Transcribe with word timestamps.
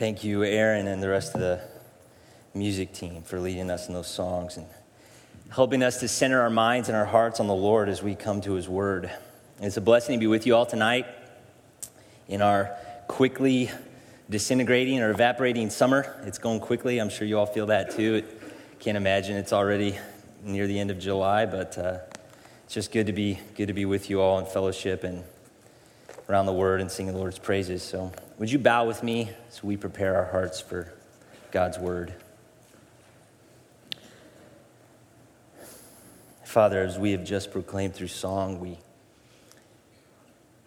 Thank 0.00 0.24
you, 0.24 0.42
Aaron, 0.42 0.86
and 0.86 1.02
the 1.02 1.10
rest 1.10 1.34
of 1.34 1.42
the 1.42 1.60
music 2.54 2.94
team 2.94 3.20
for 3.20 3.38
leading 3.38 3.70
us 3.70 3.86
in 3.86 3.92
those 3.92 4.06
songs 4.06 4.56
and 4.56 4.64
helping 5.50 5.82
us 5.82 6.00
to 6.00 6.08
center 6.08 6.40
our 6.40 6.48
minds 6.48 6.88
and 6.88 6.96
our 6.96 7.04
hearts 7.04 7.38
on 7.38 7.48
the 7.48 7.54
Lord 7.54 7.90
as 7.90 8.02
we 8.02 8.14
come 8.14 8.40
to 8.40 8.54
His 8.54 8.66
Word. 8.66 9.10
It's 9.60 9.76
a 9.76 9.82
blessing 9.82 10.14
to 10.14 10.18
be 10.18 10.26
with 10.26 10.46
you 10.46 10.56
all 10.56 10.64
tonight 10.64 11.04
in 12.28 12.40
our 12.40 12.74
quickly 13.08 13.70
disintegrating 14.30 15.00
or 15.00 15.10
evaporating 15.10 15.68
summer. 15.68 16.18
It's 16.24 16.38
going 16.38 16.60
quickly. 16.60 16.98
I'm 16.98 17.10
sure 17.10 17.26
you 17.26 17.38
all 17.38 17.44
feel 17.44 17.66
that 17.66 17.90
too. 17.90 18.24
Can't 18.78 18.96
imagine 18.96 19.36
it's 19.36 19.52
already 19.52 19.98
near 20.42 20.66
the 20.66 20.80
end 20.80 20.90
of 20.90 20.98
July, 20.98 21.44
but 21.44 21.76
uh, 21.76 21.98
it's 22.64 22.72
just 22.72 22.90
good 22.90 23.08
to 23.08 23.12
be 23.12 23.38
good 23.54 23.66
to 23.66 23.74
be 23.74 23.84
with 23.84 24.08
you 24.08 24.22
all 24.22 24.38
in 24.38 24.46
fellowship 24.46 25.04
and 25.04 25.22
around 26.30 26.46
the 26.46 26.52
Word 26.52 26.80
and 26.80 26.88
singing 26.90 27.12
the 27.12 27.18
Lord's 27.18 27.40
praises. 27.40 27.82
So, 27.82 28.12
would 28.38 28.50
you 28.50 28.58
bow 28.58 28.86
with 28.86 29.02
me 29.02 29.30
as 29.48 29.64
we 29.64 29.76
prepare 29.76 30.16
our 30.16 30.30
hearts 30.30 30.60
for 30.60 30.92
God's 31.50 31.78
Word? 31.78 32.14
Father, 36.44 36.82
as 36.82 36.98
we 36.98 37.12
have 37.12 37.24
just 37.24 37.50
proclaimed 37.50 37.94
through 37.94 38.08
song, 38.08 38.60
we 38.60 38.78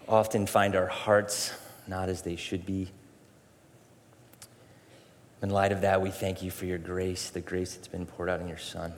often 0.07 0.45
find 0.45 0.75
our 0.75 0.87
hearts 0.87 1.53
not 1.87 2.09
as 2.09 2.21
they 2.21 2.35
should 2.35 2.65
be. 2.65 2.91
In 5.41 5.49
light 5.49 5.71
of 5.71 5.81
that, 5.81 6.01
we 6.01 6.09
thank 6.09 6.41
you 6.41 6.51
for 6.51 6.65
your 6.65 6.77
grace, 6.77 7.29
the 7.29 7.41
grace 7.41 7.75
that's 7.75 7.87
been 7.87 8.05
poured 8.05 8.29
out 8.29 8.39
in 8.39 8.47
your 8.47 8.57
Son. 8.57 8.93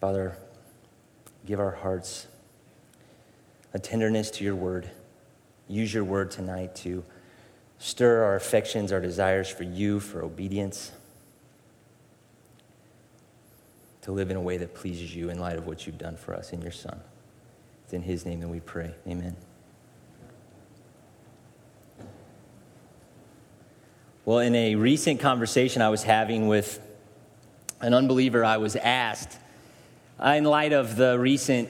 Father, 0.00 0.36
give 1.46 1.60
our 1.60 1.70
hearts 1.70 2.26
a 3.74 3.78
tenderness 3.78 4.30
to 4.32 4.44
your 4.44 4.54
word. 4.54 4.90
Use 5.68 5.92
your 5.92 6.04
word 6.04 6.30
tonight 6.30 6.74
to 6.76 7.04
stir 7.78 8.22
our 8.24 8.36
affections, 8.36 8.92
our 8.92 9.00
desires 9.00 9.48
for 9.48 9.64
you, 9.64 9.98
for 10.00 10.22
obedience, 10.22 10.92
to 14.02 14.12
live 14.12 14.30
in 14.30 14.36
a 14.36 14.40
way 14.40 14.56
that 14.56 14.74
pleases 14.74 15.14
you 15.14 15.30
in 15.30 15.38
light 15.38 15.56
of 15.56 15.66
what 15.66 15.86
you've 15.86 15.98
done 15.98 16.16
for 16.16 16.34
us 16.34 16.52
in 16.52 16.60
your 16.60 16.72
Son. 16.72 17.00
It's 17.84 17.92
in 17.92 18.02
his 18.02 18.26
name 18.26 18.40
that 18.40 18.48
we 18.48 18.60
pray. 18.60 18.94
Amen. 19.06 19.36
Well, 24.24 24.38
in 24.38 24.54
a 24.54 24.76
recent 24.76 25.18
conversation 25.18 25.82
I 25.82 25.88
was 25.88 26.04
having 26.04 26.46
with 26.46 26.80
an 27.80 27.94
unbeliever, 27.94 28.44
I 28.44 28.58
was 28.58 28.76
asked, 28.76 29.36
in 30.24 30.44
light 30.44 30.72
of 30.72 30.94
the 30.94 31.18
recent 31.18 31.68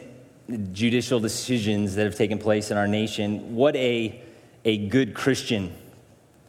judicial 0.72 1.20
decisions 1.20 1.94
that 1.94 2.04
have 2.04 2.14
taken 2.14 2.38
place 2.38 2.70
in 2.70 2.76
our 2.76 2.88
nation, 2.88 3.54
what 3.54 3.74
a, 3.76 4.20
a 4.64 4.78
good 4.88 5.14
Christian, 5.14 5.74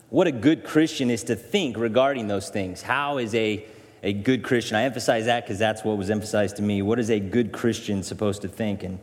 what 0.09 0.27
a 0.27 0.31
good 0.31 0.63
Christian 0.63 1.09
is 1.09 1.23
to 1.25 1.35
think 1.35 1.77
regarding 1.77 2.27
those 2.27 2.49
things. 2.49 2.81
How 2.81 3.17
is 3.17 3.33
a, 3.35 3.65
a 4.01 4.13
good 4.13 4.43
Christian? 4.43 4.77
I 4.77 4.83
emphasize 4.83 5.25
that 5.25 5.43
because 5.43 5.59
that's 5.59 5.83
what 5.83 5.97
was 5.97 6.09
emphasized 6.09 6.57
to 6.57 6.61
me. 6.61 6.81
What 6.81 6.99
is 6.99 7.09
a 7.09 7.19
good 7.19 7.51
Christian 7.51 8.03
supposed 8.03 8.41
to 8.43 8.47
think? 8.47 8.83
And 8.83 8.99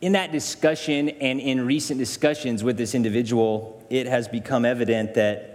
in 0.00 0.12
that 0.12 0.32
discussion 0.32 1.08
and 1.08 1.40
in 1.40 1.64
recent 1.64 1.98
discussions 1.98 2.62
with 2.62 2.76
this 2.76 2.94
individual, 2.94 3.82
it 3.90 4.06
has 4.06 4.28
become 4.28 4.64
evident 4.64 5.14
that 5.14 5.50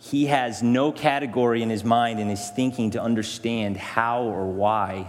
he 0.00 0.26
has 0.26 0.62
no 0.62 0.90
category 0.90 1.62
in 1.62 1.70
his 1.70 1.84
mind 1.84 2.18
and 2.18 2.28
his 2.28 2.50
thinking 2.50 2.90
to 2.90 3.00
understand 3.00 3.76
how 3.76 4.24
or 4.24 4.46
why 4.46 5.08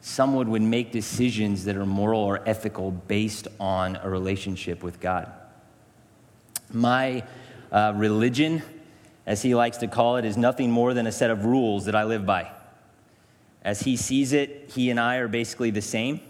someone 0.00 0.50
would 0.50 0.62
make 0.62 0.92
decisions 0.92 1.64
that 1.64 1.76
are 1.76 1.86
moral 1.86 2.20
or 2.20 2.40
ethical 2.46 2.90
based 2.90 3.48
on 3.58 3.96
a 3.96 4.08
relationship 4.08 4.82
with 4.82 5.00
God. 5.00 5.30
My 6.72 7.24
uh, 7.70 7.92
religion, 7.96 8.62
as 9.26 9.42
he 9.42 9.54
likes 9.54 9.78
to 9.78 9.88
call 9.88 10.16
it, 10.16 10.24
is 10.24 10.36
nothing 10.36 10.70
more 10.70 10.94
than 10.94 11.06
a 11.06 11.12
set 11.12 11.30
of 11.30 11.44
rules 11.44 11.84
that 11.84 11.94
I 11.94 12.04
live 12.04 12.24
by. 12.24 12.50
As 13.62 13.82
he 13.82 13.96
sees 13.96 14.32
it, 14.32 14.70
he 14.74 14.90
and 14.90 14.98
I 14.98 15.16
are 15.16 15.28
basically 15.28 15.70
the 15.70 15.82
same. 15.82 16.20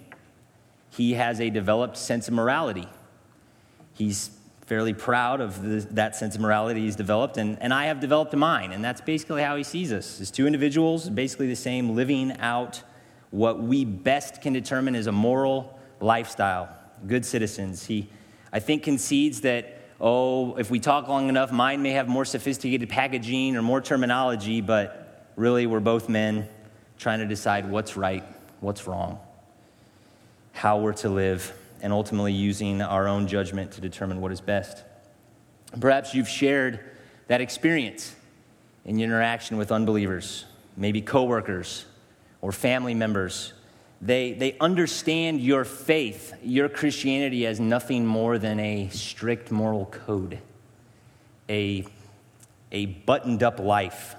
He 0.91 1.15
has 1.15 1.41
a 1.41 1.51
developed 1.51 1.97
sense 1.97 2.27
of 2.27 2.35
morality. 2.35 2.89
He's 3.95 4.31
fairly 4.67 4.95
proud 4.95 5.41
of 5.41 5.63
the, 5.63 5.81
that 5.93 6.17
sense 6.17 6.35
of 6.35 6.41
morality 6.41 6.81
he's 6.81 6.97
developed, 6.97 7.37
and, 7.37 7.61
and 7.61 7.73
I 7.73 7.87
have 7.87 8.01
developed 8.01 8.35
mine. 8.35 8.73
And 8.73 8.85
that's 8.85 9.01
basically 9.01 9.43
how 9.43 9.57
he 9.57 9.63
sees 9.63 9.93
us 9.93 10.21
as 10.21 10.31
two 10.31 10.47
individuals, 10.47 11.09
basically 11.09 11.47
the 11.47 11.57
same, 11.57 11.95
living 11.95 12.37
out 12.39 12.83
what 13.31 13.63
we 13.63 13.85
best 13.85 14.43
can 14.43 14.53
determine 14.53 14.95
is 14.95 15.07
a 15.07 15.13
moral 15.13 15.79
lifestyle, 16.01 16.69
good 17.07 17.25
citizens. 17.25 17.87
He, 17.87 18.09
I 18.53 18.59
think, 18.59 18.83
concedes 18.83 19.43
that, 19.43 19.81
oh, 20.01 20.57
if 20.57 20.71
we 20.71 20.81
talk 20.81 21.09
long 21.09 21.29
enough, 21.29 21.53
mine 21.53 21.83
may 21.83 21.93
have 21.93 22.09
more 22.09 22.25
sophisticated 22.25 22.89
packaging 22.89 23.57
or 23.57 23.63
more 23.63 23.81
terminology, 23.81 24.61
but 24.61 25.31
really 25.37 25.67
we're 25.67 25.81
both 25.81 26.09
men 26.09 26.49
trying 26.99 27.21
to 27.21 27.27
decide 27.27 27.71
what's 27.71 27.97
right, 27.97 28.25
what's 28.61 28.87
wrong, 28.87 29.19
how 30.53 30.79
we're 30.79 30.93
to 30.93 31.09
live 31.09 31.53
and 31.83 31.93
ultimately 31.93 32.33
using 32.33 32.83
our 32.83 33.09
own 33.09 33.27
judgment 33.27 33.73
to 33.73 33.81
determine 33.81 34.21
what 34.21 34.33
is 34.33 34.41
best. 34.41 34.85
Perhaps 35.79 36.15
you've 36.15 36.29
shared 36.29 36.81
that 37.29 37.41
experience 37.41 38.15
in 38.85 38.99
your 38.99 39.09
interaction 39.09 39.57
with 39.57 39.71
unbelievers, 39.71 40.45
maybe 40.77 41.01
coworkers 41.01 41.85
or 42.41 42.53
family 42.53 42.95
members. 42.95 43.53
They, 44.03 44.33
they 44.33 44.57
understand 44.59 45.41
your 45.41 45.65
faith, 45.65 46.33
your 46.43 46.69
Christianity, 46.69 47.47
as 47.47 47.61
nothing 47.61 48.07
more 48.07 48.39
than 48.39 48.59
a 48.59 48.89
strict 48.89 49.51
moral 49.51 49.87
code, 49.87 50.39
a, 51.49 51.85
a 52.73 52.87
buttoned 52.87 53.43
up 53.43 53.61
life. 53.61 54.17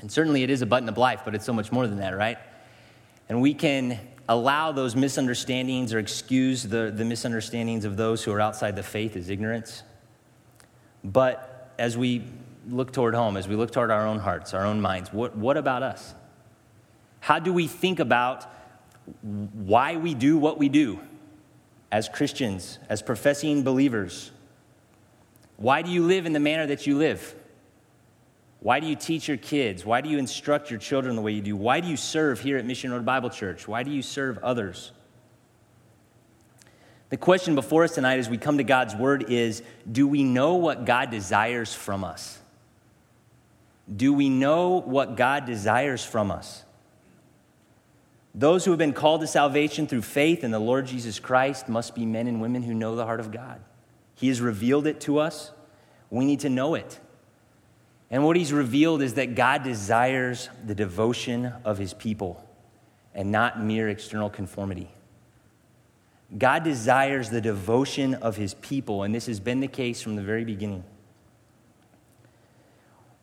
And 0.00 0.10
certainly 0.10 0.42
it 0.42 0.50
is 0.50 0.62
a 0.62 0.66
buttoned 0.66 0.90
up 0.90 0.98
life, 0.98 1.22
but 1.24 1.34
it's 1.34 1.44
so 1.44 1.52
much 1.52 1.70
more 1.70 1.86
than 1.86 1.98
that, 1.98 2.16
right? 2.16 2.38
And 3.28 3.40
we 3.40 3.54
can 3.54 4.00
allow 4.28 4.72
those 4.72 4.96
misunderstandings 4.96 5.92
or 5.94 6.00
excuse 6.00 6.64
the, 6.64 6.92
the 6.94 7.04
misunderstandings 7.04 7.84
of 7.84 7.96
those 7.96 8.24
who 8.24 8.32
are 8.32 8.40
outside 8.40 8.74
the 8.74 8.82
faith 8.82 9.16
as 9.16 9.30
ignorance. 9.30 9.84
But 11.04 11.72
as 11.78 11.96
we 11.96 12.24
look 12.68 12.92
toward 12.92 13.14
home, 13.14 13.36
as 13.36 13.46
we 13.46 13.54
look 13.54 13.70
toward 13.70 13.92
our 13.92 14.06
own 14.06 14.18
hearts, 14.18 14.54
our 14.54 14.64
own 14.64 14.80
minds, 14.80 15.12
what, 15.12 15.36
what 15.36 15.56
about 15.56 15.84
us? 15.84 16.14
How 17.26 17.40
do 17.40 17.52
we 17.52 17.66
think 17.66 17.98
about 17.98 18.46
why 19.20 19.96
we 19.96 20.14
do 20.14 20.38
what 20.38 20.58
we 20.58 20.68
do 20.68 21.00
as 21.90 22.08
Christians, 22.08 22.78
as 22.88 23.02
professing 23.02 23.64
believers? 23.64 24.30
Why 25.56 25.82
do 25.82 25.90
you 25.90 26.04
live 26.06 26.26
in 26.26 26.32
the 26.32 26.38
manner 26.38 26.68
that 26.68 26.86
you 26.86 26.96
live? 26.96 27.34
Why 28.60 28.78
do 28.78 28.86
you 28.86 28.94
teach 28.94 29.26
your 29.26 29.38
kids? 29.38 29.84
Why 29.84 30.02
do 30.02 30.08
you 30.08 30.18
instruct 30.18 30.70
your 30.70 30.78
children 30.78 31.16
the 31.16 31.20
way 31.20 31.32
you 31.32 31.42
do? 31.42 31.56
Why 31.56 31.80
do 31.80 31.88
you 31.88 31.96
serve 31.96 32.38
here 32.38 32.58
at 32.58 32.64
Mission 32.64 32.92
Road 32.92 33.04
Bible 33.04 33.30
Church? 33.30 33.66
Why 33.66 33.82
do 33.82 33.90
you 33.90 34.02
serve 34.02 34.38
others? 34.38 34.92
The 37.08 37.16
question 37.16 37.56
before 37.56 37.82
us 37.82 37.96
tonight 37.96 38.20
as 38.20 38.30
we 38.30 38.38
come 38.38 38.58
to 38.58 38.64
God's 38.64 38.94
Word 38.94 39.32
is 39.32 39.64
Do 39.90 40.06
we 40.06 40.22
know 40.22 40.54
what 40.54 40.84
God 40.84 41.10
desires 41.10 41.74
from 41.74 42.04
us? 42.04 42.38
Do 43.92 44.12
we 44.12 44.28
know 44.28 44.80
what 44.80 45.16
God 45.16 45.44
desires 45.44 46.04
from 46.04 46.30
us? 46.30 46.62
Those 48.38 48.66
who 48.66 48.70
have 48.70 48.78
been 48.78 48.92
called 48.92 49.22
to 49.22 49.26
salvation 49.26 49.86
through 49.86 50.02
faith 50.02 50.44
in 50.44 50.50
the 50.50 50.58
Lord 50.58 50.86
Jesus 50.86 51.18
Christ 51.18 51.70
must 51.70 51.94
be 51.94 52.04
men 52.04 52.26
and 52.26 52.42
women 52.42 52.62
who 52.62 52.74
know 52.74 52.94
the 52.94 53.06
heart 53.06 53.18
of 53.18 53.32
God. 53.32 53.62
He 54.14 54.28
has 54.28 54.42
revealed 54.42 54.86
it 54.86 55.00
to 55.00 55.18
us. 55.18 55.52
We 56.10 56.26
need 56.26 56.40
to 56.40 56.50
know 56.50 56.74
it. 56.74 57.00
And 58.10 58.26
what 58.26 58.36
he's 58.36 58.52
revealed 58.52 59.00
is 59.00 59.14
that 59.14 59.34
God 59.34 59.64
desires 59.64 60.50
the 60.64 60.74
devotion 60.74 61.54
of 61.64 61.78
his 61.78 61.94
people 61.94 62.46
and 63.14 63.32
not 63.32 63.62
mere 63.62 63.88
external 63.88 64.28
conformity. 64.28 64.90
God 66.36 66.62
desires 66.62 67.30
the 67.30 67.40
devotion 67.40 68.14
of 68.14 68.36
his 68.36 68.52
people, 68.52 69.02
and 69.02 69.14
this 69.14 69.26
has 69.26 69.40
been 69.40 69.60
the 69.60 69.68
case 69.68 70.02
from 70.02 70.14
the 70.14 70.22
very 70.22 70.44
beginning. 70.44 70.84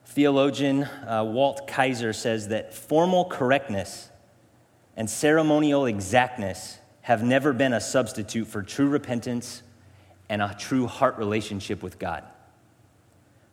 Theologian 0.08 0.84
uh, 0.84 1.24
Walt 1.24 1.68
Kaiser 1.68 2.14
says 2.14 2.48
that 2.48 2.74
formal 2.74 3.26
correctness 3.26 4.10
and 4.96 5.10
ceremonial 5.10 5.86
exactness 5.86 6.80
have 7.02 7.24
never 7.24 7.54
been 7.54 7.74
a 7.74 7.82
substitute 7.82 8.46
for 8.48 8.62
true 8.62 8.88
repentance 8.88 9.64
and 10.30 10.42
a 10.42 10.56
true 10.58 10.88
heart 10.88 11.18
relationship 11.18 11.84
with 11.84 12.00
God. 12.00 12.24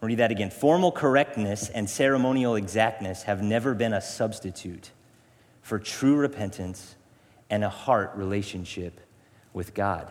I'll 0.02 0.06
read 0.06 0.19
that 0.19 0.31
again. 0.31 0.50
Formal 0.50 0.92
correctness 0.92 1.69
and 1.69 1.88
ceremonial 1.88 2.54
exactness 2.54 3.25
have 3.25 3.42
never 3.42 3.75
been 3.75 3.92
a 3.92 4.00
substitute 4.00 4.90
for 5.62 5.78
true 5.78 6.16
repentance 6.16 6.96
and 7.50 7.64
a 7.64 7.69
heart 7.69 8.12
relationship 8.14 9.00
with 9.52 9.75
God. 9.75 10.10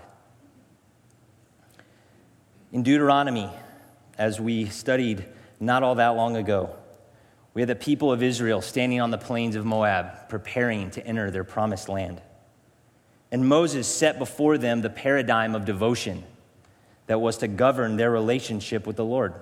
In 2.72 2.84
Deuteronomy, 2.84 3.50
as 4.18 4.40
we 4.40 4.66
studied 4.68 5.26
not 5.60 5.82
all 5.82 5.96
that 5.96 6.10
long 6.10 6.36
ago, 6.36 6.76
we 7.54 7.62
had 7.62 7.70
the 7.70 7.76
people 7.76 8.12
of 8.12 8.22
Israel 8.22 8.62
standing 8.62 9.02
on 9.02 9.12
the 9.12 9.18
plains 9.18 9.56
of 9.56 9.66
Moab, 9.66 10.30
preparing 10.30 10.92
to 10.92 11.06
enter 11.06 11.32
their 11.32 11.44
promised 11.44 11.90
land. 11.90 12.22
And 13.32 13.48
Moses 13.48 13.88
set 13.88 14.20
before 14.20 14.58
them 14.58 14.82
the 14.82 14.90
paradigm 14.90 15.56
of 15.56 15.66
devotion 15.66 16.24
that 17.08 17.20
was 17.20 17.38
to 17.38 17.48
govern 17.48 17.98
their 17.98 18.12
relationship 18.12 18.86
with 18.86 18.96
the 18.96 19.06
Lord. 19.06 19.34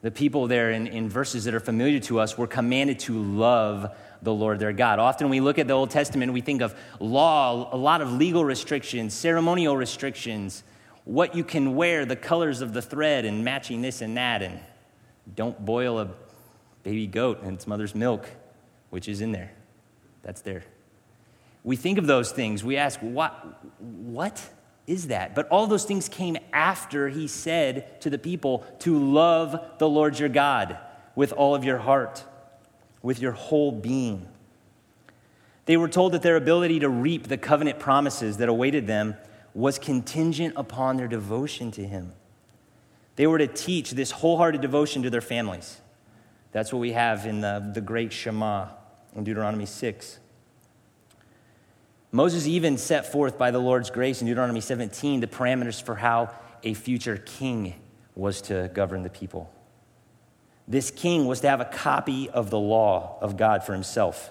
The 0.00 0.10
people 0.10 0.46
there 0.46 0.70
in, 0.70 0.86
in 0.86 1.08
verses 1.08 1.44
that 1.44 1.54
are 1.54 1.60
familiar 1.60 1.98
to 2.00 2.20
us 2.20 2.38
were 2.38 2.46
commanded 2.46 3.00
to 3.00 3.18
love 3.18 3.96
the 4.22 4.32
Lord 4.32 4.58
their 4.58 4.72
God. 4.72 4.98
Often 4.98 5.28
we 5.28 5.40
look 5.40 5.58
at 5.58 5.66
the 5.66 5.74
Old 5.74 5.90
Testament, 5.90 6.32
we 6.32 6.40
think 6.40 6.62
of 6.62 6.74
law, 7.00 7.74
a 7.74 7.76
lot 7.76 8.00
of 8.00 8.12
legal 8.12 8.44
restrictions, 8.44 9.14
ceremonial 9.14 9.76
restrictions, 9.76 10.62
what 11.04 11.34
you 11.34 11.42
can 11.42 11.74
wear, 11.74 12.04
the 12.04 12.16
colors 12.16 12.60
of 12.60 12.74
the 12.74 12.82
thread, 12.82 13.24
and 13.24 13.44
matching 13.44 13.80
this 13.80 14.00
and 14.02 14.16
that, 14.16 14.42
and 14.42 14.60
don't 15.34 15.64
boil 15.64 15.98
a 15.98 16.08
baby 16.82 17.06
goat 17.06 17.42
and 17.42 17.54
its 17.54 17.66
mother's 17.66 17.94
milk, 17.94 18.28
which 18.90 19.08
is 19.08 19.20
in 19.20 19.32
there. 19.32 19.52
That's 20.22 20.40
there. 20.40 20.64
We 21.64 21.76
think 21.76 21.98
of 21.98 22.06
those 22.06 22.32
things. 22.32 22.64
We 22.64 22.76
ask, 22.76 22.98
what, 23.00 23.62
what 23.80 24.48
is 24.86 25.08
that? 25.08 25.34
But 25.34 25.48
all 25.48 25.66
those 25.66 25.84
things 25.84 26.08
came 26.08 26.36
after 26.52 27.08
he 27.08 27.28
said 27.28 28.00
to 28.00 28.10
the 28.10 28.18
people 28.18 28.64
to 28.80 28.98
love 28.98 29.78
the 29.78 29.88
Lord 29.88 30.18
your 30.18 30.28
God 30.28 30.78
with 31.14 31.32
all 31.32 31.54
of 31.54 31.64
your 31.64 31.78
heart, 31.78 32.24
with 33.02 33.20
your 33.20 33.32
whole 33.32 33.72
being. 33.72 34.26
They 35.66 35.76
were 35.76 35.88
told 35.88 36.12
that 36.12 36.22
their 36.22 36.36
ability 36.36 36.80
to 36.80 36.88
reap 36.88 37.28
the 37.28 37.36
covenant 37.36 37.78
promises 37.78 38.38
that 38.38 38.48
awaited 38.48 38.86
them 38.86 39.16
was 39.52 39.78
contingent 39.78 40.54
upon 40.56 40.96
their 40.96 41.08
devotion 41.08 41.70
to 41.72 41.86
him. 41.86 42.12
They 43.16 43.26
were 43.26 43.38
to 43.38 43.48
teach 43.48 43.90
this 43.90 44.12
wholehearted 44.12 44.60
devotion 44.60 45.02
to 45.02 45.10
their 45.10 45.20
families. 45.20 45.80
That's 46.52 46.72
what 46.72 46.78
we 46.78 46.92
have 46.92 47.26
in 47.26 47.40
the, 47.40 47.70
the 47.74 47.80
great 47.80 48.12
Shema 48.12 48.68
in 49.14 49.24
Deuteronomy 49.24 49.66
6. 49.66 50.18
Moses 52.10 52.46
even 52.46 52.78
set 52.78 53.12
forth 53.12 53.36
by 53.36 53.50
the 53.50 53.58
Lord's 53.58 53.90
grace 53.90 54.22
in 54.22 54.26
Deuteronomy 54.26 54.60
17 54.60 55.20
the 55.20 55.26
parameters 55.26 55.82
for 55.82 55.94
how 55.94 56.34
a 56.62 56.74
future 56.74 57.18
king 57.18 57.74
was 58.14 58.40
to 58.42 58.70
govern 58.72 59.02
the 59.02 59.10
people. 59.10 59.52
This 60.66 60.90
king 60.90 61.26
was 61.26 61.40
to 61.40 61.48
have 61.48 61.60
a 61.60 61.66
copy 61.66 62.28
of 62.30 62.50
the 62.50 62.58
law 62.58 63.18
of 63.20 63.36
God 63.36 63.62
for 63.62 63.72
himself 63.72 64.30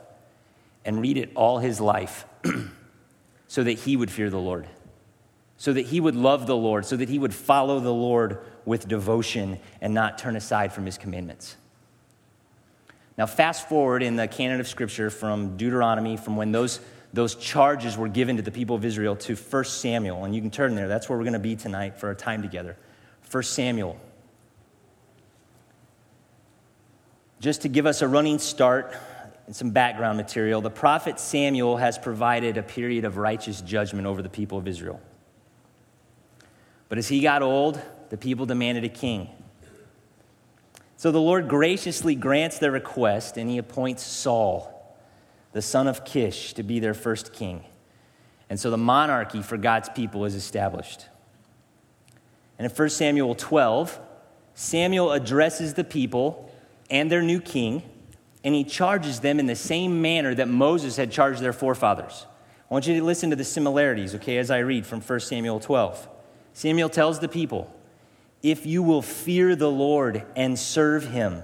and 0.85 1.01
read 1.01 1.17
it 1.17 1.31
all 1.35 1.59
his 1.59 1.79
life 1.79 2.25
so 3.47 3.63
that 3.63 3.73
he 3.73 3.95
would 3.95 4.11
fear 4.11 4.29
the 4.29 4.39
Lord, 4.39 4.67
so 5.57 5.73
that 5.73 5.87
he 5.87 5.99
would 5.99 6.15
love 6.15 6.47
the 6.47 6.55
Lord, 6.55 6.85
so 6.85 6.95
that 6.95 7.09
he 7.09 7.19
would 7.19 7.33
follow 7.33 7.79
the 7.79 7.93
Lord 7.93 8.39
with 8.65 8.87
devotion 8.87 9.59
and 9.81 9.93
not 9.93 10.17
turn 10.17 10.35
aside 10.35 10.73
from 10.73 10.85
his 10.85 10.97
commandments. 10.97 11.55
Now, 13.17 13.25
fast 13.25 13.67
forward 13.67 14.03
in 14.03 14.15
the 14.15 14.27
canon 14.27 14.59
of 14.59 14.67
Scripture 14.67 15.09
from 15.09 15.57
Deuteronomy, 15.57 16.17
from 16.17 16.35
when 16.35 16.51
those 16.51 16.79
those 17.13 17.35
charges 17.35 17.97
were 17.97 18.07
given 18.07 18.35
to 18.35 18.41
the 18.41 18.51
people 18.51 18.75
of 18.75 18.85
Israel 18.85 19.15
to 19.15 19.35
1 19.35 19.63
Samuel. 19.65 20.25
And 20.25 20.35
you 20.35 20.41
can 20.41 20.51
turn 20.51 20.75
there. 20.75 20.87
That's 20.87 21.09
where 21.09 21.17
we're 21.17 21.23
going 21.23 21.33
to 21.33 21.39
be 21.39 21.55
tonight 21.55 21.97
for 21.97 22.07
our 22.07 22.15
time 22.15 22.41
together. 22.41 22.77
1 23.31 23.43
Samuel. 23.43 23.97
Just 27.39 27.61
to 27.61 27.69
give 27.69 27.85
us 27.85 28.01
a 28.01 28.07
running 28.07 28.39
start 28.39 28.95
and 29.45 29.55
some 29.55 29.71
background 29.71 30.17
material, 30.17 30.59
the 30.59 30.69
prophet 30.69 31.19
Samuel 31.19 31.77
has 31.77 31.97
provided 31.97 32.57
a 32.57 32.63
period 32.63 33.05
of 33.05 33.17
righteous 33.17 33.61
judgment 33.61 34.05
over 34.05 34.21
the 34.21 34.29
people 34.29 34.57
of 34.57 34.67
Israel. 34.67 34.99
But 36.89 36.97
as 36.97 37.07
he 37.07 37.21
got 37.21 37.41
old, 37.41 37.81
the 38.09 38.17
people 38.17 38.45
demanded 38.45 38.83
a 38.83 38.89
king. 38.89 39.29
So 40.97 41.11
the 41.11 41.21
Lord 41.21 41.47
graciously 41.47 42.15
grants 42.15 42.59
their 42.59 42.71
request 42.71 43.37
and 43.37 43.49
he 43.49 43.57
appoints 43.57 44.03
Saul 44.03 44.73
the 45.57 45.61
son 45.63 45.87
of 45.87 46.05
Kish, 46.05 46.53
to 46.53 46.61
be 46.61 46.79
their 46.79 46.93
first 46.93 47.33
king. 47.33 47.63
And 48.47 48.59
so 48.59 48.69
the 48.69 48.77
monarchy 48.77 49.41
for 49.41 49.57
God's 49.57 49.89
people 49.89 50.23
is 50.25 50.35
established. 50.35 51.07
And 52.59 52.69
in 52.69 52.75
1 52.75 52.89
Samuel 52.89 53.33
12, 53.33 53.99
Samuel 54.53 55.11
addresses 55.11 55.73
the 55.73 55.83
people 55.83 56.51
and 56.91 57.11
their 57.11 57.23
new 57.23 57.39
king, 57.39 57.81
and 58.43 58.53
he 58.53 58.63
charges 58.63 59.21
them 59.21 59.39
in 59.39 59.47
the 59.47 59.55
same 59.55 59.99
manner 59.99 60.35
that 60.35 60.47
Moses 60.47 60.95
had 60.95 61.11
charged 61.11 61.41
their 61.41 61.53
forefathers. 61.53 62.27
I 62.69 62.73
want 62.73 62.85
you 62.85 62.95
to 62.99 63.03
listen 63.03 63.31
to 63.31 63.35
the 63.35 63.43
similarities, 63.43 64.13
okay, 64.13 64.37
as 64.37 64.51
I 64.51 64.59
read 64.59 64.85
from 64.85 65.01
1 65.01 65.19
Samuel 65.21 65.59
12. 65.59 66.07
Samuel 66.53 66.89
tells 66.89 67.19
the 67.19 67.27
people, 67.27 67.73
If 68.43 68.65
you 68.65 68.83
will 68.83 69.01
fear 69.01 69.55
the 69.55 69.71
Lord 69.71 70.23
and 70.35 70.57
serve 70.57 71.09
him, 71.09 71.43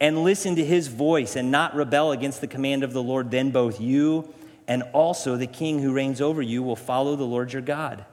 and 0.00 0.24
listen 0.24 0.56
to 0.56 0.64
his 0.64 0.88
voice 0.88 1.36
and 1.36 1.50
not 1.50 1.74
rebel 1.74 2.12
against 2.12 2.40
the 2.40 2.46
command 2.46 2.82
of 2.82 2.92
the 2.92 3.02
Lord, 3.02 3.30
then 3.30 3.50
both 3.50 3.80
you 3.80 4.34
and 4.66 4.82
also 4.92 5.36
the 5.36 5.46
king 5.46 5.80
who 5.80 5.92
reigns 5.92 6.20
over 6.20 6.42
you 6.42 6.62
will 6.62 6.76
follow 6.76 7.16
the 7.16 7.24
Lord 7.24 7.52
your 7.52 7.62
God. 7.62 8.04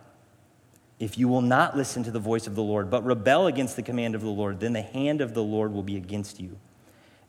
If 0.99 1.17
you 1.17 1.27
will 1.27 1.41
not 1.41 1.75
listen 1.75 2.03
to 2.03 2.11
the 2.11 2.19
voice 2.19 2.45
of 2.45 2.55
the 2.55 2.61
Lord, 2.61 2.91
but 2.91 3.03
rebel 3.03 3.47
against 3.47 3.75
the 3.75 3.81
command 3.81 4.13
of 4.13 4.21
the 4.21 4.29
Lord, 4.29 4.59
then 4.59 4.73
the 4.73 4.81
hand 4.81 5.19
of 5.19 5.33
the 5.33 5.43
Lord 5.43 5.73
will 5.73 5.83
be 5.83 5.97
against 5.97 6.39
you, 6.39 6.57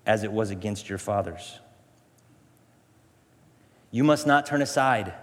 as 0.04 0.24
it 0.24 0.32
was 0.32 0.50
against 0.50 0.88
your 0.88 0.98
fathers. 0.98 1.58
You 3.90 4.04
must 4.04 4.26
not 4.26 4.44
turn 4.44 4.60
aside, 4.60 5.14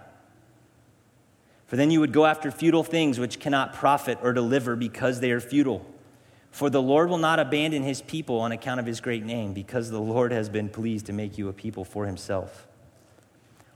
for 1.70 1.76
then 1.76 1.92
you 1.92 2.00
would 2.00 2.12
go 2.12 2.26
after 2.26 2.50
futile 2.50 2.84
things 2.84 3.20
which 3.20 3.40
cannot 3.40 3.76
profit 3.76 4.18
or 4.24 4.34
deliver 4.34 4.76
because 4.76 5.20
they 5.20 5.30
are 5.30 5.40
futile. 5.40 5.86
For 6.50 6.68
the 6.68 6.82
Lord 6.82 7.12
will 7.12 7.20
not 7.20 7.38
abandon 7.38 7.84
his 7.84 8.02
people 8.02 8.40
on 8.40 8.52
account 8.52 8.80
of 8.80 8.88
his 8.88 9.00
great 9.00 9.24
name, 9.24 9.54
because 9.54 9.92
the 9.92 10.02
Lord 10.02 10.32
has 10.32 10.50
been 10.50 10.68
pleased 10.68 11.06
to 11.06 11.14
make 11.14 11.38
you 11.38 11.48
a 11.48 11.54
people 11.54 11.86
for 11.86 12.08
himself. 12.08 12.68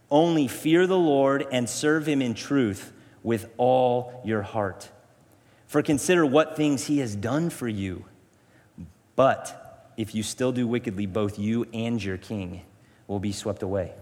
Only 0.10 0.48
fear 0.48 0.88
the 0.88 0.98
Lord 0.98 1.46
and 1.52 1.70
serve 1.70 2.08
him 2.08 2.20
in 2.20 2.34
truth 2.34 2.92
with 3.22 3.48
all 3.58 4.22
your 4.26 4.42
heart. 4.42 4.90
For 5.68 5.84
consider 5.84 6.26
what 6.26 6.58
things 6.58 6.88
he 6.88 6.98
has 6.98 7.16
done 7.16 7.52
for 7.52 7.68
you. 7.68 8.06
But 9.16 9.94
if 9.98 10.16
you 10.16 10.24
still 10.24 10.52
do 10.52 10.68
wickedly, 10.68 11.06
both 11.06 11.38
you 11.38 11.68
and 11.72 12.04
your 12.04 12.18
king 12.18 12.64
will 13.06 13.20
be 13.20 13.32
swept 13.32 13.62
away. 13.62 13.94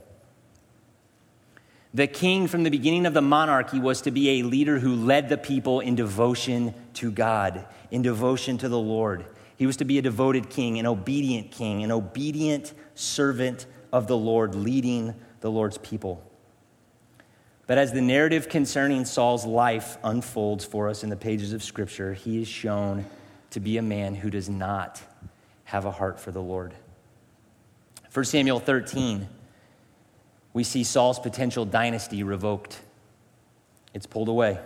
The 1.93 2.07
king, 2.07 2.47
from 2.47 2.63
the 2.63 2.69
beginning 2.69 3.05
of 3.05 3.13
the 3.13 3.21
monarchy, 3.21 3.79
was 3.79 4.01
to 4.03 4.11
be 4.11 4.39
a 4.39 4.43
leader 4.43 4.79
who 4.79 4.95
led 4.95 5.27
the 5.27 5.37
people 5.37 5.81
in 5.81 5.95
devotion 5.95 6.73
to 6.93 7.11
God, 7.11 7.65
in 7.89 8.01
devotion 8.01 8.57
to 8.59 8.69
the 8.69 8.79
Lord. 8.79 9.25
He 9.57 9.65
was 9.65 9.77
to 9.77 9.85
be 9.85 9.97
a 9.97 10.01
devoted 10.01 10.49
king, 10.49 10.79
an 10.79 10.85
obedient 10.85 11.51
king, 11.51 11.83
an 11.83 11.91
obedient 11.91 12.73
servant 12.95 13.65
of 13.91 14.07
the 14.07 14.17
Lord, 14.17 14.55
leading 14.55 15.13
the 15.41 15.51
Lord's 15.51 15.77
people. 15.79 16.23
But 17.67 17.77
as 17.77 17.91
the 17.91 18.01
narrative 18.01 18.47
concerning 18.47 19.03
Saul's 19.03 19.45
life 19.45 19.97
unfolds 20.03 20.63
for 20.63 20.87
us 20.87 21.03
in 21.03 21.09
the 21.09 21.17
pages 21.17 21.51
of 21.51 21.61
Scripture, 21.61 22.13
he 22.13 22.41
is 22.41 22.47
shown 22.47 23.05
to 23.49 23.59
be 23.59 23.77
a 23.77 23.81
man 23.81 24.15
who 24.15 24.29
does 24.29 24.49
not 24.49 25.01
have 25.65 25.85
a 25.85 25.91
heart 25.91 26.19
for 26.19 26.31
the 26.31 26.41
Lord. 26.41 26.73
1 28.13 28.25
Samuel 28.25 28.59
13 28.59 29.27
we 30.53 30.63
see 30.63 30.83
Saul's 30.83 31.19
potential 31.19 31.65
dynasty 31.65 32.23
revoked. 32.23 32.79
It's 33.93 34.05
pulled 34.05 34.29
away. 34.29 34.59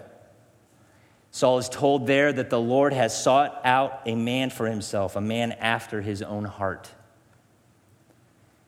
Saul 1.31 1.57
is 1.57 1.67
told 1.67 2.07
there 2.07 2.31
that 2.31 2.49
the 2.49 2.59
Lord 2.59 2.93
has 2.93 3.21
sought 3.21 3.59
out 3.65 4.01
a 4.05 4.15
man 4.15 4.49
for 4.49 4.67
himself, 4.67 5.15
a 5.15 5.21
man 5.21 5.51
after 5.51 6.01
his 6.01 6.21
own 6.21 6.45
heart. 6.45 6.89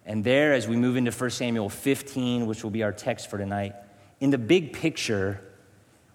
And 0.05 0.23
there, 0.23 0.53
as 0.53 0.67
we 0.67 0.75
move 0.75 0.95
into 0.95 1.11
1 1.11 1.29
Samuel 1.29 1.69
15, 1.69 2.45
which 2.45 2.63
will 2.63 2.71
be 2.71 2.83
our 2.83 2.91
text 2.91 3.29
for 3.29 3.37
tonight, 3.37 3.73
in 4.19 4.31
the 4.31 4.37
big 4.37 4.73
picture, 4.73 5.41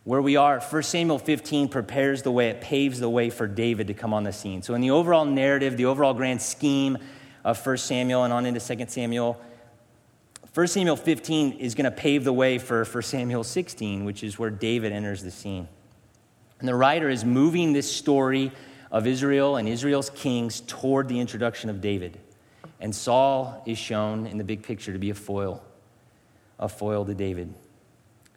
where 0.05 0.21
we 0.21 0.37
are, 0.37 0.61
1 0.61 0.83
Samuel 0.83 1.19
15 1.19 1.69
prepares 1.69 2.23
the 2.23 2.31
way, 2.31 2.49
it 2.49 2.61
paves 2.61 3.01
the 3.01 3.09
way 3.09 3.31
for 3.31 3.47
David 3.47 3.87
to 3.87 3.95
come 3.95 4.13
on 4.13 4.25
the 4.25 4.33
scene. 4.33 4.63
So, 4.63 4.75
in 4.75 4.81
the 4.81 4.91
overall 4.91 5.25
narrative, 5.25 5.77
the 5.77 5.85
overall 5.85 6.15
grand 6.15 6.43
scheme 6.43 6.99
of 7.45 7.65
1 7.65 7.77
Samuel 7.79 8.25
and 8.25 8.33
on 8.33 8.47
into 8.47 8.61
2 8.61 8.87
Samuel, 8.89 9.41
1 10.55 10.67
Samuel 10.67 10.97
15 10.97 11.53
is 11.53 11.75
going 11.75 11.85
to 11.85 11.91
pave 11.91 12.25
the 12.25 12.33
way 12.33 12.59
for 12.59 12.85
1 12.85 13.03
Samuel 13.03 13.43
16, 13.43 14.05
which 14.05 14.23
is 14.23 14.39
where 14.39 14.51
David 14.51 14.93
enters 14.93 15.23
the 15.23 15.31
scene. 15.31 15.67
And 16.59 16.69
the 16.69 16.75
writer 16.75 17.09
is 17.09 17.25
moving 17.25 17.73
this 17.73 17.91
story 17.91 18.53
of 18.91 19.07
Israel 19.07 19.57
and 19.57 19.67
Israel's 19.67 20.11
kings 20.11 20.61
toward 20.61 21.09
the 21.09 21.19
introduction 21.19 21.71
of 21.71 21.81
David. 21.81 22.19
And 22.81 22.95
Saul 22.95 23.63
is 23.65 23.79
shown 23.79 24.27
in 24.27 24.37
the 24.37 24.45
big 24.45 24.63
picture 24.63 24.93
to 24.93 24.99
be 24.99 25.09
a 25.09 25.15
foil, 25.15 25.65
a 26.59 26.69
foil 26.69 27.07
to 27.07 27.15
David. 27.15 27.55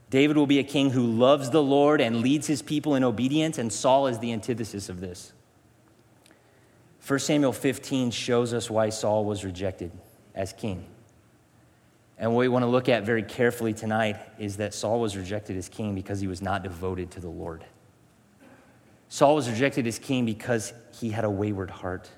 David 0.09 0.37
will 0.37 0.47
be 0.47 0.59
a 0.59 0.63
king 0.63 0.91
who 0.91 1.05
loves 1.05 1.49
the 1.49 1.61
Lord 1.61 1.99
and 1.99 2.21
leads 2.21 2.47
his 2.47 2.61
people 2.61 2.95
in 2.95 3.03
obedience, 3.03 3.57
and 3.57 3.73
Saul 3.73 4.07
is 4.07 4.19
the 4.19 4.31
antithesis 4.31 4.87
of 4.87 5.01
this. 5.01 5.33
1 7.05 7.19
Samuel 7.19 7.51
15 7.51 8.11
shows 8.11 8.53
us 8.53 8.69
why 8.69 8.89
Saul 8.89 9.25
was 9.25 9.43
rejected 9.43 9.91
as 10.33 10.53
king. 10.53 10.85
And 12.17 12.33
what 12.33 12.39
we 12.39 12.47
want 12.47 12.63
to 12.63 12.67
look 12.67 12.87
at 12.87 13.03
very 13.03 13.23
carefully 13.23 13.73
tonight 13.73 14.17
is 14.39 14.57
that 14.57 14.73
Saul 14.73 14.99
was 15.01 15.17
rejected 15.17 15.57
as 15.57 15.67
king 15.67 15.95
because 15.95 16.21
he 16.21 16.27
was 16.27 16.41
not 16.41 16.63
devoted 16.63 17.11
to 17.11 17.19
the 17.19 17.29
Lord. 17.29 17.65
Saul 19.09 19.35
was 19.35 19.49
rejected 19.49 19.85
as 19.85 19.99
king 19.99 20.25
because 20.25 20.73
he 20.99 21.09
had 21.09 21.25
a 21.25 21.29
wayward 21.29 21.69
heart. 21.69 22.09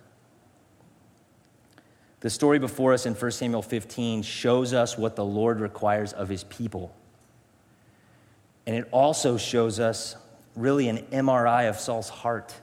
The 2.20 2.30
story 2.30 2.60
before 2.60 2.94
us 2.94 3.06
in 3.06 3.14
1 3.14 3.32
Samuel 3.32 3.62
15 3.62 4.24
shows 4.24 4.74
us 4.74 4.98
what 4.98 5.16
the 5.16 5.26
Lord 5.26 5.60
requires 5.60 6.14
of 6.14 6.30
his 6.30 6.44
people. 6.46 6.96
And 8.66 8.76
it 8.76 8.88
also 8.92 9.38
shows 9.38 9.80
us 9.80 10.16
really 10.56 10.90
an 10.90 10.98
MRI 11.12 11.70
of 11.70 11.80
Saul's 11.80 12.10
heart. 12.10 12.54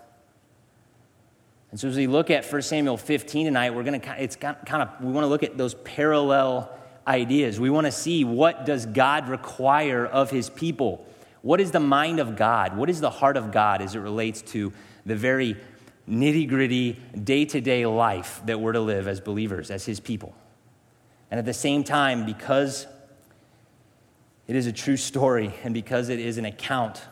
And 1.70 1.80
so 1.80 1.88
as 1.88 1.96
we 1.96 2.06
look 2.06 2.30
at 2.30 2.44
1 2.44 2.62
Samuel 2.62 2.96
15 2.96 3.46
tonight, 3.46 3.74
we're 3.74 3.84
going 3.84 4.00
to 4.00 4.22
it's 4.22 4.36
kind 4.36 4.56
of 4.70 4.90
we 5.00 5.12
want 5.12 5.24
to 5.24 5.28
look 5.28 5.42
at 5.42 5.56
those 5.56 5.74
parallel 5.74 6.76
ideas. 7.06 7.60
We 7.60 7.70
want 7.70 7.86
to 7.86 7.92
see 7.92 8.24
what 8.24 8.66
does 8.66 8.86
God 8.86 9.28
require 9.28 10.06
of 10.06 10.30
his 10.30 10.50
people? 10.50 11.06
What 11.42 11.60
is 11.60 11.70
the 11.70 11.80
mind 11.80 12.20
of 12.20 12.36
God? 12.36 12.76
What 12.76 12.88
is 12.88 13.00
the 13.00 13.10
heart 13.10 13.36
of 13.36 13.52
God 13.52 13.82
as 13.82 13.94
it 13.94 14.00
relates 14.00 14.42
to 14.42 14.72
the 15.04 15.14
very 15.14 15.56
nitty 16.08 16.48
gritty, 16.48 17.00
day 17.22 17.44
to 17.46 17.60
day 17.60 17.86
life 17.86 18.40
that 18.46 18.60
we're 18.60 18.72
to 18.72 18.80
live 18.80 19.06
as 19.06 19.20
believers, 19.20 19.70
as 19.70 19.84
his 19.84 20.00
people? 20.00 20.34
And 21.30 21.38
at 21.38 21.44
the 21.44 21.54
same 21.54 21.84
time, 21.84 22.24
because 22.24 22.86
it 24.46 24.56
is 24.56 24.66
a 24.66 24.72
true 24.72 24.96
story 24.96 25.54
and 25.64 25.74
because 25.74 26.08
it 26.08 26.18
is 26.18 26.38
an 26.38 26.44
account 26.44 27.02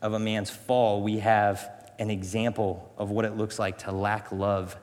of 0.00 0.12
a 0.12 0.18
man's 0.18 0.50
fall, 0.50 1.02
we 1.02 1.18
have 1.18 1.70
an 1.98 2.10
example 2.10 2.92
of 2.96 3.10
what 3.10 3.24
it 3.24 3.36
looks 3.36 3.58
like 3.58 3.78
to 3.78 3.92
lack 3.92 4.30
love 4.30 4.76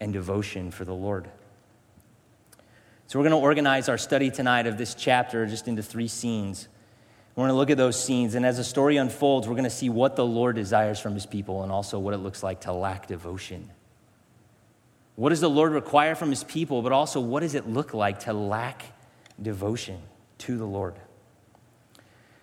and 0.00 0.12
devotion 0.12 0.70
for 0.70 0.84
the 0.84 0.94
Lord. 0.94 1.28
So, 3.10 3.18
we're 3.18 3.24
going 3.24 3.40
to 3.40 3.44
organize 3.44 3.88
our 3.88 3.98
study 3.98 4.30
tonight 4.30 4.68
of 4.68 4.78
this 4.78 4.94
chapter 4.94 5.44
just 5.44 5.66
into 5.66 5.82
three 5.82 6.06
scenes. 6.06 6.68
We're 7.34 7.42
going 7.42 7.48
to 7.48 7.56
look 7.56 7.70
at 7.70 7.76
those 7.76 8.00
scenes, 8.00 8.36
and 8.36 8.46
as 8.46 8.58
the 8.58 8.62
story 8.62 8.98
unfolds, 8.98 9.48
we're 9.48 9.54
going 9.54 9.64
to 9.64 9.68
see 9.68 9.88
what 9.88 10.14
the 10.14 10.24
Lord 10.24 10.54
desires 10.54 11.00
from 11.00 11.14
his 11.14 11.26
people 11.26 11.64
and 11.64 11.72
also 11.72 11.98
what 11.98 12.14
it 12.14 12.18
looks 12.18 12.44
like 12.44 12.60
to 12.60 12.72
lack 12.72 13.08
devotion. 13.08 13.68
What 15.16 15.30
does 15.30 15.40
the 15.40 15.50
Lord 15.50 15.72
require 15.72 16.14
from 16.14 16.30
his 16.30 16.44
people, 16.44 16.82
but 16.82 16.92
also 16.92 17.18
what 17.18 17.40
does 17.40 17.56
it 17.56 17.68
look 17.68 17.94
like 17.94 18.20
to 18.20 18.32
lack 18.32 18.84
devotion 19.42 20.00
to 20.38 20.56
the 20.56 20.64
Lord? 20.64 20.94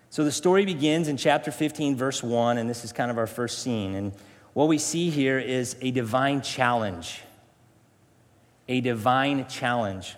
So 0.09 0.25
the 0.25 0.33
story 0.33 0.65
begins 0.65 1.07
in 1.07 1.15
chapter 1.15 1.49
15, 1.49 1.95
verse 1.95 2.21
1, 2.21 2.57
and 2.57 2.69
this 2.69 2.83
is 2.83 2.91
kind 2.91 3.09
of 3.09 3.17
our 3.17 3.25
first 3.27 3.59
scene. 3.59 3.95
And 3.95 4.11
what 4.51 4.67
we 4.67 4.79
see 4.79 5.11
here 5.11 5.39
is 5.39 5.77
a 5.79 5.91
divine 5.91 6.41
challenge. 6.41 7.21
A 8.67 8.81
divine 8.81 9.47
challenge. 9.47 10.17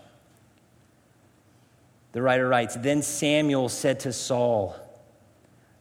The 2.11 2.21
writer 2.21 2.47
writes 2.47 2.75
Then 2.75 3.01
Samuel 3.01 3.69
said 3.69 3.99
to 4.01 4.13
Saul, 4.13 4.75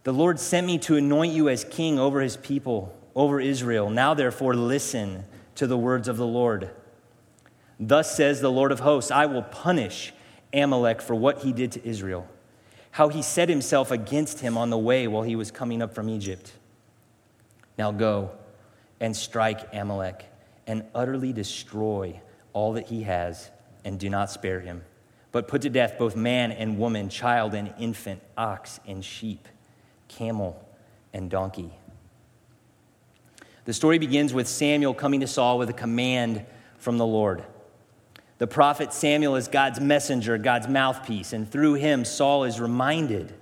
The 0.05 0.13
Lord 0.13 0.39
sent 0.39 0.67
me 0.67 0.79
to 0.79 0.97
anoint 0.97 1.33
you 1.33 1.49
as 1.49 1.65
king 1.65 1.99
over 1.99 2.21
his 2.21 2.37
people, 2.37 2.95
over 3.15 3.41
Israel. 3.41 3.91
Now, 3.91 4.15
therefore, 4.15 4.55
listen 4.55 5.25
to 5.55 5.67
the 5.67 5.79
words 5.79 6.09
of 6.09 6.17
the 6.17 6.27
Lord. 6.27 6.71
Thus 7.81 8.15
says 8.15 8.41
the 8.41 8.51
Lord 8.51 8.73
of 8.73 8.81
hosts 8.81 9.11
I 9.11 9.27
will 9.27 9.43
punish 9.43 10.13
Amalek 10.53 11.01
for 11.01 11.15
what 11.15 11.43
he 11.43 11.53
did 11.53 11.73
to 11.73 11.87
Israel, 11.87 12.29
how 12.91 13.09
he 13.09 13.23
set 13.23 13.49
himself 13.49 13.91
against 13.91 14.41
him 14.41 14.59
on 14.59 14.71
the 14.71 14.79
way 14.79 15.07
while 15.07 15.23
he 15.23 15.37
was 15.37 15.51
coming 15.51 15.81
up 15.81 15.95
from 15.95 16.09
Egypt. 16.09 16.53
Now 17.77 17.93
go 17.93 18.33
and 18.99 19.17
strike 19.17 19.73
Amalek 19.73 20.25
and 20.67 20.85
utterly 20.95 21.33
destroy 21.33 22.21
all 22.53 22.73
that 22.73 22.89
he 22.89 23.05
has, 23.05 23.51
and 23.85 23.99
do 24.01 24.11
not 24.11 24.31
spare 24.31 24.61
him 24.61 24.83
but 25.38 25.47
put 25.47 25.62
to 25.62 25.71
death 25.71 25.97
both 26.00 26.16
man 26.16 26.50
and 26.50 26.80
woman, 26.80 27.09
child 27.09 27.54
and 27.54 27.73
infant, 27.78 28.21
ox 28.37 28.80
and 28.88 29.04
sheep, 29.04 29.47
camel 30.09 30.61
and 31.12 31.30
donkey. 31.30 31.71
The 33.64 33.73
story 33.73 34.00
begins 34.00 34.35
with 34.35 34.49
Samuel 34.49 34.95
coming 34.95 35.21
to 35.21 35.28
Saul 35.28 35.57
with 35.57 35.71
a 35.71 35.73
command 35.73 36.45
from 36.78 36.99
the 36.99 37.07
Lord. 37.07 37.45
The 38.38 38.49
prophet 38.49 38.92
Samuel 38.92 39.37
is 39.37 39.47
God's 39.47 39.78
messenger, 39.78 40.38
God's 40.38 40.66
mouthpiece, 40.66 41.33
and 41.33 41.49
through 41.49 41.75
him, 41.75 42.04
Saul 42.04 42.42
is 42.42 42.59
reminded 42.59 43.33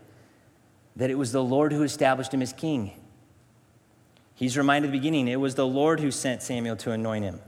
that 0.96 1.08
it 1.08 1.14
was 1.14 1.32
the 1.32 1.42
Lord 1.42 1.72
who 1.72 1.82
established 1.82 2.34
him 2.34 2.42
as 2.42 2.52
king. 2.52 2.92
He's 4.34 4.58
reminded 4.58 4.88
at 4.88 4.92
the 4.92 4.98
beginning, 4.98 5.28
it 5.28 5.40
was 5.40 5.54
the 5.54 5.66
Lord 5.66 6.00
who 6.00 6.10
sent 6.10 6.42
Samuel 6.42 6.76
to 6.76 6.90
anoint 6.90 7.24
him. 7.24 7.40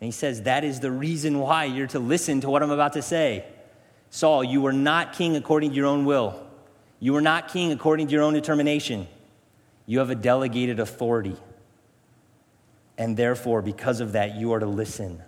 And 0.00 0.06
he 0.06 0.10
says, 0.10 0.42
That 0.42 0.64
is 0.64 0.80
the 0.80 0.90
reason 0.90 1.38
why 1.38 1.66
you're 1.66 1.86
to 1.86 2.00
listen 2.00 2.40
to 2.40 2.50
what 2.50 2.64
I'm 2.64 2.72
about 2.72 2.94
to 2.94 3.02
say. 3.02 3.44
Saul, 4.10 4.42
you 4.42 4.60
were 4.60 4.72
not 4.72 5.12
king 5.12 5.36
according 5.36 5.70
to 5.70 5.76
your 5.76 5.86
own 5.86 6.04
will. 6.04 6.46
You 6.98 7.12
were 7.12 7.20
not 7.20 7.48
king 7.48 7.72
according 7.72 8.08
to 8.08 8.12
your 8.12 8.22
own 8.22 8.34
determination. 8.34 9.06
You 9.86 10.00
have 10.00 10.10
a 10.10 10.14
delegated 10.14 10.80
authority. 10.80 11.36
And 12.98 13.16
therefore, 13.16 13.62
because 13.62 14.00
of 14.00 14.12
that, 14.12 14.34
you 14.34 14.52
are 14.52 14.60
to 14.60 14.66
listen. 14.66 15.22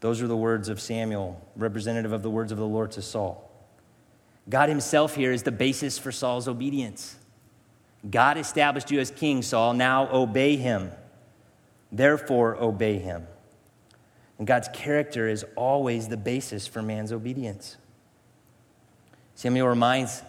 Those 0.00 0.22
are 0.22 0.28
the 0.28 0.36
words 0.36 0.68
of 0.68 0.80
Samuel, 0.80 1.40
representative 1.56 2.12
of 2.12 2.22
the 2.22 2.30
words 2.30 2.52
of 2.52 2.58
the 2.58 2.66
Lord 2.66 2.92
to 2.92 3.02
Saul. 3.02 3.50
God 4.48 4.68
Himself 4.68 5.14
here 5.14 5.32
is 5.32 5.42
the 5.42 5.52
basis 5.52 5.98
for 5.98 6.12
Saul's 6.12 6.46
obedience. 6.46 7.16
God 8.08 8.36
established 8.36 8.90
you 8.90 9.00
as 9.00 9.10
king, 9.10 9.42
Saul. 9.42 9.74
Now 9.74 10.08
obey 10.12 10.56
Him. 10.56 10.90
Therefore, 11.90 12.56
obey 12.56 12.98
Him. 12.98 13.26
And 14.38 14.46
God's 14.46 14.68
character 14.72 15.28
is 15.28 15.44
always 15.56 16.08
the 16.08 16.16
basis 16.16 16.66
for 16.66 16.82
man's 16.82 17.12
obedience. 17.12 17.76
Samuel 19.42 19.66
reminds 19.66 20.22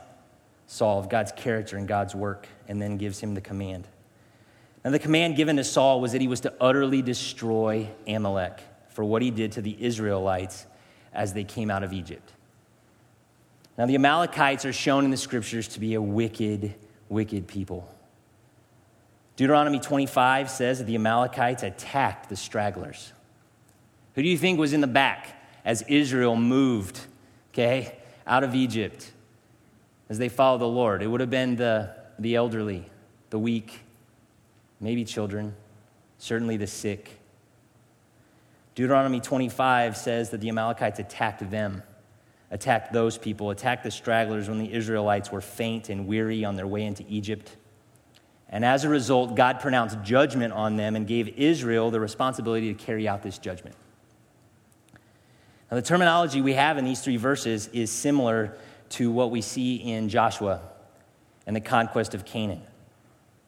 Saul 0.65 0.97
of 0.97 1.07
God's 1.07 1.31
character 1.33 1.77
and 1.77 1.87
God's 1.87 2.15
work 2.15 2.47
and 2.67 2.81
then 2.81 2.97
gives 2.97 3.19
him 3.19 3.35
the 3.35 3.41
command. 3.41 3.87
Now, 4.83 4.89
the 4.89 4.97
command 4.97 5.35
given 5.35 5.55
to 5.57 5.63
Saul 5.63 6.01
was 6.01 6.13
that 6.13 6.21
he 6.21 6.27
was 6.27 6.39
to 6.39 6.53
utterly 6.59 7.03
destroy 7.03 7.87
Amalek 8.07 8.59
for 8.89 9.03
what 9.03 9.21
he 9.21 9.29
did 9.29 9.51
to 9.51 9.61
the 9.61 9.77
Israelites 9.79 10.65
as 11.13 11.33
they 11.33 11.43
came 11.43 11.69
out 11.69 11.83
of 11.83 11.93
Egypt. 11.93 12.33
Now, 13.77 13.85
the 13.85 13.93
Amalekites 13.93 14.65
are 14.65 14.73
shown 14.73 15.05
in 15.05 15.11
the 15.11 15.17
scriptures 15.17 15.67
to 15.67 15.79
be 15.79 15.93
a 15.93 16.01
wicked, 16.01 16.73
wicked 17.07 17.47
people. 17.47 17.87
Deuteronomy 19.35 19.79
25 19.79 20.49
says 20.49 20.79
that 20.79 20.85
the 20.85 20.95
Amalekites 20.95 21.61
attacked 21.61 22.29
the 22.29 22.35
stragglers. 22.35 23.13
Who 24.15 24.23
do 24.23 24.27
you 24.27 24.39
think 24.39 24.57
was 24.57 24.73
in 24.73 24.81
the 24.81 24.87
back 24.87 25.39
as 25.63 25.83
Israel 25.83 26.35
moved, 26.35 26.99
okay, 27.53 27.99
out 28.25 28.43
of 28.43 28.55
Egypt 28.55 29.11
as 30.09 30.17
they 30.17 30.29
followed 30.29 30.59
the 30.59 30.67
Lord? 30.67 31.01
It 31.01 31.07
would 31.07 31.21
have 31.21 31.29
been 31.29 31.55
the, 31.55 31.93
the 32.19 32.35
elderly, 32.35 32.89
the 33.29 33.39
weak, 33.39 33.81
maybe 34.79 35.03
children, 35.03 35.55
certainly 36.17 36.57
the 36.57 36.67
sick. 36.67 37.19
Deuteronomy 38.75 39.19
25 39.19 39.95
says 39.95 40.29
that 40.31 40.41
the 40.41 40.49
Amalekites 40.49 40.99
attacked 40.99 41.49
them, 41.51 41.83
attacked 42.49 42.91
those 42.91 43.17
people, 43.17 43.51
attacked 43.51 43.83
the 43.83 43.91
stragglers 43.91 44.49
when 44.49 44.57
the 44.57 44.73
Israelites 44.73 45.31
were 45.31 45.41
faint 45.41 45.89
and 45.89 46.07
weary 46.07 46.43
on 46.43 46.55
their 46.55 46.67
way 46.67 46.83
into 46.83 47.05
Egypt. 47.07 47.55
And 48.49 48.63
as 48.63 48.83
a 48.83 48.89
result, 48.89 49.35
God 49.35 49.59
pronounced 49.59 50.01
judgment 50.03 50.53
on 50.53 50.75
them 50.75 50.95
and 50.95 51.07
gave 51.07 51.27
Israel 51.39 51.91
the 51.91 51.99
responsibility 51.99 52.73
to 52.73 52.83
carry 52.83 53.07
out 53.07 53.23
this 53.23 53.37
judgment. 53.37 53.75
Now, 55.73 55.77
the 55.77 55.87
terminology 55.87 56.39
we 56.39 56.53
have 56.53 56.77
in 56.77 56.85
these 56.85 57.01
three 57.01 57.17
verses 57.17 57.67
is 57.73 57.89
similar 57.89 58.55
to 58.89 59.09
what 59.09 59.31
we 59.31 59.41
see 59.41 59.77
in 59.77 60.07
Joshua 60.07 60.61
and 61.47 61.55
the 61.55 61.61
conquest 61.61 62.13
of 62.13 62.25
Canaan. 62.25 62.61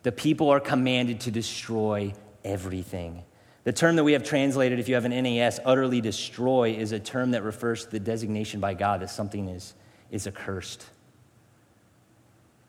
The 0.01 0.11
people 0.11 0.49
are 0.49 0.59
commanded 0.59 1.19
to 1.19 1.29
destroy 1.29 2.15
everything. 2.43 3.21
The 3.63 3.73
term 3.73 3.95
that 3.97 4.03
we 4.03 4.13
have 4.13 4.23
translated, 4.23 4.79
if 4.79 4.89
you 4.89 4.95
have 4.95 5.05
an 5.05 5.11
NAS, 5.11 5.59
utterly 5.65 6.01
destroy, 6.01 6.71
is 6.71 6.93
a 6.93 6.99
term 6.99 7.29
that 7.29 7.43
refers 7.43 7.85
to 7.85 7.91
the 7.91 7.99
designation 7.99 8.59
by 8.59 8.73
God 8.73 9.01
that 9.01 9.11
something 9.11 9.47
is, 9.47 9.75
is 10.09 10.25
accursed. 10.25 10.83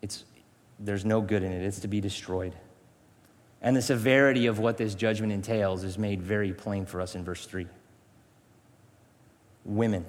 It's, 0.02 0.24
there's 0.78 1.06
no 1.06 1.22
good 1.22 1.42
in 1.42 1.50
it, 1.50 1.62
it's 1.62 1.80
to 1.80 1.88
be 1.88 2.02
destroyed. 2.02 2.52
And 3.62 3.74
the 3.74 3.80
severity 3.80 4.48
of 4.48 4.58
what 4.58 4.76
this 4.76 4.94
judgment 4.94 5.32
entails 5.32 5.82
is 5.82 5.96
made 5.96 6.20
very 6.20 6.52
plain 6.52 6.84
for 6.84 7.00
us 7.00 7.14
in 7.14 7.24
verse 7.24 7.46
3 7.46 7.66
women, 9.66 10.06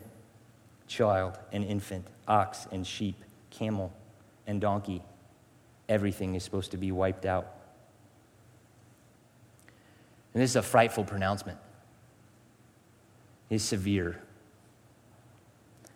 child 0.88 1.38
and 1.52 1.66
infant, 1.66 2.08
ox 2.28 2.68
and 2.72 2.86
sheep, 2.86 3.24
camel 3.50 3.92
and 4.46 4.62
donkey. 4.62 5.02
Everything 5.90 6.36
is 6.36 6.44
supposed 6.44 6.72
to 6.72 6.78
be 6.78 6.92
wiped 6.92 7.26
out. 7.26 7.54
And 10.34 10.44
this 10.44 10.52
is 10.52 10.56
a 10.56 10.62
frightful 10.62 11.04
pronouncement. 11.04 11.58
It 13.50 13.56
is 13.56 13.64
severe. 13.64 14.22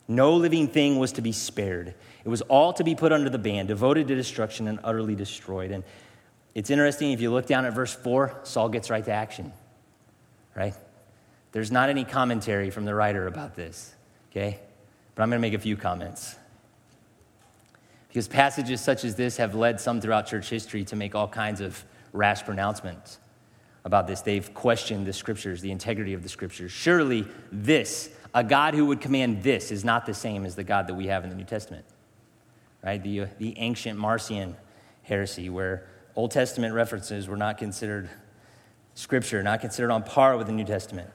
No 0.08 0.36
living 0.36 0.68
thing 0.68 0.98
was 1.00 1.14
to 1.14 1.22
be 1.22 1.32
spared. 1.32 1.94
It 2.24 2.30
was 2.30 2.42
all 2.44 2.74
to 2.74 2.84
be 2.84 2.96
put 2.96 3.12
under 3.12 3.30
the 3.30 3.38
ban, 3.38 3.66
devoted 3.66 4.08
to 4.08 4.16
destruction 4.16 4.68
and 4.68 4.80
utterly 4.84 5.16
destroyed. 5.16 5.72
And 5.72 5.84
it's 6.54 6.70
interesting, 6.70 7.12
if 7.12 7.22
you 7.22 7.32
look 7.32 7.46
down 7.46 7.66
at 7.66 7.74
verse 7.74 7.94
4, 7.94 8.42
Saul 8.44 8.70
gets 8.70 8.90
right 8.90 9.06
to 9.06 9.12
action, 9.12 9.54
right? 10.56 10.74
There's 11.52 11.72
not 11.72 11.90
any 11.90 12.06
commentary 12.06 12.70
from 12.70 12.86
the 12.86 12.96
writer 12.96 13.28
about 13.28 13.56
this, 13.56 13.94
okay? 14.32 14.60
But 15.16 15.24
I'm 15.24 15.30
going 15.30 15.42
to 15.42 15.48
make 15.48 15.54
a 15.54 15.60
few 15.60 15.76
comments. 15.76 16.36
Because 18.08 18.28
passages 18.28 18.82
such 18.82 19.04
as 19.04 19.16
this 19.16 19.38
have 19.38 19.56
led 19.56 19.80
some 19.80 20.02
throughout 20.02 20.28
church 20.28 20.50
history 20.50 20.84
to 20.86 20.96
make 20.96 21.16
all 21.16 21.28
kinds 21.28 21.62
of 21.62 21.84
rash 22.14 22.44
pronouncements 22.44 23.20
about 23.84 24.08
this. 24.08 24.22
They've 24.22 24.54
questioned 24.54 25.06
the 25.06 25.14
scriptures, 25.14 25.62
the 25.62 25.72
integrity 25.72 26.14
of 26.14 26.24
the 26.24 26.30
scriptures. 26.30 26.72
Surely, 26.72 27.28
this, 27.52 28.10
a 28.34 28.44
God 28.44 28.74
who 28.74 28.86
would 28.88 29.02
command 29.02 29.44
this, 29.44 29.72
is 29.72 29.84
not 29.84 30.06
the 30.06 30.14
same 30.14 30.46
as 30.46 30.56
the 30.56 30.64
God 30.64 30.88
that 30.88 30.94
we 30.94 31.08
have 31.08 31.24
in 31.24 31.30
the 31.30 31.36
New 31.36 31.46
Testament, 31.46 31.86
right? 32.84 33.02
The, 33.02 33.22
uh, 33.22 33.28
the 33.40 33.58
ancient 33.58 33.98
Marcion 33.98 34.56
heresy, 35.04 35.50
where 35.50 35.88
Old 36.16 36.32
Testament 36.32 36.74
references 36.74 37.28
were 37.28 37.38
not 37.38 37.58
considered 37.58 38.10
scripture, 38.94 39.42
not 39.42 39.62
considered 39.62 39.92
on 39.92 40.04
par 40.04 40.38
with 40.38 40.48
the 40.48 40.54
New 40.54 40.66
Testament. 40.66 41.10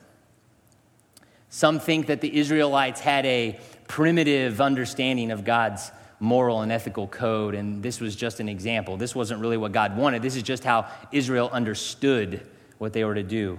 Some 1.49 1.79
think 1.79 2.07
that 2.07 2.21
the 2.21 2.37
Israelites 2.37 3.01
had 3.01 3.25
a 3.27 3.59
primitive 3.89 4.61
understanding 4.61 5.31
of 5.31 5.45
God's 5.45 5.91
moral 6.19 6.63
and 6.63 6.73
ethical 6.73 7.07
code, 7.07 7.55
and 7.55 7.83
this 7.83 8.01
was 8.01 8.17
just 8.17 8.41
an 8.41 8.49
example. 8.49 8.97
This 8.97 9.15
wasn't 9.15 9.41
really 9.41 9.57
what 9.57 9.73
God 9.73 9.97
wanted. 9.97 10.23
This 10.23 10.37
is 10.37 10.43
just 10.43 10.65
how 10.65 10.87
Israel 11.13 11.51
understood 11.53 12.47
what 12.79 12.93
they 12.93 13.05
were 13.05 13.15
to 13.15 13.23
do. 13.23 13.59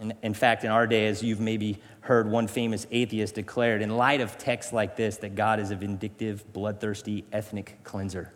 In, 0.00 0.14
in 0.22 0.34
fact, 0.34 0.64
in 0.64 0.70
our 0.70 0.86
day, 0.86 1.06
as 1.08 1.22
you've 1.22 1.40
maybe 1.40 1.80
heard 2.00 2.30
one 2.30 2.46
famous 2.46 2.86
atheist 2.90 3.34
declared, 3.34 3.82
in 3.82 3.96
light 3.96 4.20
of 4.20 4.38
texts 4.38 4.72
like 4.72 4.96
this, 4.96 5.18
that 5.18 5.34
God 5.34 5.58
is 5.58 5.70
a 5.70 5.76
vindictive, 5.76 6.52
bloodthirsty, 6.52 7.24
ethnic 7.32 7.78
cleanser. 7.82 8.32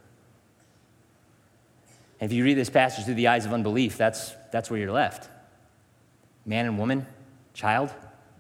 And 2.21 2.31
if 2.31 2.37
you 2.37 2.45
read 2.45 2.55
this 2.55 2.71
passage 2.71 3.05
through 3.05 3.15
the 3.15 3.29
eyes 3.29 3.47
of 3.47 3.53
unbelief, 3.53 3.97
that's, 3.97 4.33
that's 4.51 4.71
where 4.71 4.79
you're 4.79 4.93
left. 4.93 5.29
Man 6.45 6.67
and 6.67 6.79
woman, 6.79 7.07
child, 7.55 7.91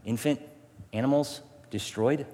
infant, 0.04 0.40
animals 0.92 1.40
destroyed. 1.71 2.26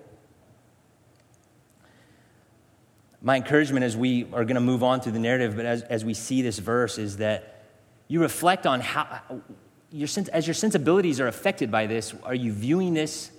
My 3.20 3.36
encouragement 3.36 3.84
as 3.84 3.96
we 3.96 4.24
are 4.32 4.44
going 4.44 4.54
to 4.54 4.60
move 4.60 4.82
on 4.82 5.00
through 5.00 5.12
the 5.12 5.18
narrative, 5.18 5.56
but 5.56 5.66
as, 5.66 5.82
as 5.82 6.04
we 6.04 6.14
see 6.14 6.42
this 6.42 6.58
verse, 6.58 6.98
is 6.98 7.16
that 7.16 7.64
you 8.06 8.20
reflect 8.20 8.66
on 8.66 8.80
how, 8.80 9.20
your, 9.90 10.08
as 10.32 10.46
your 10.46 10.54
sensibilities 10.54 11.20
are 11.20 11.26
affected 11.26 11.70
by 11.70 11.86
this, 11.86 12.14
are 12.22 12.34
you 12.34 12.52
viewing 12.52 12.94
this 12.94 13.30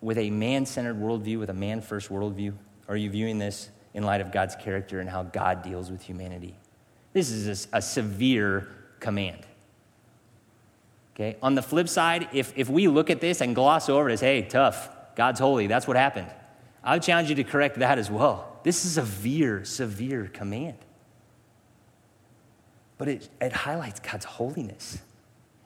with 0.00 0.18
a 0.18 0.30
man 0.30 0.66
centered 0.66 1.00
worldview, 1.00 1.38
with 1.38 1.50
a 1.50 1.54
man 1.54 1.80
first 1.80 2.10
worldview? 2.10 2.52
Or 2.86 2.94
are 2.94 2.96
you 2.96 3.10
viewing 3.10 3.38
this 3.38 3.70
in 3.94 4.02
light 4.02 4.20
of 4.20 4.32
God's 4.32 4.56
character 4.56 5.00
and 5.00 5.08
how 5.08 5.22
God 5.22 5.62
deals 5.62 5.90
with 5.90 6.02
humanity? 6.02 6.56
This 7.12 7.30
is 7.30 7.66
a, 7.72 7.78
a 7.78 7.82
severe 7.82 8.68
command. 9.00 9.46
Okay? 11.14 11.36
On 11.42 11.54
the 11.54 11.62
flip 11.62 11.88
side, 11.88 12.28
if, 12.32 12.52
if 12.56 12.68
we 12.68 12.88
look 12.88 13.10
at 13.10 13.20
this 13.20 13.40
and 13.40 13.54
gloss 13.54 13.88
over 13.88 14.10
it 14.10 14.14
as, 14.14 14.20
hey, 14.20 14.42
tough, 14.42 14.88
God's 15.14 15.40
holy, 15.40 15.66
that's 15.66 15.86
what 15.86 15.96
happened, 15.96 16.28
I 16.82 16.94
would 16.94 17.02
challenge 17.02 17.30
you 17.30 17.36
to 17.36 17.44
correct 17.44 17.78
that 17.78 17.98
as 17.98 18.10
well. 18.10 18.58
This 18.62 18.84
is 18.84 18.98
a 18.98 19.02
severe, 19.02 19.64
severe 19.64 20.30
command. 20.32 20.78
But 22.98 23.08
it, 23.08 23.28
it 23.40 23.52
highlights 23.52 24.00
God's 24.00 24.24
holiness, 24.24 24.98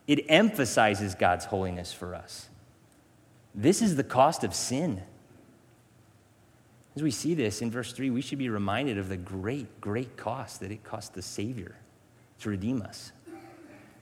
it 0.07 0.25
emphasizes 0.29 1.15
God's 1.15 1.47
holiness 1.47 1.93
for 1.93 2.15
us. 2.15 2.49
This 3.55 3.83
is 3.83 3.97
the 3.97 4.05
cost 4.05 4.45
of 4.45 4.55
sin. 4.55 5.03
As 6.95 7.03
we 7.03 7.11
see 7.11 7.35
this 7.35 7.63
in 7.63 7.71
verse 7.71 7.93
3, 7.93 8.11
we 8.11 8.21
should 8.21 8.39
be 8.39 8.49
reminded 8.49 8.99
of 8.99 9.09
the 9.09 9.17
great, 9.17 9.81
great 9.81 10.17
cost 10.17 10.61
that 10.61 10.73
it 10.73 10.83
cost 10.83 11.15
the 11.15 11.23
Savior 11.23 11.77
to 12.41 12.51
redeem 12.51 12.83
us. 12.83 13.13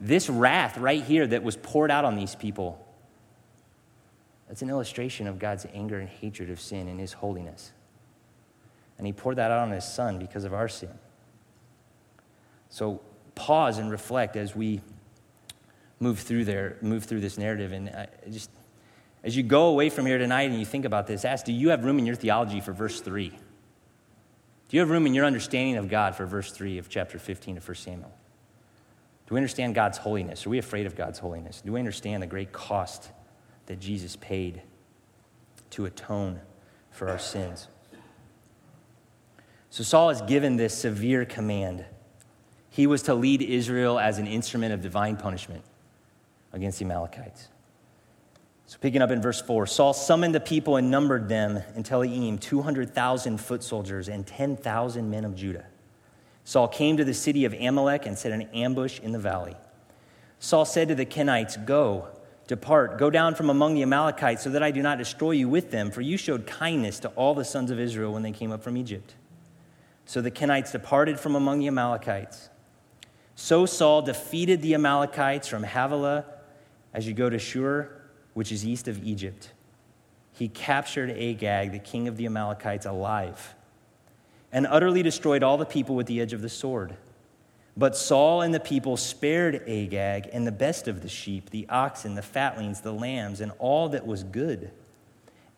This 0.01 0.29
wrath 0.29 0.77
right 0.79 1.03
here 1.03 1.27
that 1.27 1.43
was 1.43 1.57
poured 1.57 1.91
out 1.91 2.05
on 2.05 2.17
these 2.17 2.35
people, 2.35 2.85
that's 4.49 4.63
an 4.63 4.71
illustration 4.71 5.27
of 5.27 5.39
God's 5.39 5.67
anger 5.75 5.99
and 5.99 6.09
hatred 6.09 6.51
of 6.51 6.61
sin 6.61 6.89
and 6.89 7.01
his 7.01 7.15
holiness. 7.15 7.73
And 8.99 9.07
he 9.07 9.13
poured 9.13 9.37
that 9.37 9.51
out 9.51 9.61
on 9.61 9.71
his 9.71 9.85
son 9.85 10.19
because 10.19 10.45
of 10.45 10.55
our 10.55 10.69
sin. 10.69 10.93
So 12.69 13.01
pause 13.35 13.79
and 13.79 13.91
reflect 13.91 14.37
as 14.37 14.55
we 14.55 14.81
move 15.99 16.19
through 16.19 16.45
there, 16.45 16.77
move 16.83 17.05
through 17.05 17.21
this 17.21 17.39
narrative. 17.39 17.73
And 17.73 17.89
I 17.91 18.09
just, 18.31 18.51
as 19.25 19.37
you 19.37 19.43
go 19.43 19.69
away 19.69 19.91
from 19.91 20.07
here 20.07 20.19
tonight 20.19 20.51
and 20.51 20.59
you 20.59 20.67
think 20.67 20.85
about 20.85 21.07
this, 21.07 21.25
ask, 21.25 21.45
do 21.45 21.53
you 21.53 21.71
have 21.71 21.85
room 21.85 21.99
in 21.99 22.07
your 22.07 22.17
theology 22.17 22.61
for 22.61 22.73
verse 22.73 23.01
3? 23.01 23.31
Do 24.69 24.77
you 24.77 24.81
have 24.81 24.91
room 24.91 25.07
in 25.07 25.15
your 25.15 25.25
understanding 25.25 25.77
of 25.77 25.89
God 25.89 26.17
for 26.17 26.27
verse 26.27 26.51
3 26.51 26.79
of 26.79 26.89
chapter 26.89 27.19
15 27.19 27.57
of 27.59 27.67
1 27.67 27.75
Samuel? 27.77 28.13
Do 29.27 29.35
we 29.35 29.41
understand 29.41 29.75
God's 29.75 29.99
holiness? 29.99 30.47
Are 30.47 30.51
we 30.51 30.59
afraid 30.59 30.87
of 30.87 30.95
God's 30.95 31.19
holiness? 31.19 31.61
Do 31.65 31.73
we 31.73 31.81
understand 31.81 32.23
the 32.23 32.29
great 32.29 32.53
cost 32.53 33.11
that 33.67 33.81
Jesus 33.81 34.15
paid 34.17 34.63
to 35.71 35.85
atone 35.85 36.41
for 36.91 37.09
our 37.09 37.19
sins? 37.19 37.67
So 39.71 39.83
Saul 39.83 40.11
is 40.11 40.23
given 40.23 40.57
this 40.57 40.79
severe 40.79 41.25
command. 41.25 41.85
He 42.71 42.87
was 42.87 43.03
to 43.03 43.15
lead 43.15 43.43
Israel 43.43 43.99
as 43.99 44.19
an 44.19 44.27
instrument 44.27 44.73
of 44.73 44.81
divine 44.81 45.17
punishment 45.17 45.65
against 46.53 46.79
the 46.79 46.85
Amalekites. 46.85 47.49
So, 48.69 48.79
picking 48.81 49.01
up 49.01 49.13
in 49.13 49.23
verse 49.23 49.41
4, 49.41 49.67
Saul 49.69 49.93
summoned 49.93 50.35
the 50.35 50.41
people 50.41 50.77
and 50.77 50.91
numbered 50.91 51.29
them 51.29 51.63
in 51.77 51.85
Telaim 51.85 52.41
200,000 52.41 53.39
foot 53.39 53.63
soldiers 53.63 54.09
and 54.09 54.27
10,000 54.27 55.09
men 55.09 55.25
of 55.25 55.37
Judah. 55.37 55.67
Saul 56.47 56.69
came 56.69 56.97
to 56.97 57.05
the 57.05 57.13
city 57.13 57.45
of 57.45 57.53
Amalek 57.55 58.07
and 58.07 58.17
set 58.17 58.31
an 58.31 58.43
ambush 58.55 59.01
in 59.01 59.11
the 59.11 59.19
valley. 59.19 59.57
Saul 60.39 60.65
said 60.65 60.87
to 60.87 60.95
the 60.95 61.05
Kenites, 61.05 61.57
Go, 61.67 62.07
depart, 62.47 62.99
go 62.99 63.11
down 63.11 63.35
from 63.35 63.51
among 63.51 63.75
the 63.75 63.83
Amalekites, 63.83 64.45
so 64.45 64.51
that 64.51 64.63
I 64.63 64.71
do 64.71 64.81
not 64.81 64.97
destroy 64.97 65.33
you 65.33 65.49
with 65.49 65.73
them, 65.73 65.91
for 65.91 66.03
you 66.03 66.17
showed 66.17 66.47
kindness 66.47 67.01
to 67.01 67.09
all 67.17 67.35
the 67.35 67.45
sons 67.45 67.73
of 67.73 67.81
Israel 67.81 68.13
when 68.13 68.23
they 68.23 68.31
came 68.31 68.53
up 68.53 68.63
from 68.63 68.77
Egypt. 68.77 69.17
So 70.05 70.21
the 70.21 70.31
Kenites 70.31 70.71
departed 70.71 71.19
from 71.19 71.35
among 71.35 71.59
the 71.59 71.67
Amalekites. 71.67 72.49
So 73.35 73.67
Saul 73.67 74.03
defeated 74.03 74.63
the 74.63 74.75
Amalekites 74.75 75.49
from 75.49 75.65
Havilah 75.65 76.27
as 76.95 77.09
you 77.09 77.13
go 77.13 77.29
to 77.29 77.41
Shur, 77.41 77.91
which 78.35 78.53
is 78.53 78.65
east 78.65 78.87
of 78.87 79.03
Egypt. 79.03 79.51
He 80.33 80.47
captured 80.47 81.11
Agag, 81.11 81.73
the 81.73 81.81
king 81.81 82.07
of 82.07 82.17
the 82.17 82.27
Amalekites, 82.27 82.87
alive 82.87 83.57
and 84.57 84.67
utterly 84.71 85.03
destroyed 85.03 85.43
all 85.43 85.59
the 85.59 85.67
people 85.67 85.95
with 85.95 86.07
the 86.07 86.19
edge 86.19 86.33
of 86.33 86.41
the 86.41 86.49
sword. 86.49 86.97
But 87.77 87.95
Saul 87.95 88.41
and 88.41 88.55
the 88.55 88.59
people 88.59 88.97
spared 88.97 89.57
Agag 89.69 90.31
and 90.33 90.47
the 90.47 90.51
best 90.51 90.89
of 90.89 91.03
the 91.03 91.11
sheep, 91.11 91.51
the 91.51 91.67
oxen, 91.69 92.15
the 92.15 92.23
fatlings, 92.23 92.81
the 92.81 92.91
lambs, 92.91 93.43
and 93.43 93.53
all 93.59 93.91
that 93.91 94.07
was 94.07 94.25
good, 94.25 94.71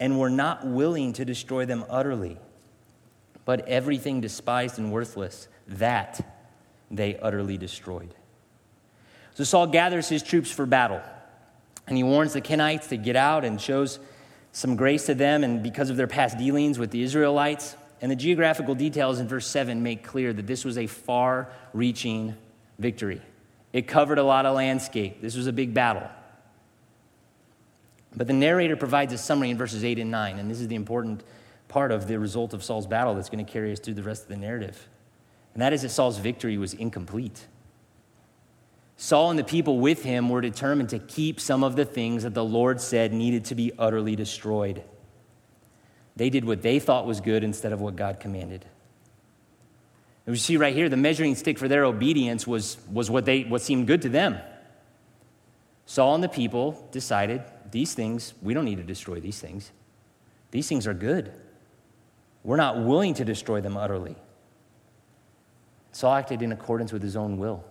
and 0.01 0.19
were 0.19 0.29
not 0.29 0.67
willing 0.67 1.13
to 1.13 1.25
destroy 1.25 1.65
them 1.65 1.85
utterly. 1.89 2.39
But 3.45 3.69
everything 3.69 4.21
despised 4.21 4.81
and 4.81 4.91
worthless, 4.91 5.47
that 5.69 6.21
they 6.91 7.17
utterly 7.19 7.57
destroyed. 7.57 8.13
So 9.35 9.45
Saul 9.45 9.69
gathers 9.69 10.09
his 10.09 10.25
troops 10.25 10.51
for 10.51 10.67
battle, 10.67 11.03
and 11.87 11.97
he 11.97 12.03
warns 12.03 12.33
the 12.33 12.41
Kenites 12.41 12.89
to 12.89 12.97
get 12.97 13.15
out 13.15 13.45
and 13.45 13.61
shows 13.61 14.01
some 14.51 14.75
grace 14.75 15.07
to 15.07 15.15
them, 15.15 15.45
and 15.45 15.63
because 15.63 15.89
of 15.89 15.97
their 15.97 16.09
past 16.09 16.37
dealings 16.37 16.81
with 16.81 16.91
the 16.91 17.05
Israelites, 17.05 17.77
and 18.01 18.11
the 18.11 18.17
geographical 18.17 18.75
details 18.75 19.19
in 19.19 19.29
verse 19.29 19.47
7 19.47 19.83
make 19.83 20.05
clear 20.05 20.33
that 20.33 20.47
this 20.47 20.65
was 20.65 20.79
a 20.79 20.87
far 20.87 21.51
reaching 21.73 22.37
victory. 22.79 23.21
It 23.73 23.87
covered 23.87 24.19
a 24.19 24.23
lot 24.23 24.47
of 24.47 24.55
landscape. 24.55 25.21
This 25.21 25.37
was 25.37 25.47
a 25.47 25.53
big 25.53 25.75
battle. 25.75 26.09
But 28.17 28.27
the 28.27 28.33
narrator 28.33 28.77
provides 28.77 29.13
a 29.13 29.19
summary 29.19 29.51
in 29.51 29.59
verses 29.59 29.85
8 29.85 29.99
and 29.99 30.11
9, 30.11 30.39
and 30.39 30.51
this 30.51 30.61
is 30.61 30.69
the 30.69 30.75
important 30.75 31.23
part 31.69 31.93
of 31.93 32.09
the 32.09 32.19
result 32.19 32.55
of 32.55 32.65
Saul's 32.65 32.87
battle 32.87 33.15
that's 33.15 33.29
going 33.29 33.45
to 33.45 33.51
carry 33.51 33.73
us 33.73 33.79
through 33.79 33.95
the 33.95 34.03
rest 34.03 34.23
of 34.23 34.29
the 34.29 34.37
narrative. 34.37 34.89
And 35.53 35.63
that 35.63 35.73
is 35.73 35.83
that 35.83 35.91
Saul's 35.91 36.19
victory 36.19 36.57
was 36.57 36.73
incomplete. 36.73 37.47
Saul 38.97 39.31
and 39.31 39.39
the 39.39 39.45
people 39.45 39.79
with 39.79 40.03
him 40.03 40.29
were 40.29 40.41
determined 40.41 40.89
to 40.89 40.99
keep 40.99 41.39
some 41.39 41.63
of 41.63 41.77
the 41.77 41.85
things 41.85 42.25
that 42.25 42.35
the 42.35 42.45
Lord 42.45 42.81
said 42.81 43.13
needed 43.13 43.45
to 43.47 43.55
be 43.55 43.73
utterly 43.79 44.17
destroyed. 44.17 44.83
They 46.19 46.31
did 46.31 46.45
what 46.45 46.63
they 46.63 46.81
thought 46.81 47.07
was 47.07 47.21
good 47.21 47.45
instead 47.45 47.73
of 47.73 47.81
what 47.81 47.95
God 47.95 48.19
commanded. 48.19 48.65
And 50.27 50.33
we 50.33 50.37
see 50.37 50.57
right 50.57 50.75
here 50.75 50.89
the 50.89 50.97
measuring 50.97 51.37
stick 51.37 51.61
for 51.61 51.69
their 51.69 51.85
obedience 51.85 52.45
was, 52.45 52.77
was 52.93 53.09
what, 53.09 53.25
they, 53.25 53.45
what 53.45 53.63
seemed 53.63 53.87
good 53.87 54.03
to 54.03 54.09
them. 54.09 54.37
Saul 55.87 56.17
and 56.17 56.25
the 56.25 56.29
people 56.29 56.89
decided 56.91 57.45
these 57.71 57.95
things, 57.95 58.35
we 58.43 58.53
don't 58.53 58.65
need 58.65 58.79
to 58.79 58.83
destroy 58.83 59.21
these 59.21 59.39
things. 59.39 59.71
These 60.51 60.69
things 60.69 60.89
are 60.89 60.95
good. 60.95 61.33
We're 62.43 62.57
not 62.57 62.83
willing 62.85 63.15
to 63.15 63.25
destroy 63.25 63.61
them 63.61 63.77
utterly. 63.77 64.17
Saul 65.93 66.15
acted 66.15 66.43
in 66.43 66.51
accordance 66.51 66.93
with 66.93 67.03
his 67.03 67.15
own 67.15 67.39
will. 67.39 67.65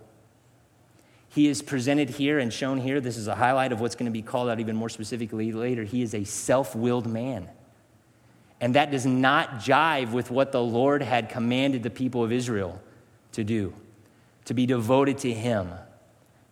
He 1.27 1.49
is 1.49 1.61
presented 1.61 2.11
here 2.11 2.39
and 2.39 2.53
shown 2.53 2.77
here. 2.77 3.01
This 3.01 3.17
is 3.17 3.27
a 3.27 3.35
highlight 3.35 3.73
of 3.73 3.81
what's 3.81 3.95
going 3.95 4.05
to 4.05 4.11
be 4.11 4.21
called 4.21 4.47
out 4.47 4.61
even 4.61 4.77
more 4.77 4.89
specifically 4.89 5.51
later. 5.51 5.83
He 5.83 6.01
is 6.01 6.13
a 6.15 6.23
self 6.23 6.77
willed 6.77 7.07
man. 7.07 7.49
And 8.59 8.75
that 8.75 8.91
does 8.91 9.05
not 9.05 9.59
jive 9.59 10.11
with 10.11 10.31
what 10.31 10.51
the 10.51 10.61
Lord 10.61 11.01
had 11.01 11.29
commanded 11.29 11.83
the 11.83 11.89
people 11.89 12.23
of 12.23 12.31
Israel 12.31 12.81
to 13.33 13.43
do 13.43 13.73
to 14.45 14.53
be 14.53 14.65
devoted 14.65 15.17
to 15.19 15.33
Him, 15.33 15.71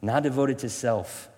not 0.02 0.22
devoted 0.22 0.60
to 0.60 0.70
self. 0.70 1.30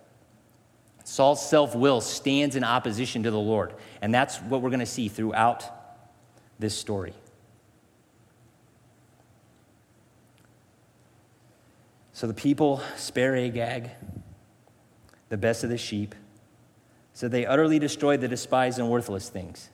Saul's 1.04 1.48
self 1.48 1.76
will 1.76 2.02
stands 2.02 2.56
in 2.56 2.64
opposition 2.64 3.24
to 3.24 3.32
the 3.32 3.40
Lord. 3.40 3.76
And 4.02 4.14
that's 4.14 4.38
what 4.40 4.62
we're 4.62 4.72
going 4.72 4.80
to 4.80 4.86
see 4.86 5.08
throughout 5.08 5.64
this 6.58 6.76
story. 6.76 7.14
So 12.12 12.26
the 12.26 12.34
people 12.34 12.82
spare 12.96 13.36
Agag, 13.36 13.92
the 15.30 15.38
best 15.38 15.64
of 15.64 15.70
the 15.70 15.78
sheep. 15.78 16.16
So 17.14 17.28
they 17.28 17.46
utterly 17.46 17.78
destroyed 17.78 18.20
the 18.20 18.28
despised 18.28 18.80
and 18.80 18.90
worthless 18.90 19.30
things. 19.30 19.70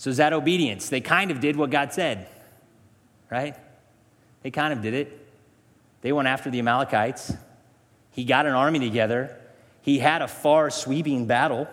So 0.00 0.08
is 0.08 0.16
that 0.16 0.32
obedience? 0.32 0.88
They 0.88 1.02
kind 1.02 1.30
of 1.30 1.40
did 1.40 1.56
what 1.56 1.68
God 1.68 1.92
said. 1.92 2.26
right? 3.28 3.54
They 4.40 4.50
kind 4.50 4.72
of 4.72 4.80
did 4.80 4.94
it. 4.94 5.28
They 6.00 6.10
went 6.10 6.26
after 6.26 6.48
the 6.48 6.58
Amalekites. 6.58 7.34
He 8.10 8.24
got 8.24 8.46
an 8.46 8.54
army 8.54 8.78
together. 8.78 9.36
He 9.82 9.98
had 9.98 10.22
a 10.22 10.26
far 10.26 10.70
sweeping 10.70 11.26
battle, 11.26 11.68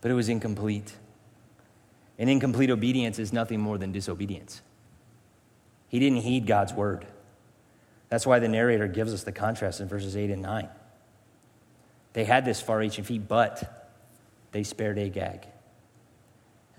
but 0.00 0.10
it 0.10 0.14
was 0.14 0.28
incomplete. 0.28 0.92
And 2.18 2.28
incomplete 2.28 2.70
obedience 2.70 3.20
is 3.20 3.32
nothing 3.32 3.60
more 3.60 3.78
than 3.78 3.92
disobedience. 3.92 4.60
He 5.86 6.00
didn't 6.00 6.22
heed 6.22 6.48
God's 6.48 6.72
word. 6.72 7.06
That's 8.08 8.26
why 8.26 8.40
the 8.40 8.48
narrator 8.48 8.88
gives 8.88 9.14
us 9.14 9.22
the 9.22 9.30
contrast 9.30 9.80
in 9.80 9.86
verses 9.86 10.16
8 10.16 10.30
and 10.30 10.42
9. 10.42 10.68
They 12.12 12.24
had 12.24 12.44
this 12.44 12.60
far 12.60 12.78
reaching 12.78 13.04
feat, 13.04 13.28
but 13.28 13.94
they 14.50 14.64
spared 14.64 14.98
Agag. 14.98 15.46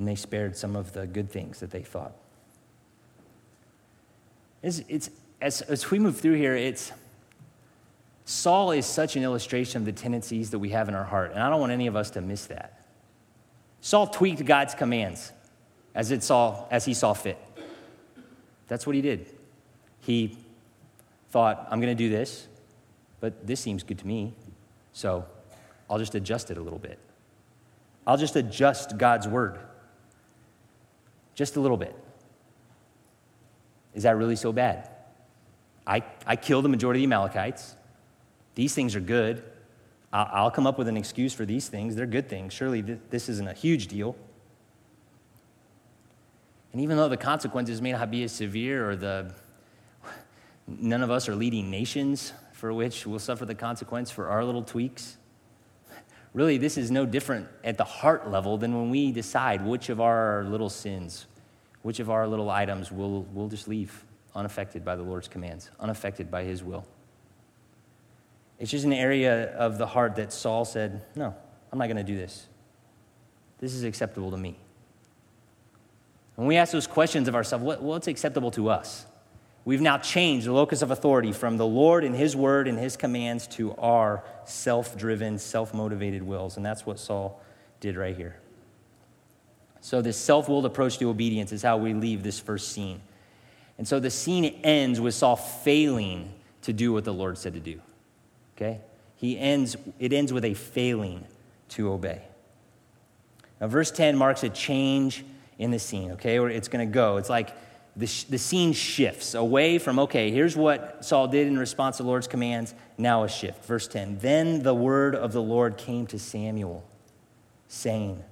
And 0.01 0.07
they 0.07 0.15
spared 0.15 0.57
some 0.57 0.75
of 0.75 0.93
the 0.93 1.05
good 1.05 1.29
things 1.29 1.59
that 1.59 1.69
they 1.69 1.83
thought. 1.83 2.15
It's, 4.63 4.81
it's, 4.89 5.11
as, 5.39 5.61
as 5.61 5.91
we 5.91 5.99
move 5.99 6.19
through 6.19 6.37
here, 6.37 6.55
it's 6.55 6.91
Saul 8.25 8.71
is 8.71 8.87
such 8.87 9.15
an 9.15 9.21
illustration 9.21 9.79
of 9.79 9.85
the 9.85 9.91
tendencies 9.91 10.49
that 10.49 10.57
we 10.57 10.69
have 10.69 10.89
in 10.89 10.95
our 10.95 11.03
heart, 11.03 11.33
and 11.33 11.39
I 11.39 11.51
don't 11.51 11.59
want 11.59 11.71
any 11.71 11.85
of 11.85 11.95
us 11.95 12.09
to 12.11 12.21
miss 12.21 12.47
that. 12.47 12.81
Saul 13.79 14.07
tweaked 14.07 14.43
God's 14.43 14.73
commands 14.73 15.33
as, 15.93 16.09
it 16.09 16.23
saw, 16.23 16.65
as 16.71 16.83
he 16.83 16.95
saw 16.95 17.13
fit. 17.13 17.37
That's 18.69 18.87
what 18.87 18.95
he 18.95 19.03
did. 19.03 19.27
He 19.99 20.35
thought, 21.29 21.67
I'm 21.69 21.79
going 21.79 21.95
to 21.95 22.03
do 22.03 22.09
this, 22.09 22.47
but 23.19 23.45
this 23.45 23.59
seems 23.59 23.83
good 23.83 23.99
to 23.99 24.07
me, 24.07 24.33
so 24.93 25.27
I'll 25.87 25.99
just 25.99 26.15
adjust 26.15 26.49
it 26.49 26.57
a 26.57 26.61
little 26.61 26.79
bit. 26.79 26.97
I'll 28.07 28.17
just 28.17 28.35
adjust 28.35 28.97
God's 28.97 29.27
word 29.27 29.59
just 31.35 31.55
a 31.55 31.59
little 31.59 31.77
bit. 31.77 31.95
Is 33.93 34.03
that 34.03 34.17
really 34.17 34.35
so 34.35 34.51
bad? 34.51 34.89
I, 35.85 36.03
I 36.25 36.35
killed 36.35 36.65
the 36.65 36.69
majority 36.69 36.99
of 37.03 37.09
the 37.09 37.15
Amalekites. 37.15 37.75
These 38.55 38.73
things 38.73 38.95
are 38.95 39.01
good. 39.01 39.43
I'll, 40.13 40.29
I'll 40.31 40.51
come 40.51 40.67
up 40.67 40.77
with 40.77 40.87
an 40.87 40.97
excuse 40.97 41.33
for 41.33 41.45
these 41.45 41.67
things. 41.67 41.95
They're 41.95 42.05
good 42.05 42.29
things. 42.29 42.53
Surely 42.53 42.81
th- 42.81 42.99
this 43.09 43.29
isn't 43.29 43.47
a 43.47 43.53
huge 43.53 43.87
deal. 43.87 44.15
And 46.71 46.81
even 46.81 46.97
though 46.97 47.09
the 47.09 47.17
consequences 47.17 47.81
may 47.81 47.91
not 47.91 48.11
be 48.11 48.23
as 48.23 48.31
severe 48.31 48.89
or 48.89 48.95
the 48.95 49.33
none 50.67 51.03
of 51.03 51.11
us 51.11 51.27
are 51.27 51.35
leading 51.35 51.69
nations 51.69 52.33
for 52.53 52.73
which 52.73 53.05
we'll 53.05 53.19
suffer 53.19 53.45
the 53.45 53.55
consequence 53.55 54.11
for 54.11 54.27
our 54.27 54.45
little 54.45 54.63
tweaks. 54.63 55.17
Really, 56.33 56.57
this 56.57 56.77
is 56.77 56.91
no 56.91 57.05
different 57.05 57.47
at 57.63 57.77
the 57.77 57.83
heart 57.83 58.29
level 58.29 58.57
than 58.57 58.73
when 58.73 58.89
we 58.89 59.11
decide 59.11 59.65
which 59.65 59.89
of 59.89 59.99
our 59.99 60.45
little 60.45 60.69
sins, 60.69 61.25
which 61.81 61.99
of 61.99 62.09
our 62.09 62.27
little 62.27 62.49
items 62.49 62.91
we'll, 62.91 63.23
we'll 63.33 63.49
just 63.49 63.67
leave 63.67 64.05
unaffected 64.33 64.85
by 64.85 64.95
the 64.95 65.03
Lord's 65.03 65.27
commands, 65.27 65.69
unaffected 65.79 66.31
by 66.31 66.43
His 66.43 66.63
will. 66.63 66.85
It's 68.59 68.71
just 68.71 68.85
an 68.85 68.93
area 68.93 69.53
of 69.55 69.77
the 69.77 69.87
heart 69.87 70.15
that 70.15 70.31
Saul 70.31 70.63
said, 70.63 71.01
No, 71.15 71.35
I'm 71.71 71.79
not 71.79 71.87
going 71.87 71.97
to 71.97 72.03
do 72.03 72.15
this. 72.15 72.47
This 73.59 73.73
is 73.73 73.83
acceptable 73.83 74.31
to 74.31 74.37
me. 74.37 74.57
When 76.35 76.47
we 76.47 76.55
ask 76.55 76.71
those 76.71 76.87
questions 76.87 77.27
of 77.27 77.35
ourselves, 77.35 77.63
what, 77.63 77.81
what's 77.81 78.07
acceptable 78.07 78.51
to 78.51 78.69
us? 78.69 79.05
We've 79.63 79.81
now 79.81 79.97
changed 79.97 80.47
the 80.47 80.53
locus 80.53 80.81
of 80.81 80.89
authority 80.89 81.31
from 81.31 81.57
the 81.57 81.67
Lord 81.67 82.03
and 82.03 82.15
His 82.15 82.35
word 82.35 82.67
and 82.67 82.79
His 82.79 82.97
commands 82.97 83.47
to 83.47 83.75
our 83.75 84.23
self 84.45 84.97
driven, 84.97 85.37
self 85.37 85.73
motivated 85.73 86.23
wills. 86.23 86.57
And 86.57 86.65
that's 86.65 86.85
what 86.85 86.99
Saul 86.99 87.41
did 87.79 87.95
right 87.95 88.15
here. 88.15 88.37
So, 89.81 90.01
this 90.01 90.17
self 90.17 90.49
willed 90.49 90.65
approach 90.65 90.97
to 90.99 91.09
obedience 91.09 91.51
is 91.51 91.61
how 91.61 91.77
we 91.77 91.93
leave 91.93 92.23
this 92.23 92.39
first 92.39 92.71
scene. 92.71 93.01
And 93.81 93.87
so 93.87 93.99
the 93.99 94.11
scene 94.11 94.45
ends 94.63 95.01
with 95.01 95.15
Saul 95.15 95.35
failing 95.35 96.31
to 96.61 96.71
do 96.71 96.93
what 96.93 97.03
the 97.03 97.13
Lord 97.13 97.39
said 97.39 97.55
to 97.55 97.59
do. 97.59 97.81
Okay? 98.55 98.79
He 99.15 99.39
ends, 99.39 99.75
it 99.97 100.13
ends 100.13 100.31
with 100.31 100.45
a 100.45 100.53
failing 100.53 101.25
to 101.69 101.91
obey. 101.91 102.21
Now, 103.59 103.67
verse 103.67 103.89
10 103.89 104.15
marks 104.15 104.43
a 104.43 104.49
change 104.49 105.25
in 105.57 105.71
the 105.71 105.79
scene, 105.79 106.11
okay? 106.11 106.39
Where 106.39 106.49
it's 106.49 106.67
going 106.67 106.87
to 106.87 106.93
go. 106.93 107.17
It's 107.17 107.29
like 107.29 107.55
the, 107.95 108.25
the 108.29 108.37
scene 108.37 108.73
shifts 108.73 109.33
away 109.33 109.77
from, 109.77 109.99
okay, 109.99 110.31
here's 110.31 110.55
what 110.55 111.03
Saul 111.03 111.27
did 111.27 111.47
in 111.47 111.57
response 111.57 111.97
to 111.97 112.03
the 112.03 112.09
Lord's 112.09 112.27
commands. 112.27 112.73
Now 112.97 113.23
a 113.23 113.29
shift. 113.29 113.65
Verse 113.65 113.87
10 113.87 114.19
Then 114.19 114.63
the 114.63 114.73
word 114.73 115.15
of 115.15 115.33
the 115.33 115.41
Lord 115.41 115.77
came 115.77 116.07
to 116.07 116.19
Samuel, 116.19 116.83
saying, 117.67 118.23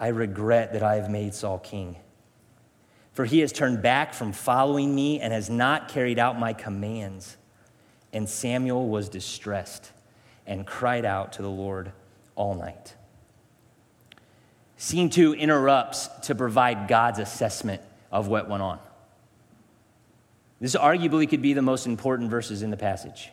I 0.00 0.08
regret 0.08 0.72
that 0.72 0.82
I 0.82 0.96
have 0.96 1.10
made 1.10 1.34
Saul 1.34 1.58
king 1.58 1.96
for 3.18 3.24
he 3.24 3.40
has 3.40 3.50
turned 3.50 3.82
back 3.82 4.14
from 4.14 4.30
following 4.30 4.94
me 4.94 5.18
and 5.20 5.32
has 5.32 5.50
not 5.50 5.88
carried 5.88 6.20
out 6.20 6.38
my 6.38 6.52
commands. 6.52 7.36
And 8.12 8.28
Samuel 8.28 8.88
was 8.88 9.08
distressed 9.08 9.90
and 10.46 10.64
cried 10.64 11.04
out 11.04 11.32
to 11.32 11.42
the 11.42 11.50
Lord 11.50 11.90
all 12.36 12.54
night. 12.54 12.94
Scene 14.76 15.10
two 15.10 15.34
interrupts 15.34 16.06
to 16.28 16.36
provide 16.36 16.86
God's 16.86 17.18
assessment 17.18 17.82
of 18.10 18.28
what 18.28 18.48
went 18.48 18.62
on. 18.62 18.78
This 20.60 20.74
arguably 20.74 21.28
could 21.28 21.42
be 21.42 21.52
the 21.52 21.62
most 21.62 21.86
important 21.86 22.30
verses 22.30 22.62
in 22.62 22.70
the 22.70 22.76
passage. 22.76 23.30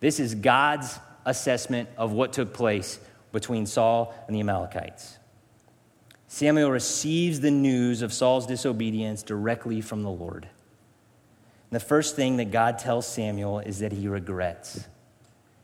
This 0.00 0.18
is 0.18 0.34
God's 0.34 0.98
assessment 1.24 1.88
of 1.96 2.12
what 2.12 2.32
took 2.32 2.52
place 2.52 2.98
between 3.30 3.66
Saul 3.66 4.14
and 4.26 4.34
the 4.34 4.40
Amalekites. 4.40 5.18
Samuel 6.26 6.70
receives 6.70 7.40
the 7.40 7.50
news 7.50 8.02
of 8.02 8.12
Saul's 8.12 8.46
disobedience 8.46 9.22
directly 9.22 9.80
from 9.80 10.02
the 10.02 10.10
Lord. 10.10 10.44
And 10.44 11.80
the 11.80 11.84
first 11.84 12.16
thing 12.16 12.38
that 12.38 12.50
God 12.50 12.78
tells 12.78 13.06
Samuel 13.06 13.60
is 13.60 13.78
that 13.78 13.92
he 13.92 14.08
regrets. 14.08 14.88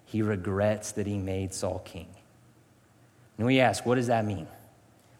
He 0.04 0.22
regrets 0.22 0.92
that 0.92 1.06
he 1.06 1.18
made 1.18 1.52
Saul 1.52 1.80
king. 1.80 2.08
And 3.36 3.46
we 3.46 3.60
ask, 3.60 3.84
what 3.84 3.96
does 3.96 4.06
that 4.08 4.24
mean? 4.24 4.46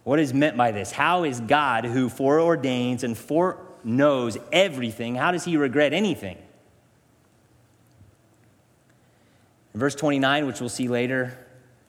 What 0.09 0.21
is 0.21 0.33
meant 0.33 0.57
by 0.57 0.71
this? 0.71 0.91
How 0.91 1.25
is 1.25 1.39
God, 1.39 1.85
who 1.85 2.09
foreordains 2.09 3.03
and 3.03 3.15
foreknows 3.15 4.39
everything, 4.51 5.17
how 5.17 5.33
does 5.33 5.45
he 5.45 5.59
regret 5.59 5.93
anything? 5.93 6.39
In 9.75 9.81
verse 9.81 9.95
29, 9.95 10.47
which 10.47 10.61
we'll 10.61 10.71
see 10.71 10.89
later, 10.89 11.37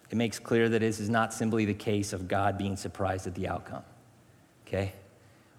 it 0.10 0.18
makes 0.18 0.38
clear 0.38 0.68
that 0.68 0.80
this 0.80 1.00
is 1.00 1.10
not 1.10 1.34
simply 1.34 1.64
the 1.64 1.74
case 1.74 2.12
of 2.12 2.28
God 2.28 2.58
being 2.58 2.76
surprised 2.76 3.26
at 3.26 3.36
the 3.36 3.48
outcome. 3.48 3.84
Okay? 4.68 4.92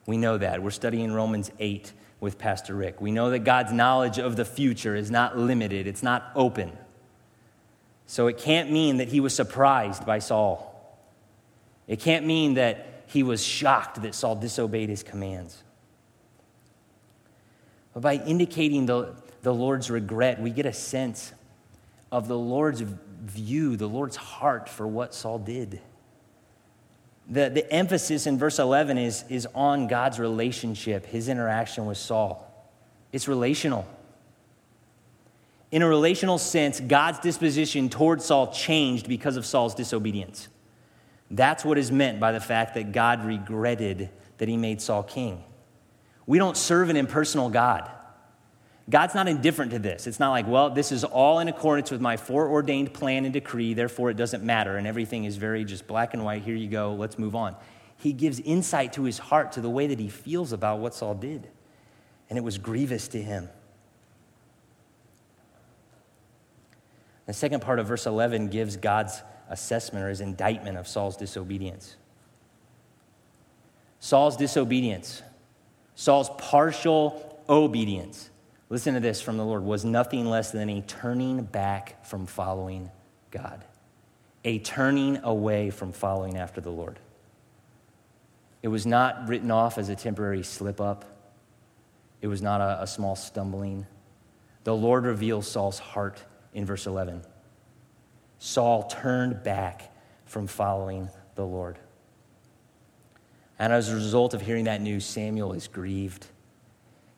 We 0.05 0.19
know 0.19 0.37
that. 0.37 0.63
We're 0.63 0.69
studying 0.69 1.15
Romans 1.15 1.51
8 1.59 1.95
with 2.21 2.37
Pastor 2.37 2.75
Rick. 2.75 3.01
We 3.01 3.11
know 3.11 3.31
that 3.31 3.39
God's 3.39 3.73
knowledge 3.73 4.19
of 4.19 4.37
the 4.37 4.45
future 4.45 4.95
is 4.95 5.11
not 5.11 5.39
limited, 5.39 5.87
it's 5.87 6.03
not 6.03 6.31
open. 6.35 6.73
So 8.05 8.27
it 8.27 8.37
can't 8.37 8.71
mean 8.71 8.99
that 8.99 9.09
he 9.09 9.21
was 9.21 9.35
surprised 9.35 10.05
by 10.05 10.19
Saul. 10.19 10.70
It 11.91 11.99
can't 11.99 12.25
mean 12.25 12.55
that 12.55 13.03
he 13.07 13.25
was 13.25 13.45
shocked 13.45 14.01
that 14.03 14.15
Saul 14.15 14.37
disobeyed 14.37 14.89
his 14.89 15.03
commands. 15.03 15.61
But 17.93 18.01
by 18.01 18.15
indicating 18.15 18.87
the, 18.87 19.17
the 19.43 19.53
Lord's 19.53 19.91
regret, 19.91 20.41
we 20.41 20.51
get 20.51 20.67
a 20.67 20.73
sense 20.73 21.33
of 22.13 22.29
the 22.29 22.39
Lord's 22.39 22.81
view, 22.81 23.77
the 23.77 23.89
Lord's 23.89 24.15
heart 24.15 24.69
for 24.69 24.87
what 24.87 25.13
Saul 25.13 25.41
did. 25.41 25.81
The, 27.29 27.51
the 27.51 27.73
emphasis 27.73 28.25
in 28.29 28.39
verse 28.39 28.61
11 28.61 28.97
is, 28.97 29.25
is 29.29 29.49
on 29.53 29.89
God's 29.89 30.21
relationship, 30.21 31.07
his 31.07 31.29
interaction 31.29 31.87
with 31.87 31.99
Saul. 31.99 32.47
It's 33.11 33.27
relational. 33.27 33.85
In 35.73 35.83
a 35.83 35.89
relational 35.89 36.39
sense, 36.39 36.79
God's 36.79 37.19
disposition 37.19 37.89
toward 37.89 38.23
Saul 38.23 38.53
changed 38.53 39.09
because 39.09 39.37
of 39.37 39.45
Saul's 39.45 39.75
disobedience. 39.75 40.47
That's 41.31 41.65
what 41.65 41.79
is 41.79 41.93
meant 41.93 42.19
by 42.19 42.33
the 42.33 42.41
fact 42.41 42.75
that 42.75 42.93
God 42.93 43.25
regretted 43.25 44.11
that 44.39 44.49
he 44.49 44.57
made 44.57 44.81
Saul 44.81 45.03
king. 45.03 45.45
We 46.27 46.39
don't 46.39 46.57
serve 46.57 46.91
an 46.91 46.97
impersonal 46.97 47.51
God. 47.51 47.91
God's 48.89 49.15
not 49.15 49.29
indifferent 49.29 49.71
to 49.71 49.79
this. 49.79 50.09
It's 50.09 50.19
not 50.19 50.31
like, 50.31 50.49
well, 50.49 50.71
this 50.71 50.91
is 50.91 51.05
all 51.05 51.39
in 51.39 51.47
accordance 51.47 51.93
with 51.93 52.01
my 52.01 52.17
foreordained 52.17 52.93
plan 52.93 53.25
and 53.25 53.33
decree, 53.33 53.75
therefore 53.75 54.11
it 54.11 54.17
doesn't 54.17 54.43
matter, 54.43 54.77
and 54.77 54.87
everything 54.87 55.25
is 55.25 55.37
very 55.37 55.65
just 55.65 55.87
black 55.87 56.13
and 56.13 56.25
white. 56.25 56.43
Here 56.43 56.57
you 56.57 56.69
go, 56.69 56.95
let's 56.95 57.19
move 57.19 57.37
on. 57.37 57.55
He 57.97 58.13
gives 58.13 58.41
insight 58.41 58.95
to 58.95 59.05
his 59.05 59.19
heart, 59.19 59.53
to 59.53 59.61
the 59.61 59.71
way 59.71 59.87
that 59.87 60.01
he 60.01 60.09
feels 60.09 60.53
about 60.53 60.81
what 60.81 60.95
Saul 60.95 61.15
did. 61.15 61.47
And 62.29 62.37
it 62.37 62.43
was 62.43 62.59
grievous 62.59 63.07
to 63.09 63.23
him. 63.23 63.49
The 67.27 67.33
second 67.35 67.61
part 67.61 67.79
of 67.79 67.87
verse 67.87 68.07
11 68.07 68.49
gives 68.49 68.77
God's 68.77 69.23
assessment 69.51 70.05
or 70.05 70.09
his 70.09 70.21
indictment 70.21 70.79
of 70.79 70.89
Saul's 70.89 71.17
disobedience. 71.17 71.97
Saul's 73.99 74.37
disobedience, 74.37 75.23
Saul's 75.95 76.31
partial 76.39 77.43
obedience 77.49 78.31
listen 78.71 78.95
to 78.95 79.01
this 79.01 79.21
from 79.21 79.37
the 79.37 79.45
Lord, 79.45 79.65
was 79.65 79.85
nothing 79.85 80.25
less 80.25 80.53
than 80.53 80.71
a 80.71 80.81
turning 80.81 81.43
back 81.43 82.07
from 82.07 82.25
following 82.25 82.91
God, 83.31 83.65
a 84.45 84.61
turning 84.61 85.19
away 85.23 85.71
from 85.71 85.93
following 85.93 86.39
after 86.39 86.63
the 86.63 86.71
Lord. 86.71 86.99
It 88.63 88.69
was 88.69 88.87
not 88.87 89.29
written 89.29 89.51
off 89.51 89.77
as 89.77 89.89
a 89.89 89.97
temporary 89.97 90.43
slip 90.43 90.81
up, 90.81 91.05
it 92.23 92.29
was 92.29 92.41
not 92.41 92.61
a, 92.61 92.83
a 92.83 92.87
small 92.87 93.17
stumbling. 93.17 93.87
The 94.65 94.75
Lord 94.75 95.05
reveals 95.05 95.51
Saul's 95.51 95.79
heart 95.79 96.23
in 96.53 96.67
verse 96.67 96.87
11. 96.87 97.23
Saul 98.41 98.85
turned 98.85 99.45
back 99.45 99.93
from 100.25 100.47
following 100.47 101.11
the 101.35 101.45
Lord. 101.45 101.79
And 103.59 103.71
as 103.71 103.91
a 103.91 103.95
result 103.95 104.33
of 104.33 104.41
hearing 104.41 104.65
that 104.65 104.81
news, 104.81 105.05
Samuel 105.05 105.53
is 105.53 105.69
grieved. 105.69 106.27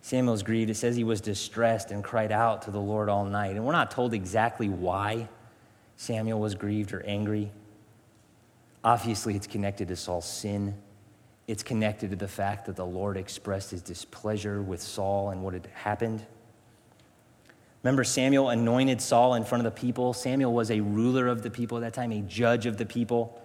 Samuel 0.01 0.35
is 0.35 0.43
grieved. 0.43 0.69
It 0.69 0.75
says 0.75 0.97
he 0.97 1.05
was 1.05 1.21
distressed 1.21 1.93
and 1.93 2.03
cried 2.03 2.33
out 2.33 2.63
to 2.63 2.73
the 2.73 2.81
Lord 2.81 3.09
all 3.09 3.25
night. 3.25 3.55
And 3.55 3.65
we're 3.65 3.73
not 3.73 3.93
told 3.93 4.13
exactly 4.13 4.69
why 4.69 5.29
Samuel 5.97 6.41
was 6.41 6.57
grieved 6.57 6.93
or 6.93 7.05
angry. 7.07 7.53
Obviously, 8.83 9.37
it's 9.37 9.47
connected 9.47 9.87
to 9.89 9.97
Saul's 9.97 10.29
sin. 10.29 10.75
It's 11.47 11.63
connected 11.63 12.11
to 12.11 12.17
the 12.17 12.27
fact 12.27 12.67
that 12.67 12.75
the 12.75 12.85
Lord 12.85 13.17
expressed 13.17 13.71
his 13.71 13.81
displeasure 13.81 14.61
with 14.61 14.83
Saul 14.83 15.31
and 15.31 15.45
what 15.45 15.55
had 15.55 15.69
happened. 15.73 16.27
Remember, 17.83 18.05
Samuel 18.05 18.49
anointed 18.49 19.01
Saul 19.01 19.35
in 19.35 19.45
front 19.45 19.67
of 19.67 19.75
the 19.75 19.81
people. 19.81 20.13
Samuel 20.13 20.53
was 20.53 20.71
a 20.71 20.81
ruler 20.81 21.27
of 21.27 21.43
the 21.43 21.51
people 21.51 21.79
at 21.79 21.81
that 21.81 21.95
time, 21.95 22.13
a 22.13 22.21
judge 22.21 22.67
of 22.67 22.77
the 22.77 22.87
people. 22.87 23.41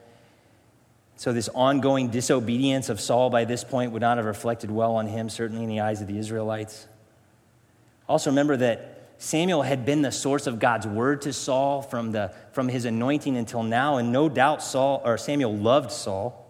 So, 1.16 1.34
this 1.34 1.50
ongoing 1.50 2.10
disobedience 2.10 2.90
of 2.90 3.00
Saul 3.00 3.32
by 3.32 3.46
this 3.46 3.64
point 3.64 3.92
would 3.92 4.04
not 4.04 4.18
have 4.18 4.28
reflected 4.28 4.70
well 4.70 4.96
on 4.96 5.08
him, 5.08 5.30
certainly 5.30 5.64
in 5.64 5.70
the 5.70 5.80
eyes 5.80 6.02
of 6.02 6.08
the 6.08 6.20
Israelites. 6.20 6.88
Also, 8.08 8.30
remember 8.30 8.56
that 8.58 9.10
Samuel 9.18 9.64
had 9.64 9.84
been 9.84 10.04
the 10.04 10.12
source 10.12 10.46
of 10.46 10.60
God's 10.60 10.86
word 10.86 11.24
to 11.24 11.34
Saul 11.34 11.82
from, 11.82 12.12
the, 12.12 12.32
from 12.52 12.68
his 12.68 12.86
anointing 12.86 13.36
until 13.36 13.64
now, 13.64 13.98
and 13.98 14.12
no 14.12 14.30
doubt 14.30 14.62
Saul 14.62 15.02
or 15.04 15.18
Samuel 15.18 15.56
loved 15.56 15.92
Saul. 15.92 16.46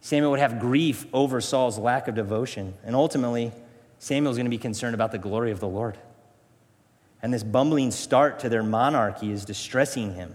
Samuel 0.00 0.30
would 0.30 0.40
have 0.40 0.60
grief 0.60 1.06
over 1.12 1.40
Saul's 1.40 1.76
lack 1.76 2.06
of 2.06 2.14
devotion, 2.14 2.74
and 2.84 2.94
ultimately, 2.94 3.50
Samuel's 3.98 4.36
going 4.36 4.46
to 4.46 4.50
be 4.50 4.58
concerned 4.58 4.94
about 4.94 5.10
the 5.10 5.18
glory 5.18 5.50
of 5.50 5.58
the 5.58 5.66
Lord. 5.66 5.98
And 7.24 7.32
this 7.32 7.42
bumbling 7.42 7.90
start 7.90 8.40
to 8.40 8.50
their 8.50 8.62
monarchy 8.62 9.32
is 9.32 9.46
distressing 9.46 10.12
him. 10.12 10.34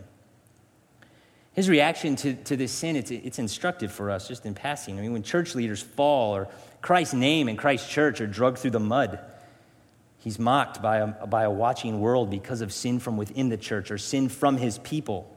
His 1.54 1.70
reaction 1.70 2.16
to, 2.16 2.34
to 2.34 2.56
this 2.56 2.72
sin, 2.72 2.96
it's, 2.96 3.12
it's 3.12 3.38
instructive 3.38 3.92
for 3.92 4.10
us, 4.10 4.28
just 4.28 4.44
in 4.44 4.56
passing. 4.56 4.98
I 4.98 5.04
mean, 5.04 5.14
when 5.14 5.22
church 5.22 5.54
leaders 5.54 5.84
fall 5.84 6.36
or 6.36 6.48
Christ's 6.82 7.14
name 7.14 7.48
and 7.48 7.60
Christ's 7.60 7.88
church 7.88 8.22
are 8.22 8.26
drugged 8.26 8.58
through 8.58 8.72
the 8.72 8.80
mud, 8.80 9.20
He's 10.18 10.40
mocked 10.40 10.82
by 10.82 10.98
a, 10.98 11.28
by 11.28 11.44
a 11.44 11.52
watching 11.52 12.00
world 12.00 12.32
because 12.32 12.62
of 12.62 12.74
sin 12.74 12.98
from 12.98 13.18
within 13.18 13.50
the 13.50 13.58
church 13.58 13.92
or 13.92 14.00
sin 14.00 14.28
from 14.28 14.58
his 14.58 14.80
people. 14.80 15.32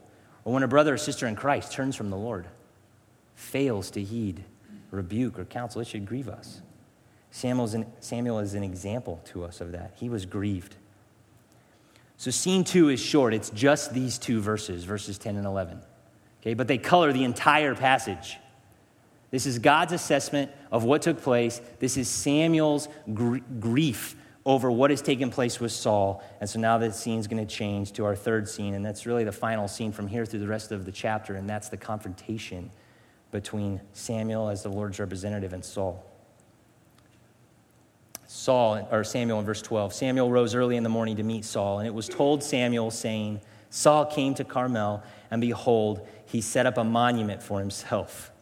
Or 0.46 0.54
when 0.54 0.62
a 0.62 0.68
brother 0.68 0.94
or 0.94 0.96
sister 0.96 1.26
in 1.26 1.36
Christ 1.36 1.70
turns 1.70 1.96
from 1.96 2.08
the 2.08 2.16
Lord, 2.16 2.46
fails 3.34 3.90
to 3.90 4.02
heed 4.02 4.42
rebuke 4.90 5.38
or 5.38 5.44
counsel, 5.44 5.82
it 5.82 5.86
should 5.86 6.06
grieve 6.06 6.30
us. 6.30 6.62
Samuel's 7.30 7.74
an, 7.74 7.84
Samuel 8.00 8.38
is 8.38 8.54
an 8.54 8.62
example 8.62 9.20
to 9.26 9.44
us 9.44 9.60
of 9.60 9.72
that. 9.72 9.92
He 9.96 10.08
was 10.08 10.24
grieved. 10.24 10.76
So, 12.22 12.30
scene 12.30 12.62
two 12.62 12.88
is 12.88 13.00
short. 13.00 13.34
It's 13.34 13.50
just 13.50 13.92
these 13.92 14.16
two 14.16 14.40
verses, 14.40 14.84
verses 14.84 15.18
10 15.18 15.34
and 15.34 15.44
11. 15.44 15.80
Okay, 16.40 16.54
but 16.54 16.68
they 16.68 16.78
color 16.78 17.12
the 17.12 17.24
entire 17.24 17.74
passage. 17.74 18.36
This 19.32 19.44
is 19.44 19.58
God's 19.58 19.92
assessment 19.92 20.52
of 20.70 20.84
what 20.84 21.02
took 21.02 21.20
place. 21.20 21.60
This 21.80 21.96
is 21.96 22.08
Samuel's 22.08 22.88
gr- 23.12 23.38
grief 23.58 24.14
over 24.46 24.70
what 24.70 24.90
has 24.90 25.02
taken 25.02 25.30
place 25.30 25.58
with 25.58 25.72
Saul. 25.72 26.22
And 26.40 26.48
so 26.48 26.60
now 26.60 26.78
the 26.78 26.92
scene 26.92 27.18
is 27.18 27.26
going 27.26 27.44
to 27.44 27.52
change 27.52 27.90
to 27.94 28.04
our 28.04 28.14
third 28.14 28.48
scene, 28.48 28.74
and 28.74 28.86
that's 28.86 29.04
really 29.04 29.24
the 29.24 29.32
final 29.32 29.66
scene 29.66 29.90
from 29.90 30.06
here 30.06 30.24
through 30.24 30.38
the 30.38 30.46
rest 30.46 30.70
of 30.70 30.84
the 30.84 30.92
chapter, 30.92 31.34
and 31.34 31.50
that's 31.50 31.70
the 31.70 31.76
confrontation 31.76 32.70
between 33.32 33.80
Samuel 33.94 34.48
as 34.48 34.62
the 34.62 34.68
Lord's 34.68 35.00
representative 35.00 35.54
and 35.54 35.64
Saul. 35.64 36.11
Saul, 38.34 38.88
or 38.90 39.04
Samuel 39.04 39.40
in 39.40 39.44
verse 39.44 39.60
12. 39.60 39.92
Samuel 39.92 40.30
rose 40.30 40.54
early 40.54 40.78
in 40.78 40.82
the 40.82 40.88
morning 40.88 41.16
to 41.16 41.22
meet 41.22 41.44
Saul, 41.44 41.80
and 41.80 41.86
it 41.86 41.92
was 41.92 42.08
told 42.08 42.42
Samuel, 42.42 42.90
saying, 42.90 43.42
Saul 43.68 44.06
came 44.06 44.32
to 44.36 44.42
Carmel, 44.42 45.02
and 45.30 45.38
behold, 45.42 46.08
he 46.24 46.40
set 46.40 46.64
up 46.64 46.78
a 46.78 46.82
monument 46.82 47.42
for 47.42 47.60
himself. 47.60 48.32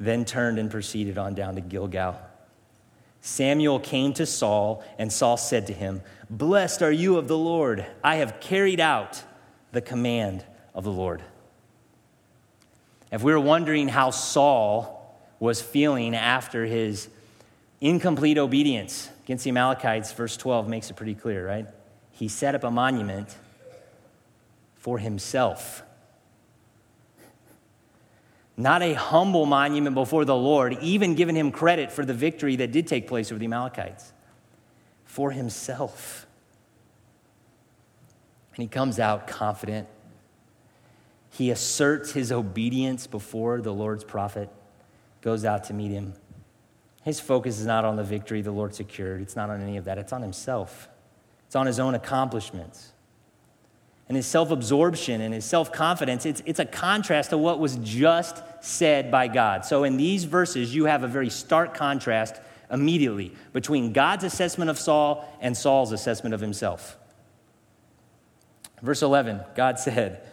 Then 0.00 0.24
turned 0.24 0.58
and 0.58 0.68
proceeded 0.68 1.18
on 1.18 1.34
down 1.34 1.54
to 1.54 1.60
Gilgal. 1.60 2.20
Samuel 3.20 3.78
came 3.78 4.12
to 4.14 4.26
Saul, 4.26 4.82
and 4.98 5.12
Saul 5.12 5.36
said 5.36 5.68
to 5.68 5.72
him, 5.72 6.02
Blessed 6.28 6.82
are 6.82 6.90
you 6.90 7.16
of 7.16 7.28
the 7.28 7.38
Lord. 7.38 7.86
I 8.02 8.16
have 8.16 8.40
carried 8.40 8.80
out 8.80 9.22
the 9.70 9.80
command 9.80 10.44
of 10.74 10.82
the 10.82 10.90
Lord. 10.90 11.22
If 13.12 13.22
we 13.22 13.32
were 13.32 13.38
wondering 13.38 13.86
how 13.86 14.10
Saul 14.10 15.16
was 15.38 15.62
feeling 15.62 16.16
after 16.16 16.66
his 16.66 17.08
incomplete 17.80 18.38
obedience 18.38 19.08
against 19.24 19.44
the 19.44 19.50
Amalekites, 19.50 20.12
verse 20.12 20.36
12 20.36 20.68
makes 20.68 20.90
it 20.90 20.96
pretty 20.96 21.14
clear, 21.14 21.46
right? 21.46 21.66
He 22.12 22.28
set 22.28 22.54
up 22.54 22.64
a 22.64 22.70
monument 22.70 23.34
for 24.76 24.98
himself 24.98 25.82
not 28.60 28.82
a 28.82 28.92
humble 28.92 29.46
monument 29.46 29.94
before 29.94 30.26
the 30.26 30.36
Lord, 30.36 30.76
even 30.82 31.14
giving 31.14 31.34
him 31.34 31.50
credit 31.50 31.90
for 31.90 32.04
the 32.04 32.12
victory 32.12 32.56
that 32.56 32.72
did 32.72 32.86
take 32.86 33.08
place 33.08 33.32
over 33.32 33.38
the 33.38 33.46
Amalekites, 33.46 34.12
for 35.06 35.30
himself. 35.30 36.26
And 38.54 38.62
he 38.62 38.68
comes 38.68 38.98
out 38.98 39.26
confident. 39.26 39.88
He 41.30 41.50
asserts 41.50 42.12
his 42.12 42.30
obedience 42.30 43.06
before 43.06 43.62
the 43.62 43.72
Lord's 43.72 44.04
prophet, 44.04 44.50
goes 45.22 45.46
out 45.46 45.64
to 45.64 45.72
meet 45.72 45.90
him. 45.90 46.12
His 47.02 47.20
focus 47.20 47.58
is 47.58 47.66
not 47.66 47.84
on 47.84 47.96
the 47.96 48.04
victory 48.04 48.42
the 48.42 48.52
Lord 48.52 48.74
secured, 48.74 49.20
it's 49.20 49.36
not 49.36 49.50
on 49.50 49.62
any 49.62 49.76
of 49.76 49.84
that, 49.86 49.98
it's 49.98 50.12
on 50.12 50.22
himself, 50.22 50.88
it's 51.46 51.56
on 51.56 51.66
his 51.66 51.78
own 51.78 51.94
accomplishments 51.94 52.92
and 54.10 54.16
his 54.16 54.26
self 54.26 54.50
absorption 54.50 55.20
and 55.20 55.32
his 55.32 55.44
self 55.44 55.72
confidence, 55.72 56.26
it's, 56.26 56.42
it's 56.44 56.58
a 56.58 56.64
contrast 56.64 57.30
to 57.30 57.38
what 57.38 57.60
was 57.60 57.76
just 57.76 58.42
said 58.60 59.08
by 59.08 59.28
God. 59.28 59.64
So 59.64 59.84
in 59.84 59.96
these 59.96 60.24
verses, 60.24 60.74
you 60.74 60.86
have 60.86 61.04
a 61.04 61.06
very 61.06 61.30
stark 61.30 61.74
contrast 61.74 62.40
immediately 62.72 63.36
between 63.52 63.92
God's 63.92 64.24
assessment 64.24 64.68
of 64.68 64.80
Saul 64.80 65.32
and 65.40 65.56
Saul's 65.56 65.92
assessment 65.92 66.34
of 66.34 66.40
himself. 66.40 66.96
Verse 68.82 69.00
11, 69.00 69.42
God 69.54 69.78
said, 69.78 70.26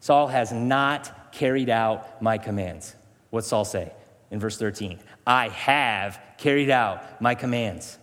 Saul 0.00 0.26
has 0.26 0.50
not 0.50 1.30
carried 1.30 1.70
out 1.70 2.20
my 2.20 2.38
commands. 2.38 2.96
What's 3.30 3.46
Saul 3.46 3.64
say 3.64 3.92
in 4.32 4.40
verse 4.40 4.58
13? 4.58 4.98
I 5.26 5.48
have 5.48 6.20
carried 6.38 6.70
out 6.70 7.20
my 7.20 7.34
commands. 7.34 7.98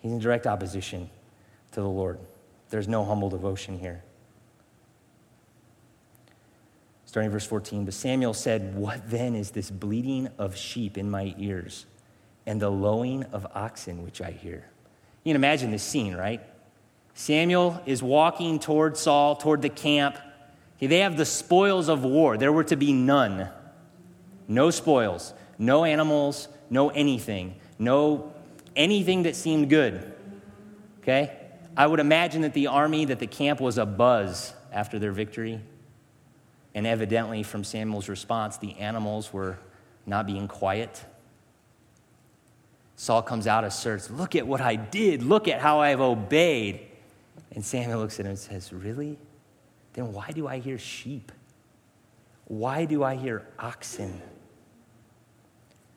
He's 0.00 0.12
in 0.12 0.18
direct 0.18 0.46
opposition 0.46 1.10
to 1.72 1.80
the 1.80 1.88
Lord. 1.88 2.18
There's 2.70 2.88
no 2.88 3.04
humble 3.04 3.30
devotion 3.30 3.78
here. 3.78 4.02
Starting 7.04 7.30
verse 7.30 7.46
14, 7.46 7.84
but 7.84 7.94
Samuel 7.94 8.34
said, 8.34 8.74
What 8.74 9.08
then 9.08 9.34
is 9.34 9.52
this 9.52 9.70
bleating 9.70 10.28
of 10.38 10.56
sheep 10.56 10.98
in 10.98 11.10
my 11.10 11.34
ears 11.38 11.86
and 12.44 12.60
the 12.60 12.70
lowing 12.70 13.22
of 13.24 13.46
oxen 13.54 14.02
which 14.02 14.20
I 14.20 14.32
hear? 14.32 14.68
You 15.24 15.30
can 15.30 15.36
imagine 15.36 15.70
this 15.70 15.82
scene, 15.82 16.14
right? 16.14 16.42
Samuel 17.14 17.80
is 17.86 18.02
walking 18.02 18.58
toward 18.58 18.96
Saul, 18.96 19.36
toward 19.36 19.62
the 19.62 19.70
camp. 19.70 20.18
They 20.78 20.98
have 20.98 21.16
the 21.16 21.24
spoils 21.24 21.88
of 21.88 22.04
war. 22.04 22.36
There 22.36 22.52
were 22.52 22.64
to 22.64 22.76
be 22.76 22.92
none. 22.92 23.48
No 24.46 24.70
spoils, 24.70 25.32
no 25.58 25.84
animals, 25.84 26.48
no 26.70 26.90
anything, 26.90 27.56
no 27.78 28.32
anything 28.74 29.24
that 29.24 29.36
seemed 29.36 29.70
good. 29.70 30.12
Okay? 31.00 31.36
I 31.76 31.86
would 31.86 32.00
imagine 32.00 32.42
that 32.42 32.54
the 32.54 32.68
army, 32.68 33.04
that 33.06 33.18
the 33.18 33.26
camp 33.26 33.60
was 33.60 33.78
a 33.78 33.86
buzz 33.86 34.54
after 34.72 34.98
their 34.98 35.12
victory. 35.12 35.60
And 36.74 36.86
evidently, 36.86 37.42
from 37.42 37.64
Samuel's 37.64 38.08
response, 38.08 38.58
the 38.58 38.74
animals 38.78 39.32
were 39.32 39.58
not 40.04 40.26
being 40.26 40.48
quiet. 40.48 41.04
Saul 42.96 43.22
comes 43.22 43.46
out, 43.46 43.64
asserts, 43.64 44.10
Look 44.10 44.34
at 44.34 44.46
what 44.46 44.60
I 44.60 44.76
did. 44.76 45.22
Look 45.22 45.48
at 45.48 45.60
how 45.60 45.80
I've 45.80 46.00
obeyed. 46.00 46.80
And 47.54 47.64
Samuel 47.64 48.00
looks 48.00 48.18
at 48.18 48.26
him 48.26 48.30
and 48.30 48.38
says, 48.38 48.72
Really? 48.72 49.18
Then 49.92 50.12
why 50.12 50.30
do 50.30 50.46
I 50.46 50.58
hear 50.58 50.78
sheep? 50.78 51.32
Why 52.44 52.84
do 52.84 53.02
I 53.02 53.16
hear 53.16 53.46
oxen? 53.58 54.20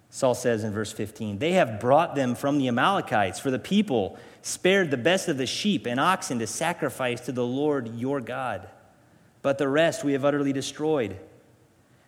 Saul 0.10 0.34
says 0.34 0.64
in 0.64 0.72
verse 0.72 0.92
15, 0.92 1.38
They 1.40 1.54
have 1.54 1.80
brought 1.80 2.16
them 2.16 2.36
from 2.36 2.58
the 2.58 2.68
Amalekites, 2.68 3.40
for 3.40 3.52
the 3.52 3.60
people 3.60 4.18
spared 4.42 4.90
the 4.90 4.98
best 4.98 5.28
of 5.28 5.38
the 5.38 5.46
sheep 5.46 5.86
and 5.86 6.00
oxen 6.00 6.40
to 6.40 6.48
sacrifice 6.48 7.22
to 7.22 7.32
the 7.32 7.46
Lord 7.46 7.96
your 7.96 8.20
God. 8.20 8.68
But 9.42 9.58
the 9.58 9.68
rest 9.68 10.04
we 10.04 10.14
have 10.14 10.26
utterly 10.26 10.52
destroyed. 10.52 11.18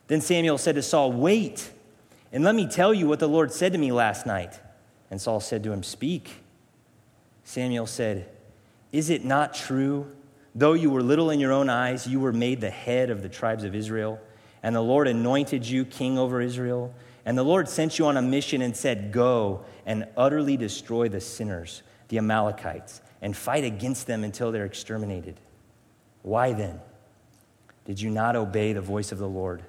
Then 0.07 0.21
Samuel 0.21 0.57
said 0.57 0.75
to 0.75 0.81
Saul, 0.81 1.11
Wait, 1.11 1.71
and 2.31 2.43
let 2.43 2.55
me 2.55 2.67
tell 2.67 2.93
you 2.93 3.07
what 3.07 3.19
the 3.19 3.29
Lord 3.29 3.51
said 3.51 3.73
to 3.73 3.77
me 3.77 3.91
last 3.91 4.25
night. 4.25 4.59
And 5.09 5.21
Saul 5.21 5.39
said 5.39 5.63
to 5.63 5.71
him, 5.71 5.83
Speak. 5.83 6.43
Samuel 7.43 7.85
said, 7.85 8.29
Is 8.91 9.09
it 9.09 9.23
not 9.23 9.53
true? 9.53 10.07
Though 10.55 10.73
you 10.73 10.89
were 10.89 11.03
little 11.03 11.29
in 11.29 11.39
your 11.39 11.53
own 11.53 11.69
eyes, 11.69 12.07
you 12.07 12.19
were 12.19 12.33
made 12.33 12.59
the 12.59 12.69
head 12.69 13.09
of 13.09 13.21
the 13.21 13.29
tribes 13.29 13.63
of 13.63 13.75
Israel. 13.75 14.19
and 14.63 14.75
the 14.75 14.81
Lord 14.81 15.07
anointed 15.07 15.65
you 15.65 15.85
king 15.85 16.19
over 16.19 16.39
Israel. 16.39 16.93
And 17.25 17.37
the 17.37 17.43
Lord 17.43 17.69
sent 17.69 17.99
you 17.99 18.07
on 18.07 18.17
a 18.17 18.21
mission 18.21 18.61
and 18.61 18.75
said, 18.75 19.11
Go 19.11 19.63
and 19.85 20.07
utterly 20.17 20.57
destroy 20.57 21.07
the 21.07 21.21
sinners, 21.21 21.83
the 22.07 22.17
Amalekites, 22.17 23.01
and 23.21 23.35
fight 23.35 23.63
against 23.63 24.07
them 24.07 24.23
until 24.23 24.51
they're 24.51 24.65
exterminated. 24.65 25.39
Why 26.23 26.53
then 26.53 26.79
did 27.85 28.01
you 28.01 28.09
not 28.09 28.35
obey 28.35 28.73
the 28.73 28.81
voice 28.81 29.11
of 29.11 29.17
the 29.17 29.27
Lord, 29.27 29.63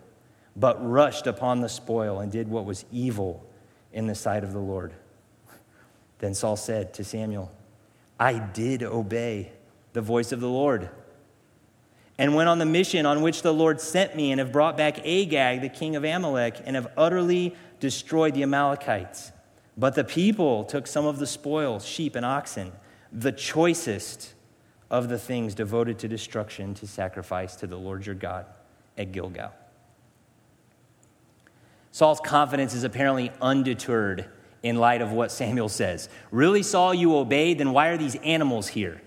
but 0.56 0.76
rushed 0.86 1.26
upon 1.26 1.60
the 1.60 1.68
spoil 1.68 2.20
and 2.20 2.30
did 2.30 2.48
what 2.48 2.64
was 2.64 2.84
evil 2.90 3.44
in 3.92 4.06
the 4.06 4.14
sight 4.14 4.44
of 4.44 4.52
the 4.52 4.58
Lord? 4.58 4.92
Then 6.18 6.34
Saul 6.34 6.56
said 6.56 6.94
to 6.94 7.04
Samuel, 7.04 7.50
I 8.18 8.38
did 8.38 8.82
obey 8.82 9.52
the 9.92 10.00
voice 10.00 10.32
of 10.32 10.40
the 10.40 10.48
Lord 10.48 10.88
and 12.22 12.36
went 12.36 12.48
on 12.48 12.60
the 12.60 12.64
mission 12.64 13.04
on 13.04 13.20
which 13.20 13.42
the 13.42 13.52
Lord 13.52 13.80
sent 13.80 14.14
me, 14.14 14.30
and 14.30 14.38
have 14.38 14.52
brought 14.52 14.76
back 14.76 15.00
Agag, 15.04 15.60
the 15.60 15.68
king 15.68 15.96
of 15.96 16.04
Amalek, 16.04 16.62
and 16.64 16.76
have 16.76 16.86
utterly 16.96 17.56
destroyed 17.80 18.32
the 18.32 18.44
Amalekites. 18.44 19.32
But 19.76 19.96
the 19.96 20.04
people 20.04 20.62
took 20.62 20.86
some 20.86 21.04
of 21.04 21.18
the 21.18 21.26
spoils, 21.26 21.84
sheep 21.84 22.14
and 22.14 22.24
oxen, 22.24 22.70
the 23.10 23.32
choicest 23.32 24.34
of 24.88 25.08
the 25.08 25.18
things 25.18 25.52
devoted 25.56 25.98
to 25.98 26.06
destruction, 26.06 26.74
to 26.74 26.86
sacrifice 26.86 27.56
to 27.56 27.66
the 27.66 27.76
Lord 27.76 28.06
your 28.06 28.14
God 28.14 28.46
at 28.96 29.10
Gilgal. 29.10 29.50
Saul's 31.90 32.20
confidence 32.20 32.72
is 32.72 32.84
apparently 32.84 33.32
undeterred 33.40 34.26
in 34.62 34.76
light 34.76 35.02
of 35.02 35.10
what 35.10 35.32
Samuel 35.32 35.68
says. 35.68 36.08
Really, 36.30 36.62
Saul, 36.62 36.94
you 36.94 37.16
obeyed, 37.16 37.58
then 37.58 37.72
why 37.72 37.88
are 37.88 37.96
these 37.96 38.14
animals 38.14 38.68
here? 38.68 39.02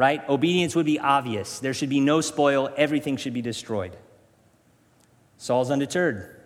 Right? 0.00 0.26
Obedience 0.30 0.74
would 0.74 0.86
be 0.86 0.98
obvious. 0.98 1.58
There 1.58 1.74
should 1.74 1.90
be 1.90 2.00
no 2.00 2.22
spoil, 2.22 2.70
everything 2.74 3.18
should 3.18 3.34
be 3.34 3.42
destroyed. 3.42 3.94
Saul's 5.36 5.70
undeterred. 5.70 6.40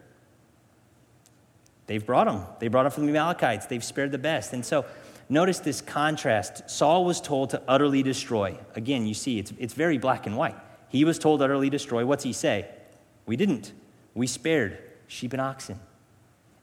They've 1.87 2.05
brought 2.05 2.27
him. 2.27 2.43
They 2.59 2.67
brought 2.67 2.85
him 2.87 2.91
from 2.91 3.07
the 3.07 3.11
Amalekites. 3.11 3.67
They've 3.67 3.85
spared 3.85 4.11
the 4.11 4.19
best. 4.19 4.55
And 4.55 4.67
so 4.67 4.85
notice 5.29 5.61
this 5.61 5.81
contrast. 5.81 6.69
Saul 6.69 7.05
was 7.05 7.21
told 7.21 7.51
to 7.51 7.63
utterly 7.69 8.03
destroy. 8.03 8.59
Again, 8.75 9.07
you 9.07 9.15
see, 9.15 9.39
it's, 9.39 9.53
it's 9.57 9.75
very 9.75 9.99
black 9.99 10.27
and 10.27 10.37
white. 10.37 10.57
He 10.89 11.05
was 11.05 11.21
told 11.21 11.41
utterly 11.41 11.71
destroy. 11.71 12.05
What's 12.05 12.25
he 12.25 12.33
say? 12.33 12.69
We 13.25 13.37
didn't. 13.37 13.73
We 14.15 14.27
spared 14.27 14.79
sheep 15.07 15.33
and 15.33 15.41
oxen. 15.41 15.79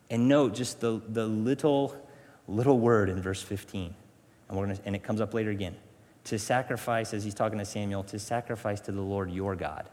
And 0.10 0.28
note 0.28 0.56
just 0.56 0.82
the, 0.82 1.02
the 1.08 1.26
little, 1.26 1.96
little 2.50 2.80
word 2.80 3.08
in 3.08 3.22
verse 3.22 3.42
15. 3.42 3.96
And, 4.50 4.58
we're 4.58 4.66
gonna, 4.66 4.80
and 4.84 4.94
it 4.94 5.04
comes 5.04 5.22
up 5.22 5.34
later 5.34 5.52
again 5.52 5.78
to 6.26 6.38
sacrifice, 6.38 7.14
as 7.14 7.24
he's 7.24 7.34
talking 7.34 7.60
to 7.60 7.66
Samuel, 7.66 8.04
to 8.06 8.20
sacrifice 8.20 8.80
to 8.82 8.92
the 8.92 9.02
Lord 9.02 9.32
your 9.32 9.56
God. 9.56 9.90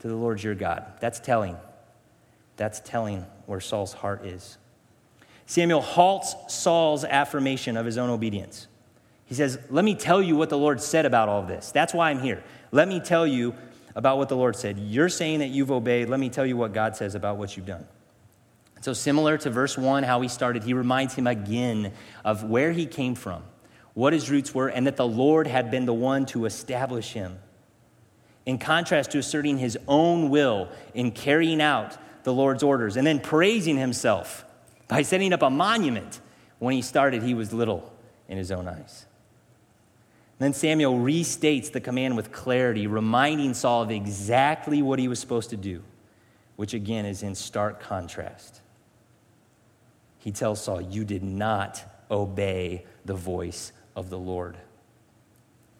To 0.00 0.08
the 0.08 0.16
Lord 0.16 0.42
your 0.42 0.54
God. 0.54 0.84
That's 1.00 1.18
telling. 1.18 1.56
That's 2.56 2.80
telling 2.80 3.24
where 3.46 3.60
Saul's 3.60 3.94
heart 3.94 4.24
is. 4.24 4.58
Samuel 5.46 5.80
halts 5.80 6.34
Saul's 6.48 7.04
affirmation 7.04 7.76
of 7.76 7.86
his 7.86 7.96
own 7.96 8.10
obedience. 8.10 8.66
He 9.26 9.34
says, 9.34 9.58
Let 9.70 9.84
me 9.84 9.94
tell 9.94 10.22
you 10.22 10.36
what 10.36 10.50
the 10.50 10.58
Lord 10.58 10.80
said 10.80 11.06
about 11.06 11.28
all 11.28 11.42
this. 11.42 11.72
That's 11.72 11.94
why 11.94 12.10
I'm 12.10 12.20
here. 12.20 12.42
Let 12.72 12.88
me 12.88 13.00
tell 13.00 13.26
you 13.26 13.54
about 13.94 14.18
what 14.18 14.28
the 14.28 14.36
Lord 14.36 14.56
said. 14.56 14.78
You're 14.78 15.08
saying 15.08 15.38
that 15.38 15.48
you've 15.48 15.70
obeyed. 15.70 16.08
Let 16.08 16.20
me 16.20 16.28
tell 16.28 16.44
you 16.44 16.56
what 16.56 16.74
God 16.74 16.96
says 16.96 17.14
about 17.14 17.38
what 17.38 17.56
you've 17.56 17.66
done. 17.66 17.86
So, 18.82 18.92
similar 18.92 19.38
to 19.38 19.50
verse 19.50 19.78
1, 19.78 20.02
how 20.02 20.20
he 20.20 20.28
started, 20.28 20.62
he 20.62 20.74
reminds 20.74 21.14
him 21.14 21.26
again 21.26 21.92
of 22.24 22.44
where 22.44 22.72
he 22.72 22.86
came 22.86 23.14
from 23.14 23.42
what 23.96 24.12
his 24.12 24.28
roots 24.28 24.54
were, 24.54 24.68
and 24.68 24.86
that 24.86 24.98
the 24.98 25.08
Lord 25.08 25.46
had 25.46 25.70
been 25.70 25.86
the 25.86 25.94
one 25.94 26.26
to 26.26 26.44
establish 26.44 27.14
him. 27.14 27.38
In 28.44 28.58
contrast 28.58 29.12
to 29.12 29.18
asserting 29.18 29.56
his 29.56 29.78
own 29.88 30.28
will 30.28 30.68
in 30.92 31.12
carrying 31.12 31.62
out 31.62 31.96
the 32.22 32.32
Lord's 32.32 32.62
orders 32.62 32.98
and 32.98 33.06
then 33.06 33.20
praising 33.20 33.78
himself 33.78 34.44
by 34.86 35.00
setting 35.00 35.32
up 35.32 35.40
a 35.40 35.48
monument. 35.48 36.20
When 36.58 36.74
he 36.74 36.82
started, 36.82 37.22
he 37.22 37.32
was 37.32 37.54
little 37.54 37.90
in 38.28 38.36
his 38.36 38.52
own 38.52 38.68
eyes. 38.68 39.06
Then 40.38 40.52
Samuel 40.52 40.96
restates 40.96 41.72
the 41.72 41.80
command 41.80 42.16
with 42.16 42.32
clarity, 42.32 42.86
reminding 42.86 43.54
Saul 43.54 43.84
of 43.84 43.90
exactly 43.90 44.82
what 44.82 44.98
he 44.98 45.08
was 45.08 45.18
supposed 45.20 45.48
to 45.50 45.56
do, 45.56 45.82
which 46.56 46.74
again 46.74 47.06
is 47.06 47.22
in 47.22 47.34
stark 47.34 47.80
contrast. 47.80 48.60
He 50.18 50.32
tells 50.32 50.62
Saul, 50.62 50.82
You 50.82 51.06
did 51.06 51.22
not 51.22 51.82
obey 52.10 52.84
the 53.06 53.14
voice 53.14 53.72
of 53.96 54.10
the 54.10 54.18
Lord. 54.18 54.56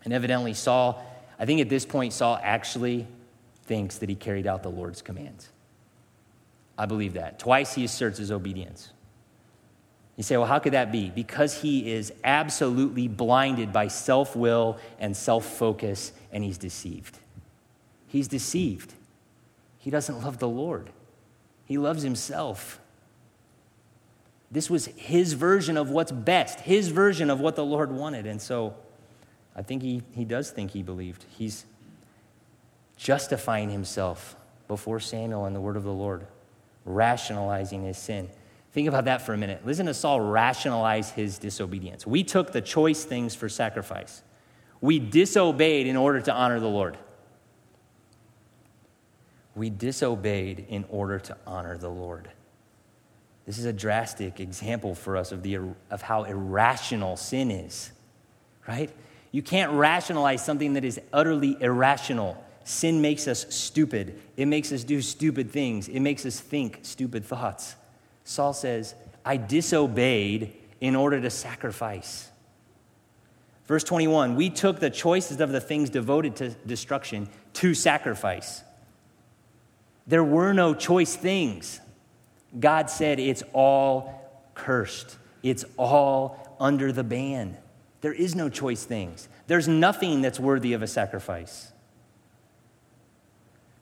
And 0.02 0.12
evidently, 0.12 0.55
Saul, 0.55 1.05
I 1.38 1.44
think 1.44 1.61
at 1.61 1.68
this 1.68 1.87
point, 1.87 2.12
Saul 2.12 2.40
actually 2.42 3.07
thinks 3.64 3.98
that 3.98 4.09
he 4.09 4.14
carried 4.14 4.46
out 4.46 4.62
the 4.62 4.70
Lord's 4.70 5.02
commands. 5.02 5.50
I 6.79 6.87
believe 6.87 7.14
that. 7.14 7.38
Twice 7.38 7.74
he 7.74 7.85
asserts 7.85 8.18
his 8.18 8.33
obedience. 8.33 8.90
You 10.16 10.22
say, 10.22 10.37
well, 10.37 10.46
how 10.46 10.59
could 10.59 10.72
that 10.72 10.90
be? 10.90 11.11
Because 11.11 11.61
he 11.61 11.92
is 11.92 12.12
absolutely 12.24 13.07
blinded 13.07 13.72
by 13.72 13.88
self 13.88 14.35
will 14.35 14.79
and 14.98 15.14
self 15.14 15.44
focus, 15.44 16.12
and 16.33 16.42
he's 16.42 16.59
deceived. 16.59 17.18
He's 18.07 18.29
deceived. 18.29 18.94
He 19.79 19.90
doesn't 19.90 20.22
love 20.22 20.38
the 20.38 20.48
Lord, 20.48 20.90
he 21.66 21.79
loves 21.79 22.02
himself. 22.02 22.81
This 24.50 24.70
was 24.70 24.87
his 24.87 25.32
version 25.32 25.76
of 25.76 25.90
what's 25.90 26.12
best, 26.12 26.61
his 26.61 26.88
version 26.88 27.30
of 27.30 27.40
what 27.40 27.56
the 27.56 27.64
Lord 27.64 27.90
wanted. 27.90 28.26
And 28.26 28.40
so 28.40 28.74
I 29.54 29.62
think 29.62 29.82
he, 29.82 30.02
he 30.12 30.24
does 30.24 30.50
think 30.50 30.70
he 30.70 30.82
believed. 30.82 31.24
He's 31.37 31.66
justifying 32.96 33.70
himself 33.70 34.37
before 34.68 35.00
Samuel 35.00 35.44
and 35.46 35.54
the 35.54 35.61
word 35.61 35.76
of 35.76 35.82
the 35.82 35.92
Lord, 35.92 36.26
rationalizing 36.85 37.85
his 37.85 37.98
sin. 37.98 38.28
Think 38.72 38.88
about 38.88 39.06
that 39.06 39.22
for 39.22 39.32
a 39.32 39.38
minute. 39.38 39.64
Listen 39.64 39.87
to 39.87 39.94
Saul 39.94 40.20
rationalize 40.20 41.11
his 41.11 41.38
disobedience. 41.38 42.06
We 42.06 42.22
took 42.22 42.52
the 42.52 42.61
choice 42.61 43.04
things 43.04 43.35
for 43.35 43.48
sacrifice, 43.48 44.22
we 44.80 44.98
disobeyed 44.98 45.87
in 45.87 45.96
order 45.96 46.20
to 46.20 46.32
honor 46.32 46.61
the 46.61 46.68
Lord. 46.68 46.98
We 49.54 49.70
disobeyed 49.70 50.66
in 50.68 50.85
order 50.90 51.18
to 51.18 51.37
honor 51.46 51.78
the 51.78 51.88
Lord. 51.88 52.28
This 53.46 53.59
is 53.59 53.64
a 53.64 53.72
drastic 53.72 54.40
example 54.40 54.94
for 54.94 55.16
us 55.16 55.30
of, 55.30 55.42
the, 55.42 55.59
of 55.90 56.02
how 56.02 56.24
irrational 56.24 57.16
sin 57.16 57.50
is, 57.50 57.92
right? 58.66 58.90
You 59.30 59.40
can't 59.40 59.72
rationalize 59.72 60.44
something 60.44 60.74
that 60.74 60.85
is 60.85 61.00
utterly 61.12 61.56
irrational. 61.61 62.42
Sin 62.64 63.00
makes 63.00 63.28
us 63.28 63.46
stupid. 63.54 64.20
It 64.37 64.46
makes 64.46 64.72
us 64.72 64.82
do 64.82 65.00
stupid 65.00 65.52
things. 65.52 65.88
It 65.88 66.00
makes 66.00 66.26
us 66.26 66.40
think 66.40 66.80
stupid 66.82 67.24
thoughts. 67.24 67.76
Saul 68.24 68.52
says, 68.52 68.96
I 69.24 69.37
disobeyed 69.37 70.52
in 70.80 70.96
order 70.96 71.20
to 71.20 71.30
sacrifice. 71.30 72.28
Verse 73.66 73.85
21 73.85 74.35
We 74.35 74.50
took 74.50 74.80
the 74.80 74.90
choicest 74.90 75.40
of 75.40 75.52
the 75.52 75.61
things 75.61 75.90
devoted 75.90 76.37
to 76.37 76.50
destruction 76.50 77.28
to 77.54 77.74
sacrifice. 77.74 78.62
There 80.09 80.24
were 80.24 80.52
no 80.52 80.74
choice 80.74 81.14
things. 81.14 81.80
God 82.59 82.88
said 82.90 83.18
it's 83.18 83.42
all 83.52 84.22
cursed, 84.54 85.16
it's 85.42 85.64
all 85.76 86.56
under 86.59 86.92
the 86.92 87.04
ban. 87.04 87.56
There 88.00 88.12
is 88.12 88.35
no 88.35 88.48
choice 88.48 88.85
things, 88.85 89.28
there's 89.46 89.68
nothing 89.68 90.22
that's 90.22 90.40
worthy 90.40 90.72
of 90.72 90.82
a 90.82 90.87
sacrifice. 90.87 91.72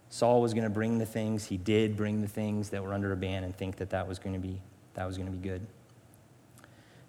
Saul 0.08 0.40
was 0.40 0.54
going 0.54 0.64
to 0.64 0.70
bring 0.70 0.98
the 0.98 1.06
things, 1.06 1.46
he 1.46 1.56
did 1.56 1.96
bring 1.96 2.20
the 2.20 2.28
things 2.28 2.70
that 2.70 2.82
were 2.82 2.94
under 2.94 3.12
a 3.12 3.16
ban 3.16 3.42
and 3.42 3.56
think 3.56 3.76
that 3.76 3.90
that 3.90 4.06
was 4.06 4.18
going 4.20 4.34
to 4.34 4.38
be, 4.38 4.60
that 4.94 5.06
was 5.06 5.16
going 5.16 5.26
to 5.26 5.36
be 5.36 5.42
good. 5.42 5.66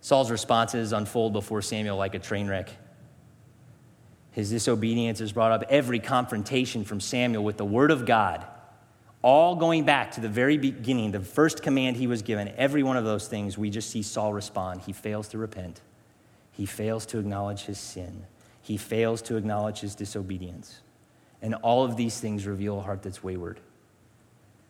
Saul's 0.01 0.31
responses 0.31 0.91
unfold 0.91 1.33
before 1.33 1.61
Samuel 1.61 1.97
like 1.97 2.15
a 2.15 2.19
train 2.19 2.47
wreck. 2.47 2.69
His 4.31 4.49
disobedience 4.49 5.19
has 5.19 5.31
brought 5.31 5.51
up 5.51 5.63
every 5.69 5.99
confrontation 5.99 6.83
from 6.83 6.99
Samuel 6.99 7.43
with 7.43 7.57
the 7.57 7.65
word 7.65 7.89
of 7.89 8.05
God 8.05 8.45
all 9.25 9.55
going 9.55 9.85
back 9.85 10.11
to 10.11 10.21
the 10.21 10.29
very 10.29 10.55
beginning, 10.55 11.09
the 11.09 11.19
first 11.19 11.63
command 11.63 11.97
he 11.97 12.05
was 12.05 12.21
given, 12.21 12.53
every 12.57 12.83
one 12.83 12.95
of 12.95 13.05
those 13.05 13.27
things, 13.27 13.57
we 13.57 13.71
just 13.71 13.89
see 13.89 14.03
Saul 14.03 14.31
respond. 14.31 14.81
He 14.81 14.93
fails 14.93 15.29
to 15.29 15.39
repent, 15.39 15.81
he 16.51 16.67
fails 16.67 17.07
to 17.07 17.17
acknowledge 17.17 17.63
his 17.63 17.79
sin, 17.79 18.27
he 18.61 18.77
fails 18.77 19.23
to 19.23 19.35
acknowledge 19.35 19.79
his 19.79 19.95
disobedience. 19.95 20.79
And 21.41 21.55
all 21.55 21.83
of 21.83 21.97
these 21.97 22.19
things 22.19 22.45
reveal 22.45 22.77
a 22.77 22.81
heart 22.81 23.01
that's 23.01 23.23
wayward. 23.23 23.59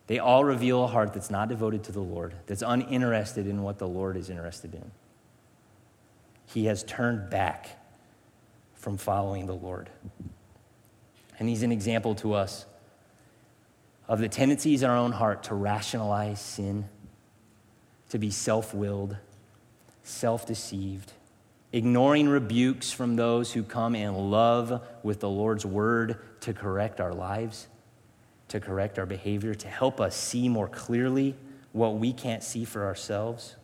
They 0.07 0.19
all 0.19 0.45
reveal 0.45 0.85
a 0.85 0.87
heart 0.87 1.13
that's 1.13 1.29
not 1.29 1.49
devoted 1.49 1.83
to 1.83 1.91
the 1.91 1.99
Lord, 1.99 2.33
that's 2.45 2.63
uninterested 2.65 3.47
in 3.47 3.61
what 3.61 3.77
the 3.77 3.89
Lord 3.89 4.15
is 4.15 4.29
interested 4.29 4.73
in. 4.73 4.89
He 6.45 6.65
has 6.67 6.81
turned 6.83 7.29
back 7.29 7.77
from 8.73 8.95
following 8.95 9.47
the 9.47 9.53
Lord. 9.53 9.89
And 11.39 11.49
he's 11.49 11.63
an 11.63 11.73
example 11.73 12.15
to 12.15 12.33
us 12.33 12.65
of 14.07 14.19
the 14.19 14.29
tendencies 14.29 14.83
in 14.83 14.89
our 14.89 14.97
own 14.97 15.11
heart 15.11 15.43
to 15.43 15.55
rationalize 15.55 16.39
sin, 16.41 16.87
to 18.09 18.17
be 18.19 18.31
self 18.31 18.73
willed, 18.73 19.17
self 20.03 20.45
deceived, 20.45 21.13
ignoring 21.73 22.29
rebukes 22.29 22.91
from 22.91 23.15
those 23.15 23.53
who 23.53 23.63
come 23.63 23.95
in 23.95 24.13
love 24.13 24.81
with 25.03 25.19
the 25.19 25.29
Lord's 25.29 25.65
word 25.65 26.19
to 26.41 26.53
correct 26.53 27.01
our 27.01 27.13
lives. 27.13 27.67
to 28.47 28.59
correct 28.59 28.99
our 28.99 29.05
behavior, 29.07 29.55
to 29.55 29.67
help 29.67 29.99
us 29.99 30.15
see 30.15 30.47
more 30.47 30.67
clearly 30.67 31.35
what 31.71 31.95
we 31.95 32.13
can't 32.13 32.43
see 32.43 32.63
for 32.63 32.85
ourselves. 32.85 33.55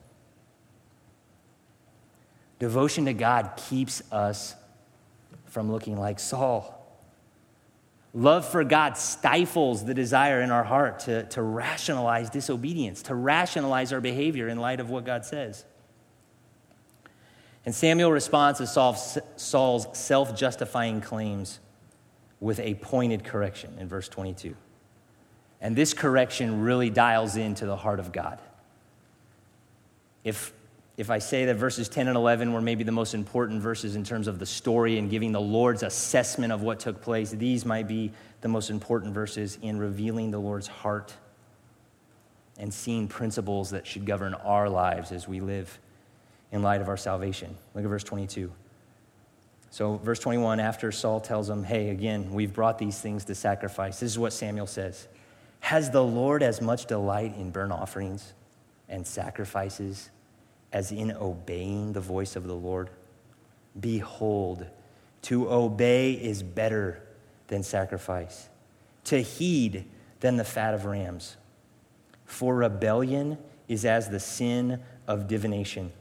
Devotion 2.60 3.06
to 3.06 3.14
God 3.14 3.52
keeps 3.70 4.02
us 4.12 4.56
from 5.46 5.72
looking 5.72 5.98
like 5.98 6.20
Saul. 6.20 6.81
Love 8.14 8.45
for 8.45 8.64
God 8.64 8.97
stifles 8.97 9.86
the 9.86 9.93
desire 9.93 10.41
in 10.41 10.51
our 10.51 10.66
heart 10.66 10.99
to, 11.01 11.24
to 11.28 11.41
rationalize 11.41 12.30
disobedience, 12.30 13.03
to 13.03 13.16
rationalize 13.16 13.93
our 13.93 14.01
behavior 14.01 14.49
in 14.49 14.59
light 14.59 14.80
of 14.82 14.89
what 14.89 15.05
God 15.05 15.24
says. 15.24 15.64
And 17.66 17.74
Samuel 17.74 18.12
responds 18.12 18.59
to 18.59 18.68
Saul's 18.68 19.88
self 19.93 20.36
justifying 20.36 20.99
claims 20.99 21.59
with 22.39 22.59
a 22.59 22.74
pointed 22.76 23.24
correction 23.24 23.78
in 23.80 23.88
verse 23.88 24.09
22. 24.09 24.55
And 25.62 25.76
this 25.76 25.93
correction 25.93 26.62
really 26.62 26.89
dials 26.89 27.38
into 27.38 27.66
the 27.66 27.76
heart 27.76 27.99
of 27.99 28.12
God. 28.12 28.41
If, 30.24 30.53
if 31.02 31.10
I 31.10 31.18
say 31.18 31.45
that 31.45 31.56
verses 31.56 31.89
10 31.89 32.08
and 32.10 32.16
11 32.16 32.54
were 32.54 32.62
maybe 32.62 32.84
the 32.84 32.91
most 32.91 33.16
important 33.16 33.60
verses 33.60 33.95
in 33.95 34.04
terms 34.04 34.28
of 34.28 34.38
the 34.38 34.45
story 34.45 34.99
and 34.99 35.10
giving 35.10 35.32
the 35.32 35.41
Lord's 35.41 35.82
assessment 35.82 36.54
of 36.54 36.62
what 36.62 36.80
took 36.80 37.02
place, 37.02 37.32
these 37.32 37.66
might 37.66 37.88
be 37.88 38.12
the 38.41 38.47
most 38.47 38.70
important 38.70 39.12
verses 39.12 39.58
in 39.64 39.80
revealing 39.80 40.30
the 40.30 40.38
Lord's 40.38 40.68
heart 40.68 41.16
and 42.60 42.72
seeing 42.72 43.08
principles 43.08 43.72
that 43.72 43.88
should 43.88 44.06
govern 44.06 44.36
our 44.36 44.70
lives 44.70 45.12
as 45.12 45.28
we 45.28 45.39
live 45.39 45.80
in 46.52 46.62
light 46.62 46.82
of 46.82 46.88
our 46.88 46.97
salvation. 46.97 47.58
Look 47.74 47.84
at 47.84 47.89
verse 47.89 48.04
22. 48.04 48.52
So, 49.72 49.97
verse 49.97 50.20
21, 50.20 50.60
after 50.60 50.91
Saul 50.91 51.20
tells 51.20 51.49
him, 51.49 51.64
Hey, 51.64 51.89
again, 51.89 52.32
we've 52.32 52.54
brought 52.54 52.78
these 52.78 53.02
things 53.02 53.26
to 53.26 53.34
sacrifice, 53.34 53.99
this 53.99 54.12
is 54.12 54.20
what 54.20 54.34
Samuel 54.34 54.68
says 54.68 55.08
Has 55.62 55.89
the 55.89 56.04
Lord 56.04 56.43
as 56.43 56.62
much 56.62 56.86
delight 56.86 57.36
in 57.38 57.49
burnt 57.49 57.72
offerings 57.72 58.34
and 58.88 59.08
sacrifices 59.08 60.12
as 60.72 60.92
in 60.92 61.12
obeying 61.12 61.94
the 61.94 62.02
voice 62.02 62.36
of 62.36 62.48
the 62.48 62.56
Lord? 62.56 62.90
Behold, 63.80 64.66
to 65.24 65.50
obey 65.52 66.14
is 66.14 66.44
better 66.44 67.02
than 67.48 67.64
sacrifice, 67.64 68.50
to 69.06 69.22
heed 69.22 69.86
than 70.20 70.38
the 70.38 70.44
fat 70.44 70.74
of 70.74 70.86
rams. 70.86 71.38
For 72.26 72.56
rebellion 72.56 73.38
is 73.68 73.86
as 73.86 74.10
the 74.10 74.20
sin 74.20 74.82
of 75.08 75.28
divination 75.28 75.92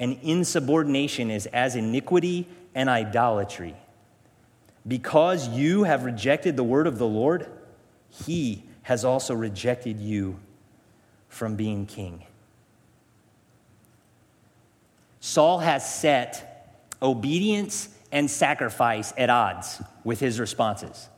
and 0.00 0.18
insubordination 0.22 1.30
is 1.30 1.46
as 1.46 1.76
iniquity 1.76 2.46
and 2.74 2.88
idolatry. 2.88 3.74
Because 4.86 5.48
you 5.48 5.84
have 5.84 6.04
rejected 6.04 6.56
the 6.56 6.64
word 6.64 6.86
of 6.86 6.98
the 6.98 7.06
Lord, 7.06 7.48
he 8.08 8.64
has 8.82 9.04
also 9.04 9.34
rejected 9.34 10.00
you 10.00 10.38
from 11.28 11.56
being 11.56 11.84
king. 11.84 12.24
Saul 15.20 15.58
has 15.58 15.94
set 15.94 16.76
obedience 17.02 17.88
and 18.10 18.30
sacrifice 18.30 19.12
at 19.16 19.30
odds 19.30 19.82
with 20.04 20.20
his 20.20 20.40
responses. 20.40 21.08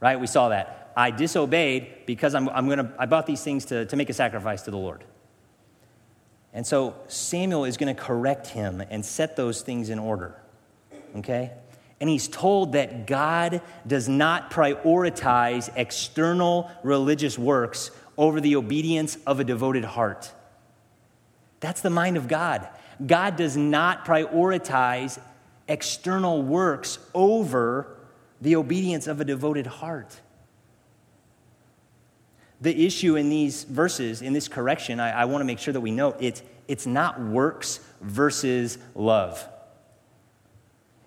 Right? 0.00 0.18
We 0.18 0.26
saw 0.26 0.48
that. 0.48 0.92
I 0.96 1.10
disobeyed 1.10 2.06
because 2.06 2.34
I'm, 2.34 2.48
I'm 2.48 2.68
gonna, 2.68 2.92
I 2.98 3.06
bought 3.06 3.26
these 3.26 3.42
things 3.42 3.66
to, 3.66 3.86
to 3.86 3.96
make 3.96 4.10
a 4.10 4.14
sacrifice 4.14 4.62
to 4.62 4.70
the 4.70 4.76
Lord. 4.76 5.04
And 6.52 6.66
so 6.66 6.96
Samuel 7.06 7.64
is 7.64 7.76
going 7.76 7.94
to 7.94 8.00
correct 8.00 8.48
him 8.48 8.82
and 8.90 9.04
set 9.04 9.36
those 9.36 9.62
things 9.62 9.88
in 9.88 9.98
order. 9.98 10.40
Okay? 11.16 11.52
And 12.00 12.08
he's 12.08 12.28
told 12.28 12.72
that 12.72 13.06
God 13.06 13.60
does 13.86 14.08
not 14.08 14.50
prioritize 14.50 15.70
external 15.76 16.70
religious 16.82 17.38
works 17.38 17.90
over 18.16 18.40
the 18.40 18.56
obedience 18.56 19.18
of 19.26 19.38
a 19.38 19.44
devoted 19.44 19.84
heart. 19.84 20.32
That's 21.60 21.82
the 21.82 21.90
mind 21.90 22.16
of 22.16 22.26
God. 22.26 22.66
God 23.06 23.36
does 23.36 23.56
not 23.56 24.04
prioritize 24.04 25.18
external 25.68 26.42
works 26.42 26.98
over 27.14 27.96
the 28.40 28.56
obedience 28.56 29.06
of 29.06 29.20
a 29.20 29.24
devoted 29.24 29.66
heart 29.66 30.20
the 32.60 32.86
issue 32.86 33.16
in 33.16 33.30
these 33.30 33.64
verses, 33.64 34.22
in 34.22 34.32
this 34.32 34.46
correction, 34.46 35.00
I, 35.00 35.22
I 35.22 35.24
want 35.24 35.40
to 35.40 35.46
make 35.46 35.58
sure 35.58 35.72
that 35.72 35.80
we 35.80 35.90
know 35.90 36.14
it's, 36.20 36.42
it's 36.68 36.86
not 36.86 37.20
works 37.20 37.80
versus 38.02 38.78
love. 38.94 39.46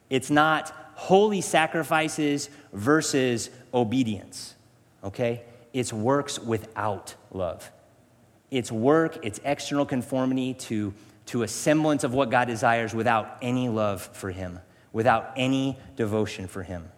It's 0.09 0.29
not 0.29 0.73
holy 0.95 1.41
sacrifices 1.41 2.49
versus 2.71 3.49
obedience, 3.73 4.55
okay? 5.03 5.43
It's 5.73 5.93
works 5.93 6.39
without 6.39 7.15
love. 7.31 7.71
It's 8.49 8.71
work, 8.71 9.19
it's 9.23 9.39
external 9.43 9.85
conformity 9.85 10.53
to, 10.55 10.93
to 11.27 11.43
a 11.43 11.47
semblance 11.47 12.03
of 12.03 12.13
what 12.13 12.29
God 12.29 12.45
desires 12.45 12.93
without 12.93 13.37
any 13.41 13.69
love 13.69 14.01
for 14.13 14.31
Him, 14.31 14.59
without 14.91 15.31
any 15.35 15.77
devotion 15.95 16.47
for 16.47 16.63
Him. 16.63 16.89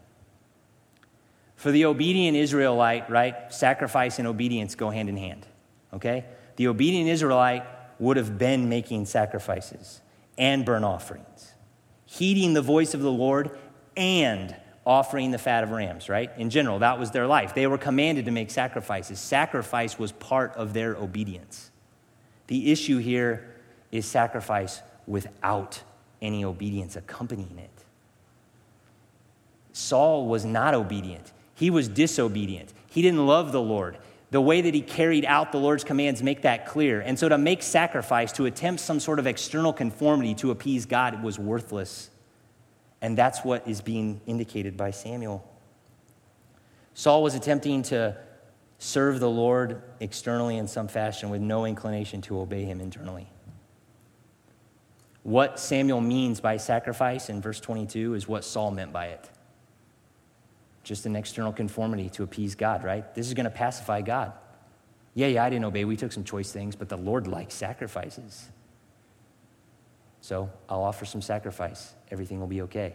For 1.55 1.71
the 1.71 1.85
obedient 1.85 2.35
Israelite, 2.35 3.09
right, 3.09 3.53
sacrifice 3.53 4.19
and 4.19 4.27
obedience 4.27 4.75
go 4.75 4.89
hand 4.89 5.09
in 5.09 5.17
hand, 5.17 5.45
okay? 5.93 6.25
The 6.57 6.67
obedient 6.67 7.09
Israelite 7.09 7.63
would 7.99 8.17
have 8.17 8.37
been 8.37 8.67
making 8.67 9.05
sacrifices 9.05 10.01
and 10.37 10.65
burnt 10.65 10.85
offerings, 10.85 11.53
heeding 12.05 12.53
the 12.53 12.61
voice 12.61 12.93
of 12.93 13.01
the 13.01 13.11
Lord 13.11 13.57
and 13.95 14.55
offering 14.85 15.31
the 15.31 15.37
fat 15.37 15.63
of 15.63 15.71
rams, 15.71 16.09
right? 16.09 16.29
In 16.37 16.49
general, 16.49 16.79
that 16.79 16.99
was 16.99 17.11
their 17.11 17.25
life. 17.25 17.55
They 17.55 17.67
were 17.67 17.77
commanded 17.77 18.25
to 18.25 18.31
make 18.31 18.51
sacrifices. 18.51 19.19
Sacrifice 19.19 19.97
was 19.97 20.11
part 20.11 20.53
of 20.55 20.73
their 20.73 20.95
obedience. 20.95 21.71
The 22.47 22.71
issue 22.71 22.99
here 22.99 23.54
is 23.97 24.05
sacrifice 24.05 24.81
without 25.07 25.81
any 26.21 26.43
obedience 26.43 26.95
accompanying 26.95 27.57
it. 27.57 27.69
Saul 29.73 30.27
was 30.27 30.45
not 30.45 30.73
obedient. 30.73 31.31
He 31.53 31.69
was 31.69 31.87
disobedient. 31.87 32.73
He 32.89 33.01
didn't 33.01 33.25
love 33.25 33.51
the 33.51 33.61
Lord. 33.61 33.97
The 34.31 34.41
way 34.41 34.61
that 34.61 34.73
he 34.73 34.81
carried 34.81 35.25
out 35.25 35.51
the 35.51 35.59
Lord's 35.59 35.83
commands 35.83 36.23
make 36.23 36.41
that 36.41 36.65
clear. 36.65 37.01
And 37.01 37.17
so 37.17 37.29
to 37.29 37.37
make 37.37 37.61
sacrifice, 37.61 38.31
to 38.33 38.45
attempt 38.45 38.81
some 38.81 38.99
sort 38.99 39.19
of 39.19 39.27
external 39.27 39.71
conformity 39.71 40.33
to 40.35 40.51
appease 40.51 40.85
God 40.85 41.23
was 41.23 41.37
worthless. 41.37 42.09
And 43.01 43.17
that's 43.17 43.43
what 43.43 43.67
is 43.67 43.81
being 43.81 44.21
indicated 44.25 44.75
by 44.75 44.91
Samuel. 44.91 45.47
Saul 46.93 47.21
was 47.21 47.35
attempting 47.35 47.83
to 47.83 48.17
serve 48.79 49.19
the 49.19 49.29
Lord 49.29 49.81
externally 49.99 50.57
in 50.57 50.67
some 50.67 50.87
fashion 50.87 51.29
with 51.29 51.41
no 51.41 51.65
inclination 51.65 52.21
to 52.23 52.39
obey 52.39 52.63
him 52.63 52.81
internally. 52.81 53.27
What 55.25 55.59
Samuel 55.59 56.01
means 56.01 56.39
by 56.39 56.57
sacrifice 56.57 57.29
in 57.29 57.41
verse 57.41 57.59
22 57.59 58.13
is 58.13 58.27
what 58.27 58.45
Saul 58.45 58.69
meant 58.69 58.93
by 58.93 59.07
it 59.07 59.29
just 60.83 61.07
an 61.07 61.15
external 61.15 61.51
conformity 61.51 62.09
to 62.11 62.21
appease 62.21 62.53
God, 62.53 62.83
right? 62.83 63.13
This 63.15 63.25
is 63.25 63.33
going 63.33 63.45
to 63.45 63.49
pacify 63.49 64.01
God. 64.01 64.33
Yeah, 65.15 65.25
yeah, 65.25 65.43
I 65.43 65.49
didn't 65.49 65.65
obey. 65.65 65.83
We 65.83 65.97
took 65.97 66.11
some 66.11 66.23
choice 66.23 66.51
things, 66.51 66.75
but 66.75 66.89
the 66.89 66.97
Lord 66.97 67.25
likes 67.25 67.55
sacrifices. 67.55 68.49
So 70.21 70.51
I'll 70.69 70.83
offer 70.83 71.05
some 71.05 71.23
sacrifice. 71.23 71.95
Everything 72.11 72.39
will 72.39 72.45
be 72.45 72.61
okay. 72.61 72.93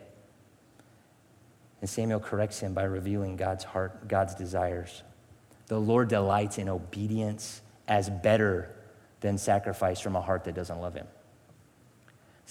And 1.81 1.91
Samuel 1.91 2.21
corrects 2.21 2.61
him 2.61 2.75
by 2.75 2.85
revealing 2.85 3.35
God's 3.35 3.65
heart, 3.65 4.07
God's 4.07 4.37
desires. 4.37 5.03
The 5.67 5.81
Lord 5.81 6.07
delights 6.07 6.59
in 6.59 6.69
obedience 6.69 7.61
as 7.89 8.09
better 8.09 8.73
than 9.21 9.37
sacrifice 9.37 9.99
from 9.99 10.15
a 10.15 10.21
heart 10.21 10.45
that 10.45 10.55
doesn't 10.55 10.81
love 10.81 10.95
him. 10.95 11.09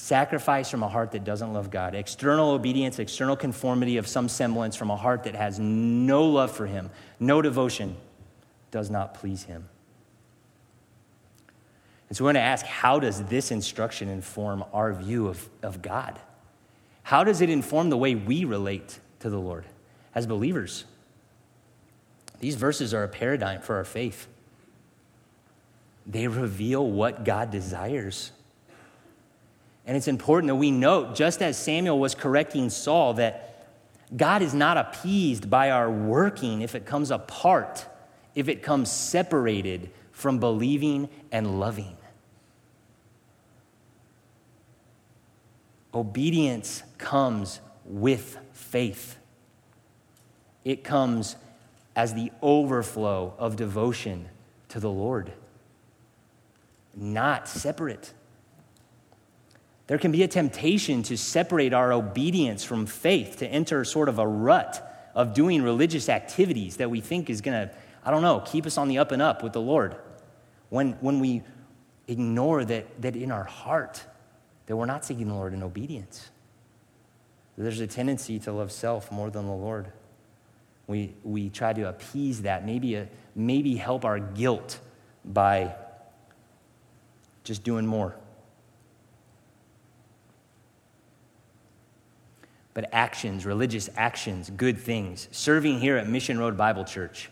Sacrifice 0.01 0.69
from 0.69 0.81
a 0.81 0.87
heart 0.87 1.11
that 1.11 1.25
doesn't 1.25 1.51
love 1.51 1.69
God, 1.69 1.93
external 1.93 2.51
obedience, 2.51 2.99
external 2.99 3.35
conformity 3.35 3.97
of 3.97 4.07
some 4.07 4.29
semblance 4.29 4.77
from 4.77 4.89
a 4.89 4.95
heart 4.95 5.23
that 5.23 5.35
has 5.35 5.59
no 5.59 6.23
love 6.23 6.51
for 6.51 6.65
Him, 6.65 6.89
no 7.19 7.41
devotion, 7.41 7.97
does 8.71 8.89
not 8.89 9.13
please 9.13 9.43
Him. 9.43 9.67
And 12.07 12.17
so 12.17 12.23
we're 12.23 12.27
going 12.27 12.35
to 12.35 12.47
ask 12.47 12.65
how 12.65 12.99
does 12.99 13.25
this 13.25 13.51
instruction 13.51 14.07
inform 14.07 14.63
our 14.71 14.93
view 14.93 15.27
of, 15.27 15.49
of 15.61 15.81
God? 15.81 16.17
How 17.03 17.25
does 17.25 17.41
it 17.41 17.49
inform 17.49 17.89
the 17.89 17.97
way 17.97 18.15
we 18.15 18.45
relate 18.45 18.99
to 19.19 19.29
the 19.29 19.37
Lord 19.37 19.65
as 20.15 20.25
believers? 20.25 20.85
These 22.39 22.55
verses 22.55 22.93
are 22.93 23.03
a 23.03 23.09
paradigm 23.09 23.59
for 23.59 23.75
our 23.75 23.83
faith. 23.83 24.29
They 26.07 26.27
reveal 26.27 26.89
what 26.89 27.25
God 27.25 27.51
desires 27.51 28.31
and 29.89 29.97
it's 29.97 30.07
important 30.07 30.49
that 30.49 30.55
we 30.55 30.69
note, 30.69 31.15
just 31.15 31.41
as 31.41 31.57
Samuel 31.57 31.97
was 31.97 32.13
correcting 32.13 32.69
Saul, 32.69 33.15
that 33.15 33.65
God 34.15 34.43
is 34.43 34.53
not 34.53 34.77
appeased 34.77 35.49
by 35.49 35.71
our 35.71 35.89
working 35.89 36.61
if 36.61 36.75
it 36.75 36.85
comes 36.85 37.09
apart, 37.09 37.87
if 38.35 38.47
it 38.47 38.61
comes 38.61 38.91
separated 38.91 39.89
from 40.11 40.39
believing 40.39 41.09
and 41.31 41.59
loving. 41.59 41.97
Obedience 45.91 46.83
comes 46.99 47.59
with 47.83 48.37
faith, 48.53 49.17
it 50.63 50.83
comes 50.83 51.35
as 51.95 52.13
the 52.13 52.31
overflow 52.43 53.33
of 53.39 53.55
devotion 53.55 54.29
to 54.67 54.79
the 54.79 54.91
Lord, 54.91 55.33
not 56.95 57.47
separate. 57.47 58.13
There 59.89 59.97
can 59.97 60.11
be 60.11 60.21
a 60.21 60.27
temptation 60.27 61.01
to 61.03 61.17
separate 61.17 61.73
our 61.73 61.91
obedience 61.91 62.63
from 62.63 62.85
faith, 62.85 63.37
to 63.37 63.47
enter 63.47 63.83
sort 63.83 64.07
of 64.07 64.19
a 64.19 64.27
rut 64.27 65.09
of 65.15 65.33
doing 65.33 65.63
religious 65.63 66.09
activities 66.09 66.77
that 66.77 66.91
we 66.91 67.01
think 67.01 67.27
is 67.27 67.41
going 67.41 67.69
to, 67.69 67.73
I 68.05 68.11
don't 68.11 68.21
know, 68.21 68.43
keep 68.45 68.67
us 68.67 68.77
on 68.77 68.87
the 68.87 68.99
up 68.99 69.11
and 69.11 69.19
up 69.19 69.41
with 69.41 69.51
the 69.51 69.61
Lord. 69.61 69.95
When, 70.69 70.91
when 71.01 71.19
we 71.19 71.41
ignore 72.07 72.63
that, 72.65 73.01
that 73.01 73.15
in 73.15 73.31
our 73.31 73.45
heart, 73.45 74.05
that 74.67 74.75
we're 74.75 74.85
not 74.85 75.05
seeking 75.05 75.27
the 75.27 75.33
Lord 75.33 75.55
in 75.55 75.63
obedience. 75.63 76.29
There's 77.57 77.79
a 77.79 77.87
tendency 77.87 78.37
to 78.41 78.51
love 78.51 78.71
self 78.71 79.11
more 79.11 79.31
than 79.31 79.47
the 79.47 79.53
Lord. 79.53 79.91
We, 80.85 81.15
we 81.23 81.49
try 81.49 81.73
to 81.73 81.89
appease 81.89 82.43
that, 82.43 82.63
maybe, 82.63 82.93
a, 82.93 83.07
maybe 83.33 83.75
help 83.75 84.05
our 84.05 84.19
guilt 84.19 84.81
by 85.25 85.73
just 87.43 87.63
doing 87.63 87.87
more. 87.87 88.15
But 92.79 92.87
actions, 92.93 93.45
religious 93.45 93.89
actions, 93.97 94.49
good 94.49 94.77
things, 94.77 95.27
serving 95.33 95.81
here 95.81 95.97
at 95.97 96.07
Mission 96.07 96.39
Road 96.39 96.55
Bible 96.55 96.85
Church, 96.85 97.29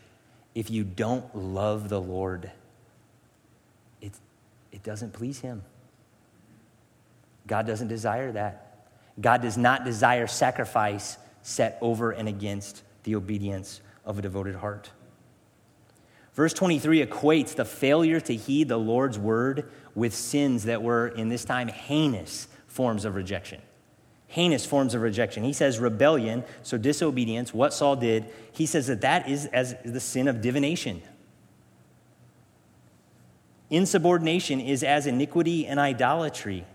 if 0.54 0.70
you 0.70 0.84
don't 0.84 1.34
love 1.34 1.88
the 1.88 2.02
Lord, 2.02 2.52
it, 4.02 4.12
it 4.74 4.84
doesn't 4.84 5.14
please 5.14 5.40
Him. 5.40 5.64
God 7.48 7.66
doesn't 7.66 7.88
desire 7.88 8.34
that. 8.34 8.90
God 9.22 9.42
does 9.42 9.58
not 9.58 9.86
desire 9.86 10.28
sacrifice 10.28 11.18
set 11.44 11.78
over 11.80 12.12
and 12.12 12.28
against 12.28 12.84
the 13.04 13.16
obedience 13.16 13.80
of 14.04 14.20
a 14.20 14.22
devoted 14.22 14.56
heart. 14.56 14.90
Verse 16.34 16.52
23 16.52 17.06
equates 17.06 17.56
the 17.56 17.64
failure 17.64 18.20
to 18.20 18.36
heed 18.36 18.68
the 18.68 18.76
Lord's 18.76 19.18
word 19.18 19.72
with 19.96 20.14
sins 20.14 20.66
that 20.66 20.84
were, 20.84 21.08
in 21.08 21.30
this 21.30 21.46
time, 21.46 21.70
heinous 21.70 22.50
forms 22.68 23.06
of 23.06 23.16
rejection. 23.16 23.62
Heinous 24.28 24.66
forms 24.66 24.94
of 24.94 25.02
rejection. 25.02 25.44
He 25.44 25.54
says 25.54 25.80
rebellion, 25.80 26.44
so 26.62 26.78
disobedience, 26.78 27.54
what 27.54 27.74
Saul 27.74 27.96
did, 27.96 28.26
he 28.52 28.66
says 28.66 28.88
that 28.88 29.02
that 29.02 29.30
is 29.30 29.46
as 29.48 29.76
the 29.86 30.00
sin 30.00 30.28
of 30.28 30.42
divination. 30.42 31.02
Insubordination 33.70 34.60
is 34.60 34.84
as 34.84 35.08
iniquity 35.08 35.66
and 35.66 35.80
idolatry. 35.80 36.66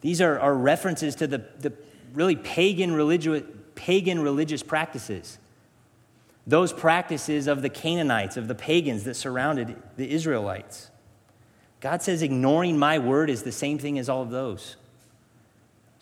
These 0.00 0.20
are, 0.20 0.38
are 0.38 0.54
references 0.54 1.14
to 1.16 1.26
the, 1.26 1.38
the 1.60 1.72
really 2.12 2.36
pagan 2.36 2.94
religious, 2.94 3.42
pagan 3.74 4.20
religious 4.20 4.62
practices. 4.62 5.38
Those 6.46 6.72
practices 6.72 7.46
of 7.46 7.62
the 7.62 7.70
Canaanites, 7.70 8.36
of 8.36 8.48
the 8.48 8.54
pagans 8.54 9.04
that 9.04 9.14
surrounded 9.14 9.76
the 9.96 10.10
Israelites. 10.10 10.90
God 11.80 12.02
says, 12.02 12.22
ignoring 12.22 12.78
my 12.78 12.98
word 12.98 13.30
is 13.30 13.42
the 13.42 13.52
same 13.52 13.78
thing 13.78 13.98
as 13.98 14.08
all 14.08 14.22
of 14.22 14.30
those. 14.30 14.76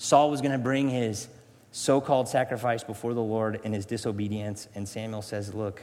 Saul 0.03 0.33
was 0.33 0.41
going 0.41 0.51
to 0.51 0.59
bring 0.59 0.89
his 0.89 1.29
so 1.71 2.01
called 2.01 2.29
sacrifice 2.29 2.83
before 2.83 3.15
the 3.15 3.23
Lord 3.23 3.61
in 3.63 3.73
his 3.73 3.87
disobedience, 3.87 4.67
and 4.75 4.89
Samuel 4.89 5.23
says, 5.23 5.55
Look, 5.55 5.81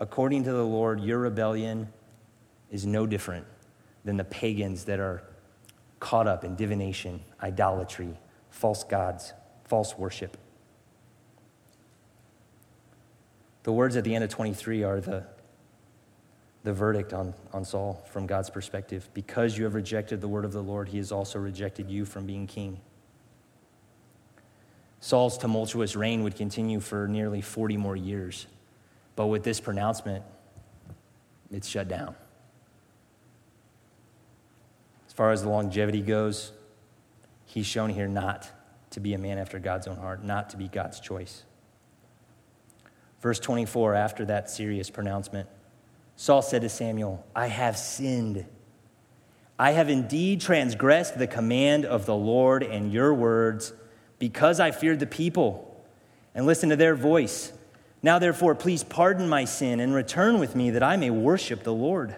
according 0.00 0.42
to 0.42 0.52
the 0.52 0.64
Lord, 0.64 0.98
your 0.98 1.20
rebellion 1.20 1.88
is 2.72 2.84
no 2.84 3.06
different 3.06 3.46
than 4.04 4.16
the 4.16 4.24
pagans 4.24 4.86
that 4.86 4.98
are 4.98 5.22
caught 6.00 6.26
up 6.26 6.42
in 6.42 6.56
divination, 6.56 7.22
idolatry, 7.40 8.18
false 8.50 8.82
gods, 8.82 9.34
false 9.66 9.96
worship. 9.96 10.36
The 13.62 13.72
words 13.72 13.94
at 13.94 14.02
the 14.02 14.16
end 14.16 14.24
of 14.24 14.30
23 14.30 14.82
are 14.82 15.00
the, 15.00 15.24
the 16.64 16.72
verdict 16.72 17.12
on, 17.12 17.34
on 17.52 17.64
Saul 17.64 18.04
from 18.10 18.26
God's 18.26 18.50
perspective. 18.50 19.08
Because 19.14 19.56
you 19.56 19.62
have 19.62 19.76
rejected 19.76 20.20
the 20.20 20.26
word 20.26 20.44
of 20.44 20.50
the 20.50 20.60
Lord, 20.60 20.88
he 20.88 20.98
has 20.98 21.12
also 21.12 21.38
rejected 21.38 21.88
you 21.88 22.04
from 22.04 22.26
being 22.26 22.48
king. 22.48 22.80
Saul's 25.00 25.38
tumultuous 25.38 25.96
reign 25.96 26.22
would 26.22 26.36
continue 26.36 26.78
for 26.78 27.08
nearly 27.08 27.40
40 27.40 27.78
more 27.78 27.96
years. 27.96 28.46
But 29.16 29.26
with 29.26 29.42
this 29.42 29.58
pronouncement, 29.58 30.24
it's 31.50 31.66
shut 31.66 31.88
down 31.88 32.14
As 35.06 35.12
far 35.12 35.32
as 35.32 35.42
the 35.42 35.48
longevity 35.48 36.00
goes, 36.00 36.52
he's 37.44 37.66
shown 37.66 37.90
here 37.90 38.06
not 38.06 38.48
to 38.90 39.00
be 39.00 39.14
a 39.14 39.18
man 39.18 39.38
after 39.38 39.58
God's 39.58 39.86
own 39.86 39.96
heart, 39.96 40.22
not 40.22 40.50
to 40.50 40.56
be 40.56 40.68
God's 40.68 41.00
choice. 41.00 41.44
Verse 43.20 43.40
24, 43.40 43.94
after 43.94 44.24
that 44.26 44.48
serious 44.48 44.88
pronouncement, 44.88 45.48
Saul 46.16 46.42
said 46.42 46.62
to 46.62 46.68
Samuel, 46.68 47.26
I 47.34 47.48
have 47.48 47.76
sinned. 47.76 48.46
I 49.58 49.72
have 49.72 49.90
indeed 49.90 50.40
transgressed 50.40 51.18
the 51.18 51.26
command 51.26 51.84
of 51.84 52.06
the 52.06 52.14
Lord 52.14 52.62
and 52.62 52.92
your 52.92 53.12
words 53.12 53.72
because 54.20 54.60
I 54.60 54.70
feared 54.70 55.00
the 55.00 55.06
people 55.06 55.82
and 56.36 56.46
listened 56.46 56.70
to 56.70 56.76
their 56.76 56.94
voice. 56.94 57.52
Now, 58.02 58.20
therefore, 58.20 58.54
please 58.54 58.84
pardon 58.84 59.28
my 59.28 59.44
sin 59.44 59.80
and 59.80 59.92
return 59.92 60.38
with 60.38 60.54
me 60.54 60.70
that 60.70 60.84
I 60.84 60.96
may 60.96 61.10
worship 61.10 61.64
the 61.64 61.74
Lord. 61.74 62.14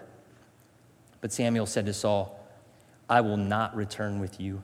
But 1.19 1.33
Samuel 1.33 1.65
said 1.65 1.87
to 1.87 1.93
Saul, 1.93 2.39
I 3.09 3.21
will 3.21 3.37
not 3.37 3.75
return 3.75 4.19
with 4.19 4.39
you. 4.39 4.63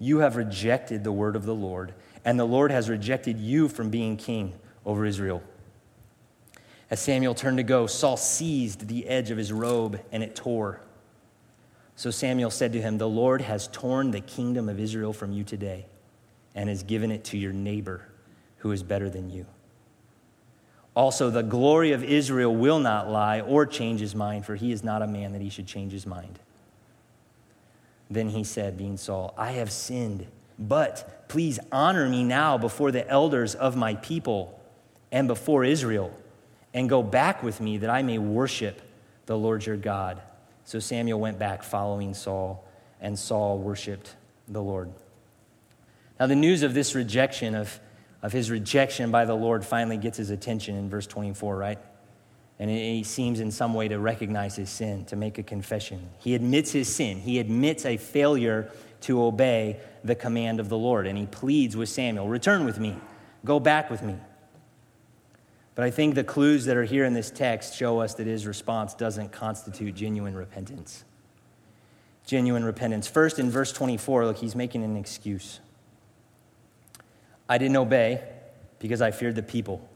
You 0.00 0.18
have 0.18 0.36
rejected 0.36 1.04
the 1.04 1.12
word 1.12 1.36
of 1.36 1.44
the 1.44 1.54
Lord, 1.54 1.94
and 2.24 2.38
the 2.38 2.44
Lord 2.44 2.70
has 2.70 2.88
rejected 2.88 3.38
you 3.38 3.68
from 3.68 3.90
being 3.90 4.16
king 4.16 4.54
over 4.84 5.04
Israel. 5.04 5.42
As 6.90 7.00
Samuel 7.00 7.34
turned 7.34 7.58
to 7.58 7.62
go, 7.62 7.86
Saul 7.86 8.16
seized 8.16 8.88
the 8.88 9.06
edge 9.06 9.30
of 9.30 9.38
his 9.38 9.52
robe, 9.52 10.00
and 10.10 10.22
it 10.22 10.34
tore. 10.34 10.80
So 11.96 12.10
Samuel 12.10 12.50
said 12.50 12.72
to 12.72 12.80
him, 12.80 12.96
The 12.96 13.08
Lord 13.08 13.42
has 13.42 13.68
torn 13.68 14.12
the 14.12 14.20
kingdom 14.20 14.68
of 14.68 14.78
Israel 14.78 15.12
from 15.12 15.32
you 15.32 15.44
today, 15.44 15.86
and 16.58 16.68
has 16.68 16.82
given 16.82 17.12
it 17.12 17.22
to 17.22 17.38
your 17.38 17.52
neighbor, 17.52 18.02
who 18.56 18.72
is 18.72 18.82
better 18.82 19.08
than 19.08 19.30
you. 19.30 19.46
Also, 20.92 21.30
the 21.30 21.44
glory 21.44 21.92
of 21.92 22.02
Israel 22.02 22.52
will 22.52 22.80
not 22.80 23.08
lie 23.08 23.40
or 23.40 23.64
change 23.64 24.00
his 24.00 24.12
mind, 24.12 24.44
for 24.44 24.56
he 24.56 24.72
is 24.72 24.82
not 24.82 25.00
a 25.00 25.06
man 25.06 25.32
that 25.34 25.40
he 25.40 25.50
should 25.50 25.68
change 25.68 25.92
his 25.92 26.04
mind. 26.04 26.40
Then 28.10 28.30
he 28.30 28.42
said, 28.42 28.76
being 28.76 28.96
Saul, 28.96 29.32
I 29.38 29.52
have 29.52 29.70
sinned, 29.70 30.26
but 30.58 31.28
please 31.28 31.60
honor 31.70 32.08
me 32.08 32.24
now 32.24 32.58
before 32.58 32.90
the 32.90 33.08
elders 33.08 33.54
of 33.54 33.76
my 33.76 33.94
people 33.94 34.60
and 35.12 35.28
before 35.28 35.62
Israel, 35.62 36.12
and 36.74 36.88
go 36.88 37.04
back 37.04 37.40
with 37.40 37.60
me 37.60 37.78
that 37.78 37.90
I 37.90 38.02
may 38.02 38.18
worship 38.18 38.82
the 39.26 39.38
Lord 39.38 39.64
your 39.64 39.76
God. 39.76 40.20
So 40.64 40.80
Samuel 40.80 41.20
went 41.20 41.38
back 41.38 41.62
following 41.62 42.14
Saul, 42.14 42.66
and 43.00 43.16
Saul 43.16 43.58
worshiped 43.58 44.16
the 44.48 44.60
Lord. 44.60 44.90
Now, 46.18 46.26
the 46.26 46.36
news 46.36 46.62
of 46.62 46.74
this 46.74 46.94
rejection, 46.94 47.54
of, 47.54 47.78
of 48.22 48.32
his 48.32 48.50
rejection 48.50 49.10
by 49.10 49.24
the 49.24 49.34
Lord, 49.34 49.64
finally 49.64 49.96
gets 49.96 50.18
his 50.18 50.30
attention 50.30 50.74
in 50.76 50.90
verse 50.90 51.06
24, 51.06 51.56
right? 51.56 51.78
and 52.58 52.68
he 52.70 53.04
seems 53.04 53.38
in 53.38 53.50
some 53.50 53.72
way 53.72 53.86
to 53.88 53.98
recognize 53.98 54.56
his 54.56 54.68
sin, 54.68 55.04
to 55.06 55.16
make 55.16 55.38
a 55.38 55.42
confession. 55.42 56.10
He 56.18 56.34
admits 56.34 56.72
his 56.72 56.92
sin. 56.92 57.18
He 57.18 57.38
admits 57.38 57.84
a 57.86 57.96
failure 57.96 58.70
to 59.02 59.22
obey 59.22 59.78
the 60.02 60.16
command 60.16 60.58
of 60.58 60.68
the 60.68 60.78
Lord, 60.78 61.06
and 61.06 61.16
he 61.16 61.26
pleads 61.26 61.76
with 61.76 61.88
Samuel 61.88 62.28
Return 62.28 62.64
with 62.64 62.80
me, 62.80 62.96
go 63.44 63.60
back 63.60 63.90
with 63.90 64.02
me. 64.02 64.16
But 65.76 65.84
I 65.84 65.92
think 65.92 66.16
the 66.16 66.24
clues 66.24 66.64
that 66.64 66.76
are 66.76 66.84
here 66.84 67.04
in 67.04 67.14
this 67.14 67.30
text 67.30 67.76
show 67.76 68.00
us 68.00 68.14
that 68.14 68.26
his 68.26 68.44
response 68.44 68.94
doesn't 68.94 69.30
constitute 69.30 69.94
genuine 69.94 70.34
repentance. 70.34 71.04
Genuine 72.26 72.64
repentance. 72.64 73.06
First, 73.06 73.38
in 73.38 73.48
verse 73.48 73.72
24, 73.72 74.26
look, 74.26 74.38
he's 74.38 74.56
making 74.56 74.82
an 74.82 74.96
excuse. 74.96 75.60
I 77.48 77.58
didn't 77.58 77.76
obey 77.76 78.22
because 78.78 79.00
I 79.00 79.10
feared 79.10 79.34
the 79.34 79.42
people. 79.42 79.86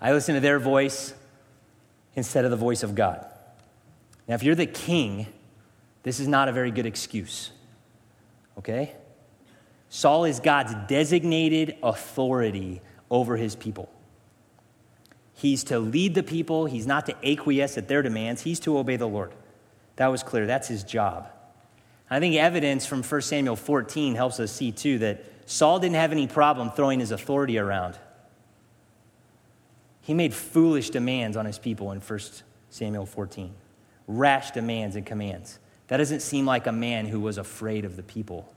I 0.00 0.12
listened 0.12 0.36
to 0.36 0.40
their 0.40 0.58
voice 0.58 1.14
instead 2.14 2.44
of 2.44 2.50
the 2.50 2.56
voice 2.56 2.82
of 2.82 2.94
God. 2.94 3.24
Now, 4.26 4.34
if 4.34 4.42
you're 4.42 4.54
the 4.54 4.66
king, 4.66 5.26
this 6.02 6.20
is 6.20 6.28
not 6.28 6.48
a 6.48 6.52
very 6.52 6.70
good 6.70 6.86
excuse. 6.86 7.50
Okay? 8.58 8.94
Saul 9.88 10.24
is 10.24 10.40
God's 10.40 10.74
designated 10.88 11.76
authority 11.82 12.80
over 13.10 13.36
his 13.36 13.54
people. 13.54 13.90
He's 15.34 15.64
to 15.64 15.78
lead 15.78 16.14
the 16.14 16.22
people, 16.22 16.64
he's 16.64 16.86
not 16.86 17.06
to 17.06 17.28
acquiesce 17.28 17.76
at 17.76 17.88
their 17.88 18.02
demands, 18.02 18.42
he's 18.42 18.58
to 18.60 18.78
obey 18.78 18.96
the 18.96 19.06
Lord. 19.06 19.32
That 19.96 20.08
was 20.08 20.22
clear. 20.22 20.46
That's 20.46 20.68
his 20.68 20.82
job. 20.82 21.28
I 22.08 22.20
think 22.20 22.36
evidence 22.36 22.86
from 22.86 23.02
1 23.02 23.22
Samuel 23.22 23.56
14 23.56 24.14
helps 24.14 24.40
us 24.40 24.52
see, 24.52 24.72
too, 24.72 24.98
that 24.98 25.24
Saul 25.46 25.78
didn't 25.78 25.94
have 25.94 26.12
any 26.12 26.26
problem 26.26 26.70
throwing 26.70 27.00
his 27.00 27.12
authority 27.12 27.56
around. 27.56 27.96
He 30.00 30.12
made 30.12 30.34
foolish 30.34 30.90
demands 30.90 31.36
on 31.36 31.46
his 31.46 31.58
people 31.58 31.92
in 31.92 32.00
1 32.00 32.20
Samuel 32.70 33.06
14, 33.06 33.54
rash 34.06 34.50
demands 34.50 34.96
and 34.96 35.06
commands. 35.06 35.58
That 35.88 35.98
doesn't 35.98 36.20
seem 36.20 36.46
like 36.46 36.66
a 36.66 36.72
man 36.72 37.06
who 37.06 37.20
was 37.20 37.38
afraid 37.38 37.84
of 37.84 37.96
the 37.96 38.02
people. 38.02 38.52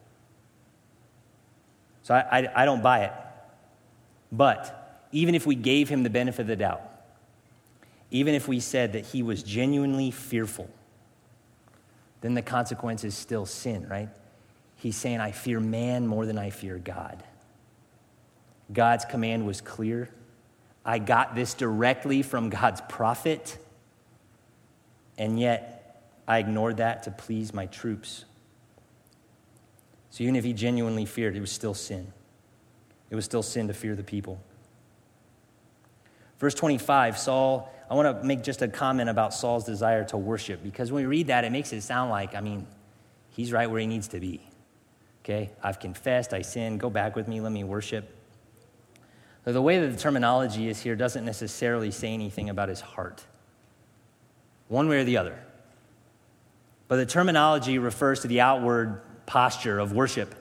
So 2.04 2.16
I, 2.16 2.40
I, 2.40 2.64
I 2.64 2.66
don't 2.66 2.82
buy 2.82 3.06
it. 3.06 3.14
But 4.32 5.08
even 5.12 5.36
if 5.36 5.46
we 5.46 5.56
gave 5.56 5.90
him 5.90 6.04
the 6.04 6.10
benefit 6.10 6.42
of 6.42 6.48
the 6.48 6.56
doubt, 6.56 6.82
even 8.12 8.34
if 8.34 8.48
we 8.48 8.60
said 8.60 8.94
that 8.94 9.06
he 9.06 9.22
was 9.22 9.44
genuinely 9.44 10.10
fearful, 10.10 10.70
then 12.22 12.34
the 12.34 12.42
consequence 12.42 13.04
is 13.04 13.16
still 13.16 13.46
sin, 13.46 13.88
right? 13.88 14.10
He's 14.80 14.96
saying, 14.96 15.20
I 15.20 15.32
fear 15.32 15.60
man 15.60 16.08
more 16.08 16.26
than 16.26 16.38
I 16.38 16.52
fear 16.52 16.78
God. 16.78 17.22
God's 18.72 19.04
command 19.04 19.46
was 19.46 19.60
clear. 19.60 20.10
I 20.86 21.00
got 21.00 21.36
this 21.36 21.54
directly 21.54 22.22
from 22.22 22.50
God's 22.50 22.80
prophet, 22.88 23.58
and 25.18 25.38
yet 25.38 26.02
I 26.26 26.38
ignored 26.38 26.78
that 26.78 27.04
to 27.04 27.12
please 27.12 27.54
my 27.54 27.66
troops. 27.66 28.24
So 30.12 30.24
even 30.24 30.38
if 30.38 30.46
he 30.46 30.54
genuinely 30.54 31.06
feared, 31.06 31.36
it 31.36 31.42
was 31.42 31.52
still 31.52 31.74
sin. 31.74 32.14
It 33.10 33.16
was 33.16 33.26
still 33.26 33.44
sin 33.44 33.68
to 33.68 33.74
fear 33.74 33.98
the 33.98 34.04
people. 34.04 34.42
Verse 36.40 36.54
25, 36.54 37.18
Saul, 37.18 37.70
I 37.90 37.96
want 37.96 38.22
to 38.22 38.26
make 38.26 38.44
just 38.44 38.62
a 38.62 38.70
comment 38.70 39.10
about 39.10 39.34
Saul's 39.34 39.66
desire 39.66 40.06
to 40.06 40.16
worship 40.16 40.64
because 40.64 40.90
when 40.90 41.04
we 41.04 41.08
read 41.08 41.28
that, 41.28 41.44
it 41.44 41.52
makes 41.52 41.74
it 41.74 41.82
sound 41.82 42.12
like, 42.12 42.34
I 42.34 42.40
mean, 42.40 42.66
he's 43.32 43.52
right 43.52 43.70
where 43.70 43.82
he 43.82 43.88
needs 43.88 44.08
to 44.10 44.22
be. 44.22 44.49
Okay, 45.30 45.52
I've 45.62 45.80
confessed, 45.80 46.34
I 46.34 46.42
sinned, 46.42 46.80
go 46.80 46.90
back 46.90 47.16
with 47.16 47.28
me, 47.28 47.40
let 47.40 47.52
me 47.52 47.64
worship. 47.64 48.16
The 49.44 49.62
way 49.62 49.80
that 49.80 49.92
the 49.92 49.98
terminology 49.98 50.70
is 50.70 50.82
here 50.82 50.96
doesn't 50.96 51.24
necessarily 51.24 51.92
say 51.92 52.12
anything 52.16 52.50
about 52.50 52.68
his 52.68 52.82
heart, 52.82 53.24
one 54.70 54.90
way 54.90 55.02
or 55.02 55.04
the 55.04 55.18
other. 55.18 55.38
But 56.88 56.96
the 56.96 57.06
terminology 57.06 57.78
refers 57.78 58.22
to 58.22 58.28
the 58.28 58.42
outward 58.42 59.02
posture 59.28 59.78
of 59.78 59.94
worship 59.94 60.34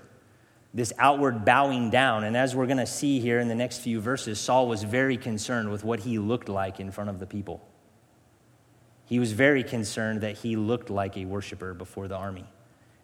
this 0.73 0.93
outward 0.99 1.45
bowing 1.45 1.91
down. 1.91 2.25
And 2.25 2.37
as 2.37 2.55
we're 2.55 2.67
going 2.67 2.79
to 2.79 2.87
see 2.87 3.21
here 3.21 3.41
in 3.41 3.49
the 3.49 3.55
next 3.55 3.79
few 3.79 4.01
verses, 4.01 4.39
Saul 4.39 4.69
was 4.69 4.85
very 4.85 5.17
concerned 5.17 5.71
with 5.71 5.83
what 5.83 6.01
he 6.01 6.19
looked 6.19 6.49
like 6.49 6.79
in 6.79 6.91
front 6.91 7.11
of 7.11 7.19
the 7.19 7.27
people. 7.27 7.67
He 9.07 9.19
was 9.19 9.33
very 9.33 9.65
concerned 9.65 10.21
that 10.21 10.39
he 10.39 10.57
looked 10.57 10.91
like 10.91 11.17
a 11.17 11.25
worshiper 11.25 11.75
before 11.75 12.07
the 12.07 12.17
army 12.17 12.47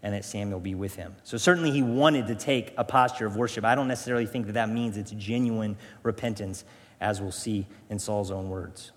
and 0.04 0.12
that 0.12 0.24
Samuel 0.24 0.60
be 0.60 0.74
with 0.74 0.96
him. 0.96 1.16
So, 1.24 1.38
certainly, 1.38 1.70
he 1.70 1.82
wanted 1.82 2.26
to 2.26 2.34
take 2.34 2.74
a 2.76 2.84
posture 2.84 3.24
of 3.24 3.36
worship. 3.36 3.64
I 3.64 3.74
don't 3.74 3.88
necessarily 3.88 4.26
think 4.26 4.46
that 4.46 4.52
that 4.52 4.68
means 4.68 4.98
it's 4.98 5.10
genuine 5.12 5.76
repentance, 6.02 6.64
as 7.00 7.22
we'll 7.22 7.32
see 7.32 7.66
in 7.88 7.98
Saul's 7.98 8.30
own 8.30 8.50
words. 8.50 8.92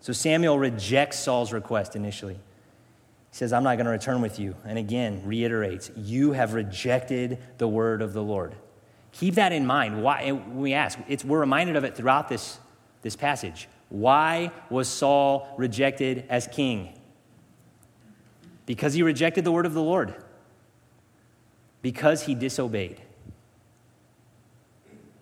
So, 0.00 0.12
Samuel 0.12 0.58
rejects 0.58 1.18
Saul's 1.18 1.50
request 1.50 1.96
initially. 1.96 2.34
He 2.34 3.36
says, 3.36 3.54
I'm 3.54 3.64
not 3.64 3.76
going 3.76 3.86
to 3.86 3.90
return 3.90 4.20
with 4.20 4.38
you. 4.38 4.54
And 4.66 4.78
again, 4.78 5.22
reiterates, 5.24 5.90
You 5.96 6.32
have 6.32 6.52
rejected 6.52 7.38
the 7.56 7.66
word 7.66 8.02
of 8.02 8.12
the 8.12 8.22
Lord. 8.22 8.54
Keep 9.12 9.36
that 9.36 9.50
in 9.50 9.64
mind. 9.64 10.02
Why, 10.02 10.30
we 10.32 10.74
ask, 10.74 10.98
it's, 11.08 11.24
we're 11.24 11.40
reminded 11.40 11.74
of 11.74 11.84
it 11.84 11.96
throughout 11.96 12.28
this, 12.28 12.58
this 13.00 13.16
passage. 13.16 13.66
Why 13.88 14.50
was 14.68 14.88
Saul 14.88 15.54
rejected 15.56 16.26
as 16.28 16.46
king? 16.48 16.95
Because 18.66 18.94
he 18.94 19.02
rejected 19.02 19.44
the 19.44 19.52
word 19.52 19.64
of 19.64 19.74
the 19.74 19.82
Lord, 19.82 20.14
because 21.82 22.22
he 22.22 22.34
disobeyed. 22.34 23.00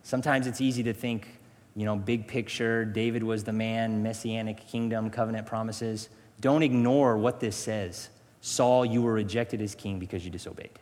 Sometimes 0.03 0.47
it's 0.47 0.61
easy 0.61 0.83
to 0.85 0.95
think, 0.95 1.29
you 1.77 1.85
know, 1.85 1.97
big 1.97 2.27
picture, 2.27 2.85
David 2.85 3.23
was 3.23 3.45
the 3.45 3.53
man, 3.53 4.03
messianic 4.03 4.67
kingdom, 4.67 5.11
covenant 5.11 5.47
promises. 5.47 6.09
Don't 6.41 6.63
ignore 6.63 7.17
what 7.19 7.41
this 7.41 7.57
says. 7.57 8.09
Saul, 8.41 8.85
you 8.85 9.03
were 9.03 9.13
rejected 9.13 9.61
as 9.63 9.75
king 9.75 9.99
because 9.99 10.25
you 10.25 10.31
disobeyed, 10.31 10.79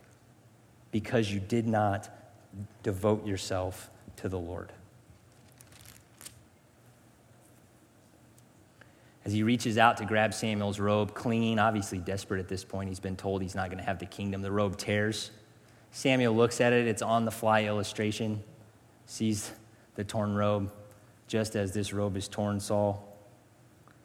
because 0.90 1.32
you 1.32 1.40
did 1.40 1.66
not 1.66 2.10
devote 2.82 3.26
yourself 3.26 3.90
to 4.16 4.28
the 4.28 4.38
Lord. 4.38 4.72
As 9.24 9.32
he 9.32 9.42
reaches 9.42 9.78
out 9.78 9.98
to 9.98 10.04
grab 10.04 10.34
Samuel's 10.34 10.80
robe, 10.80 11.14
clinging, 11.14 11.58
obviously 11.58 11.98
desperate 11.98 12.40
at 12.40 12.48
this 12.48 12.64
point, 12.64 12.88
he's 12.88 13.00
been 13.00 13.16
told 13.16 13.40
he's 13.40 13.54
not 13.54 13.68
going 13.68 13.78
to 13.78 13.84
have 13.84 13.98
the 13.98 14.06
kingdom. 14.06 14.42
The 14.42 14.50
robe 14.50 14.76
tears. 14.76 15.30
Samuel 15.92 16.34
looks 16.34 16.60
at 16.60 16.72
it, 16.72 16.88
it's 16.88 17.02
on 17.02 17.24
the 17.24 17.30
fly 17.30 17.64
illustration, 17.64 18.42
sees 19.06 19.52
the 19.94 20.02
torn 20.02 20.34
robe. 20.34 20.72
Just 21.28 21.54
as 21.54 21.72
this 21.72 21.92
robe 21.92 22.16
is 22.16 22.28
torn, 22.28 22.58
Saul, 22.58 23.16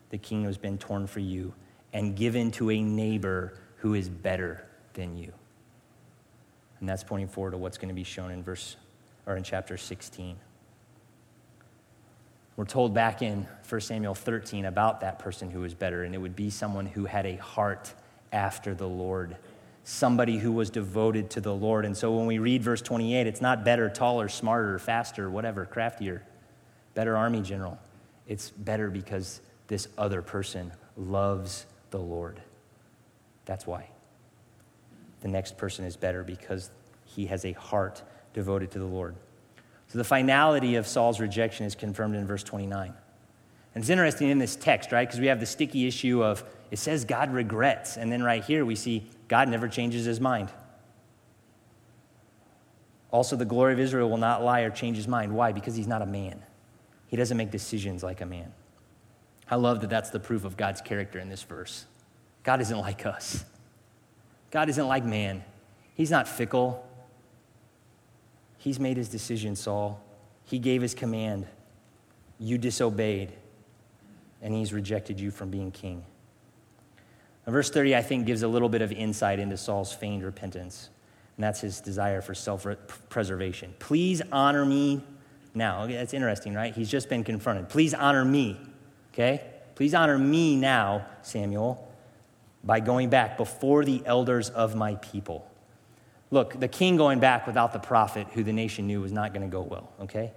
the 0.09 0.17
kingdom 0.17 0.47
has 0.47 0.57
been 0.57 0.77
torn 0.77 1.07
for 1.07 1.19
you 1.19 1.53
and 1.93 2.15
given 2.15 2.51
to 2.51 2.69
a 2.71 2.81
neighbor 2.81 3.57
who 3.77 3.93
is 3.93 4.09
better 4.09 4.65
than 4.93 5.17
you. 5.17 5.31
And 6.79 6.87
that's 6.87 7.03
pointing 7.03 7.27
forward 7.27 7.51
to 7.51 7.57
what's 7.57 7.77
going 7.77 7.89
to 7.89 7.95
be 7.95 8.03
shown 8.03 8.31
in 8.31 8.43
verse 8.43 8.75
or 9.25 9.35
in 9.35 9.43
chapter 9.43 9.77
16. 9.77 10.37
We're 12.57 12.65
told 12.65 12.93
back 12.93 13.21
in 13.21 13.47
1 13.69 13.81
Samuel 13.81 14.15
13 14.15 14.65
about 14.65 15.01
that 15.01 15.19
person 15.19 15.51
who 15.51 15.61
was 15.61 15.75
better, 15.75 16.03
and 16.03 16.15
it 16.15 16.17
would 16.17 16.35
be 16.35 16.49
someone 16.49 16.87
who 16.87 17.05
had 17.05 17.27
a 17.27 17.35
heart 17.35 17.93
after 18.33 18.73
the 18.73 18.87
Lord, 18.87 19.37
somebody 19.83 20.39
who 20.39 20.51
was 20.51 20.71
devoted 20.71 21.29
to 21.29 21.41
the 21.41 21.53
Lord. 21.53 21.85
And 21.85 21.95
so 21.95 22.17
when 22.17 22.25
we 22.25 22.39
read 22.39 22.63
verse 22.63 22.81
28, 22.81 23.27
it's 23.27 23.41
not 23.41 23.63
better, 23.63 23.89
taller, 23.89 24.27
smarter, 24.27 24.79
faster, 24.79 25.29
whatever, 25.29 25.65
craftier, 25.65 26.23
better 26.95 27.15
army 27.15 27.43
general. 27.43 27.77
It's 28.27 28.49
better 28.49 28.89
because 28.89 29.39
this 29.67 29.87
other 29.95 30.23
person 30.23 30.71
loves 30.97 31.67
the 31.91 31.99
Lord. 31.99 32.41
That's 33.45 33.67
why. 33.67 33.87
The 35.21 35.27
next 35.27 35.57
person 35.57 35.85
is 35.85 35.95
better 35.95 36.23
because 36.23 36.71
he 37.05 37.27
has 37.27 37.45
a 37.45 37.51
heart 37.51 38.01
devoted 38.33 38.71
to 38.71 38.79
the 38.79 38.85
Lord. 38.85 39.15
So 39.87 39.97
the 39.97 40.03
finality 40.03 40.75
of 40.75 40.85
Saul's 40.87 41.19
rejection 41.19 41.65
is 41.65 41.75
confirmed 41.75 42.15
in 42.15 42.27
verse 42.27 42.43
29. 42.43 42.93
And 43.73 43.83
it's 43.83 43.89
interesting 43.89 44.29
in 44.29 44.39
this 44.39 44.55
text, 44.55 44.91
right? 44.91 45.07
Because 45.07 45.19
we 45.19 45.27
have 45.27 45.39
the 45.39 45.45
sticky 45.45 45.87
issue 45.87 46.23
of 46.23 46.43
it 46.71 46.79
says 46.79 47.05
God 47.05 47.31
regrets. 47.31 47.97
And 47.97 48.11
then 48.11 48.23
right 48.23 48.43
here 48.43 48.65
we 48.65 48.75
see 48.75 49.09
God 49.27 49.49
never 49.49 49.67
changes 49.67 50.05
his 50.05 50.19
mind. 50.19 50.49
Also, 53.11 53.35
the 53.35 53.45
glory 53.45 53.73
of 53.73 53.79
Israel 53.79 54.09
will 54.09 54.17
not 54.17 54.43
lie 54.43 54.61
or 54.61 54.69
change 54.69 54.97
his 54.97 55.07
mind. 55.07 55.33
Why? 55.33 55.51
Because 55.53 55.75
he's 55.75 55.87
not 55.87 56.01
a 56.01 56.05
man. 56.05 56.43
He 57.07 57.15
doesn't 57.15 57.37
make 57.37 57.51
decisions 57.51 58.03
like 58.03 58.19
a 58.19 58.25
man. 58.25 58.51
I 59.49 59.55
love 59.55 59.79
that 59.81 59.89
that's 59.89 60.09
the 60.09 60.19
proof 60.19 60.43
of 60.43 60.57
God's 60.57 60.81
character 60.81 61.19
in 61.19 61.29
this 61.29 61.43
verse. 61.43 61.85
God 62.43 62.59
isn't 62.61 62.77
like 62.77 63.05
us, 63.05 63.45
God 64.51 64.69
isn't 64.69 64.87
like 64.87 65.05
man. 65.05 65.43
He's 65.95 66.11
not 66.11 66.27
fickle. 66.27 66.86
He's 68.67 68.81
made 68.81 68.97
his 68.97 69.07
decision, 69.07 69.55
Saul. 69.55 70.03
He 70.43 70.59
gave 70.59 70.81
his 70.81 70.93
command. 70.93 71.47
You 72.37 72.57
disobeyed, 72.57 73.31
and 74.41 74.53
he's 74.53 74.73
rejected 74.73 75.21
you 75.21 75.31
from 75.31 75.49
being 75.49 75.71
king. 75.71 76.03
Now, 77.45 77.53
verse 77.53 77.69
30, 77.69 77.95
I 77.95 78.01
think, 78.01 78.25
gives 78.25 78.43
a 78.43 78.47
little 78.49 78.67
bit 78.67 78.81
of 78.81 78.91
insight 78.91 79.39
into 79.39 79.55
Saul's 79.55 79.93
feigned 79.93 80.23
repentance, 80.23 80.89
and 81.37 81.45
that's 81.45 81.61
his 81.61 81.79
desire 81.79 82.21
for 82.21 82.35
self 82.35 82.67
preservation. 83.07 83.73
Please 83.79 84.21
honor 84.33 84.65
me 84.65 85.01
now. 85.53 85.87
That's 85.87 86.13
interesting, 86.13 86.53
right? 86.53 86.75
He's 86.75 86.89
just 86.89 87.07
been 87.07 87.23
confronted. 87.23 87.69
Please 87.69 87.93
honor 87.93 88.25
me 88.25 88.59
Okay? 89.13 89.41
Please 89.75 89.95
honor 89.95 90.19
me 90.19 90.57
now, 90.57 91.07
Samuel, 91.23 91.91
by 92.63 92.81
going 92.81 93.09
back 93.09 93.37
before 93.37 93.85
the 93.85 94.03
elders 94.05 94.49
of 94.49 94.75
my 94.75 94.95
people. 94.95 95.49
Look, 96.29 96.59
the 96.59 96.67
king 96.67 96.97
going 96.97 97.19
back 97.19 97.47
without 97.47 97.73
the 97.73 97.79
prophet, 97.79 98.27
who 98.33 98.43
the 98.43 98.53
nation 98.53 98.87
knew 98.87 99.01
was 99.01 99.11
not 99.11 99.33
going 99.33 99.43
to 99.43 99.51
go 99.51 99.61
well, 99.61 99.91
okay? 100.01 100.33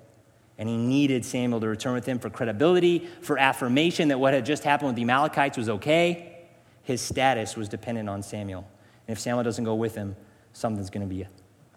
And 0.57 0.69
he 0.69 0.77
needed 0.77 1.25
Samuel 1.25 1.61
to 1.61 1.69
return 1.69 1.95
with 1.95 2.07
him 2.07 2.19
for 2.19 2.31
credibility, 2.31 3.09
for 3.23 3.39
affirmation 3.39 4.09
that 4.09 4.21
what 4.21 4.35
had 4.35 4.47
just 4.47 4.63
happened 4.63 4.89
with 4.89 4.97
the 4.97 5.03
Amalekites 5.03 5.57
was 5.57 5.69
okay. 5.69 6.47
His 6.83 7.01
status 7.01 7.57
was 7.57 7.69
dependent 7.69 8.09
on 8.09 8.23
Samuel. 8.23 8.69
And 9.09 9.17
if 9.17 9.21
Samuel 9.21 9.43
doesn't 9.43 9.65
go 9.65 9.75
with 9.75 9.95
him, 9.95 10.15
something's 10.53 10.91
going 10.91 11.09
to 11.09 11.13
be 11.13 11.27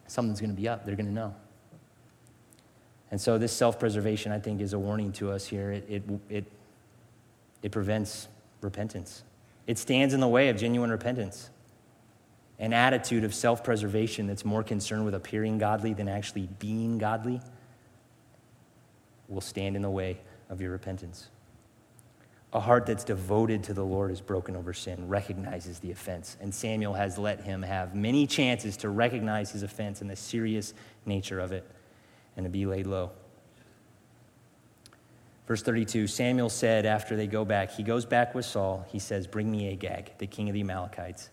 something's 0.08 0.40
going 0.40 0.52
to 0.52 0.62
be 0.62 0.68
up. 0.68 0.86
They're 0.86 0.96
going 0.96 1.08
to 1.08 1.14
know. 1.14 1.34
And 3.10 3.20
so 3.20 3.38
this 3.38 3.52
self-preservation, 3.52 4.32
I 4.32 4.40
think, 4.40 4.62
is 4.62 4.74
a 4.74 4.80
warning 4.80 5.12
to 5.14 5.32
us 5.32 5.46
here. 5.46 5.72
It, 5.72 5.86
it, 5.90 6.04
it 6.30 6.46
it 7.64 7.72
prevents 7.72 8.28
repentance. 8.62 9.24
It 9.66 9.80
stands 9.80 10.14
in 10.14 10.20
the 10.20 10.28
way 10.28 10.50
of 10.50 10.58
genuine 10.58 10.92
repentance. 10.92 11.50
An 12.64 12.72
attitude 12.72 13.26
of 13.26 13.36
self 13.36 13.62
preservation 13.62 14.26
that's 14.26 14.46
more 14.46 14.64
concerned 14.64 15.04
with 15.04 15.14
appearing 15.14 15.58
godly 15.58 15.94
than 15.94 16.08
actually 16.08 16.48
being 16.60 16.98
godly 16.98 17.42
will 19.28 19.42
stand 19.42 19.76
in 19.76 19.82
the 19.82 19.90
way 19.90 20.18
of 20.50 20.62
your 20.62 20.72
repentance. 20.72 21.28
A 22.54 22.62
heart 22.62 22.86
that's 22.86 23.04
devoted 23.04 23.66
to 23.66 23.74
the 23.74 23.84
Lord 23.84 24.12
is 24.12 24.22
broken 24.22 24.56
over 24.56 24.72
sin, 24.72 25.10
recognizes 25.10 25.80
the 25.80 25.92
offense. 25.92 26.38
And 26.40 26.56
Samuel 26.56 26.94
has 26.94 27.18
let 27.18 27.42
him 27.42 27.64
have 27.64 27.96
many 27.96 28.26
chances 28.26 28.78
to 28.78 28.88
recognize 28.88 29.52
his 29.52 29.64
offense 29.64 30.00
and 30.00 30.10
the 30.10 30.16
serious 30.16 30.74
nature 31.06 31.42
of 31.42 31.52
it 31.52 31.70
and 32.38 32.46
to 32.46 32.50
be 32.50 32.66
laid 32.66 32.88
low. 32.88 33.12
Verse 35.50 35.62
32 35.62 36.08
Samuel 36.08 36.48
said 36.48 36.86
after 36.86 37.18
they 37.18 37.28
go 37.28 37.44
back, 37.44 37.72
he 37.72 37.84
goes 37.84 38.06
back 38.06 38.34
with 38.34 38.46
Saul. 38.46 38.86
He 38.88 39.00
says, 39.00 39.28
Bring 39.28 39.52
me 39.52 39.70
Agag, 39.70 40.18
the 40.18 40.28
king 40.28 40.48
of 40.48 40.54
the 40.54 40.62
Amalekites. 40.62 41.30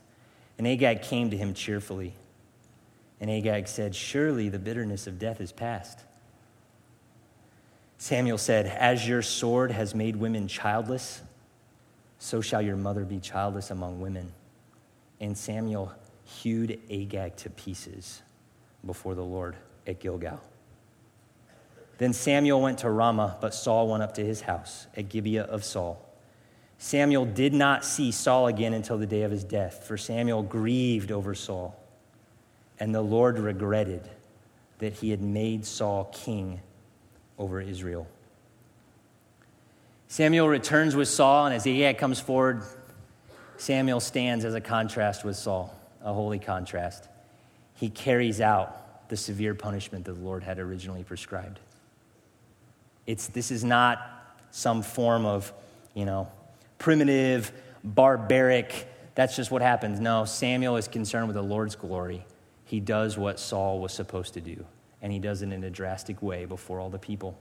And 0.61 0.68
Agag 0.68 1.00
came 1.00 1.30
to 1.30 1.38
him 1.38 1.54
cheerfully. 1.54 2.12
And 3.18 3.30
Agag 3.30 3.66
said, 3.66 3.94
Surely 3.94 4.50
the 4.50 4.58
bitterness 4.58 5.06
of 5.06 5.18
death 5.18 5.40
is 5.40 5.52
past. 5.52 6.00
Samuel 7.96 8.36
said, 8.36 8.66
As 8.66 9.08
your 9.08 9.22
sword 9.22 9.70
has 9.70 9.94
made 9.94 10.16
women 10.16 10.48
childless, 10.48 11.22
so 12.18 12.42
shall 12.42 12.61
your 12.61 12.76
mother 12.76 13.06
be 13.06 13.20
childless 13.20 13.70
among 13.70 14.02
women. 14.02 14.32
And 15.18 15.34
Samuel 15.34 15.94
hewed 16.24 16.78
Agag 16.90 17.36
to 17.36 17.48
pieces 17.48 18.20
before 18.84 19.14
the 19.14 19.24
Lord 19.24 19.56
at 19.86 19.98
Gilgal. 19.98 20.42
Then 21.96 22.12
Samuel 22.12 22.61
went 22.61 22.80
to 22.80 22.90
Ramah, 22.90 23.38
but 23.40 23.54
Saul 23.54 23.88
went 23.88 24.02
up 24.02 24.12
to 24.16 24.22
his 24.22 24.42
house 24.42 24.88
at 24.94 25.08
Gibeah 25.08 25.44
of 25.44 25.64
Saul. 25.64 26.06
Samuel 26.83 27.26
did 27.26 27.53
not 27.53 27.85
see 27.85 28.11
Saul 28.11 28.47
again 28.47 28.72
until 28.72 28.97
the 28.97 29.07
day 29.07 29.20
of 29.20 29.31
his 29.31 29.45
death, 29.45 29.85
for 29.85 29.99
Samuel 29.99 30.43
grieved 30.43 31.12
over 31.12 31.35
Saul. 31.35 31.78
And 32.81 32.95
the 32.95 33.03
Lord 33.03 33.39
regretted 33.39 34.09
that 34.78 34.95
he 34.95 35.11
had 35.11 35.20
made 35.20 35.66
Saul 35.66 36.07
king 36.11 36.59
over 37.39 37.61
Israel. 37.61 38.09
Samuel 40.09 40.49
returns 40.49 40.97
with 40.97 41.09
Saul, 41.09 41.45
and 41.45 41.55
as 41.55 41.66
Agag 41.66 41.99
comes 41.99 42.18
forward, 42.18 42.62
Samuel 43.59 44.01
stands 44.01 44.47
as 44.47 44.55
a 44.55 44.61
contrast 44.61 45.22
with 45.22 45.37
Saul, 45.37 45.78
a 46.03 46.14
holy 46.14 46.39
contrast. 46.39 47.09
He 47.74 47.91
carries 47.91 48.41
out 48.41 49.07
the 49.11 49.18
severe 49.18 49.55
punishment 49.55 50.07
that 50.07 50.14
the 50.14 50.20
Lord 50.22 50.43
had 50.43 50.59
originally 50.59 51.05
prescribed. 51.05 51.61
It's, 53.07 53.26
this 53.26 53.51
is 53.51 53.64
not 53.64 54.01
some 54.51 54.81
form 54.81 55.26
of, 55.26 55.53
you 55.93 56.07
know, 56.07 56.26
primitive, 56.81 57.53
barbaric, 57.85 58.89
that's 59.14 59.37
just 59.37 59.53
what 59.53 59.62
happens. 59.62 60.01
No, 60.01 60.24
Samuel 60.24 60.76
is 60.76 60.89
concerned 60.89 61.28
with 61.28 61.37
the 61.37 61.43
Lord's 61.43 61.76
glory. 61.76 62.26
He 62.64 62.81
does 62.81 63.16
what 63.16 63.39
Saul 63.39 63.78
was 63.78 63.93
supposed 63.93 64.35
to 64.35 64.41
do, 64.41 64.64
and 65.01 65.12
he 65.12 65.20
does 65.20 65.43
it 65.43 65.53
in 65.53 65.62
a 65.62 65.70
drastic 65.70 66.20
way 66.22 66.47
before 66.47 66.81
all 66.81 66.91
the 66.91 66.99
people. 66.99 67.39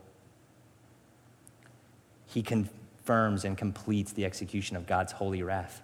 He 2.26 2.42
confirms 2.42 3.44
and 3.44 3.56
completes 3.56 4.12
the 4.12 4.24
execution 4.24 4.76
of 4.76 4.86
God's 4.86 5.12
holy 5.12 5.42
wrath 5.42 5.82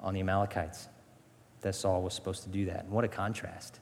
on 0.00 0.14
the 0.14 0.20
Amalekites. 0.20 0.88
That 1.62 1.74
Saul 1.74 2.02
was 2.02 2.12
supposed 2.12 2.42
to 2.42 2.50
do 2.50 2.66
that. 2.66 2.84
And 2.84 2.90
what 2.90 3.04
a 3.04 3.08
contrast. 3.08 3.80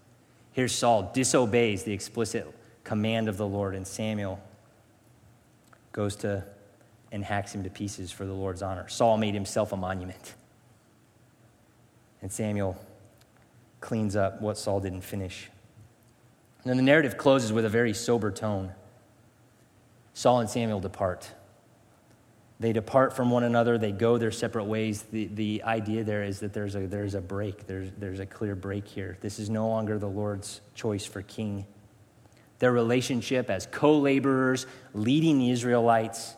Here, 0.52 0.68
Saul 0.68 1.10
disobeys 1.12 1.82
the 1.82 1.92
explicit 1.92 2.46
command 2.84 3.28
of 3.28 3.36
the 3.38 3.46
Lord, 3.46 3.74
and 3.74 3.84
Samuel 3.84 4.40
goes 5.90 6.14
to 6.16 6.44
and 7.12 7.22
hacks 7.22 7.54
him 7.54 7.62
to 7.62 7.70
pieces 7.70 8.10
for 8.10 8.24
the 8.24 8.32
Lord's 8.32 8.62
honor. 8.62 8.88
Saul 8.88 9.18
made 9.18 9.34
himself 9.34 9.72
a 9.72 9.76
monument. 9.76 10.34
And 12.22 12.32
Samuel 12.32 12.76
cleans 13.80 14.16
up 14.16 14.40
what 14.40 14.56
Saul 14.56 14.80
didn't 14.80 15.02
finish. 15.02 15.50
And 16.62 16.70
then 16.70 16.78
the 16.78 16.82
narrative 16.82 17.18
closes 17.18 17.52
with 17.52 17.66
a 17.66 17.68
very 17.68 17.92
sober 17.92 18.30
tone. 18.30 18.72
Saul 20.14 20.40
and 20.40 20.48
Samuel 20.48 20.80
depart. 20.80 21.30
They 22.60 22.72
depart 22.72 23.14
from 23.14 23.30
one 23.30 23.42
another, 23.42 23.76
they 23.76 23.90
go 23.90 24.18
their 24.18 24.30
separate 24.30 24.64
ways. 24.64 25.02
The, 25.02 25.26
the 25.26 25.62
idea 25.64 26.04
there 26.04 26.22
is 26.22 26.40
that 26.40 26.52
there's 26.52 26.76
a, 26.76 26.86
there's 26.86 27.14
a 27.14 27.20
break, 27.20 27.66
there's, 27.66 27.90
there's 27.98 28.20
a 28.20 28.26
clear 28.26 28.54
break 28.54 28.86
here. 28.86 29.18
This 29.20 29.38
is 29.40 29.50
no 29.50 29.68
longer 29.68 29.98
the 29.98 30.08
Lord's 30.08 30.60
choice 30.74 31.04
for 31.04 31.22
king. 31.22 31.66
Their 32.60 32.70
relationship 32.70 33.50
as 33.50 33.66
co 33.66 33.98
laborers, 33.98 34.66
leading 34.94 35.40
the 35.40 35.50
Israelites, 35.50 36.36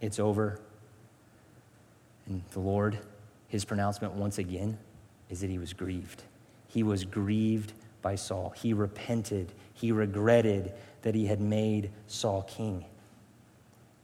it's 0.00 0.18
over. 0.18 0.60
And 2.26 2.42
the 2.52 2.60
Lord, 2.60 2.98
his 3.48 3.64
pronouncement 3.64 4.14
once 4.14 4.38
again 4.38 4.78
is 5.30 5.40
that 5.40 5.50
he 5.50 5.58
was 5.58 5.72
grieved. 5.72 6.22
He 6.68 6.82
was 6.82 7.04
grieved 7.04 7.72
by 8.02 8.14
Saul. 8.14 8.54
He 8.56 8.72
repented. 8.72 9.52
He 9.74 9.92
regretted 9.92 10.72
that 11.02 11.14
he 11.14 11.26
had 11.26 11.40
made 11.40 11.90
Saul 12.06 12.42
king. 12.42 12.84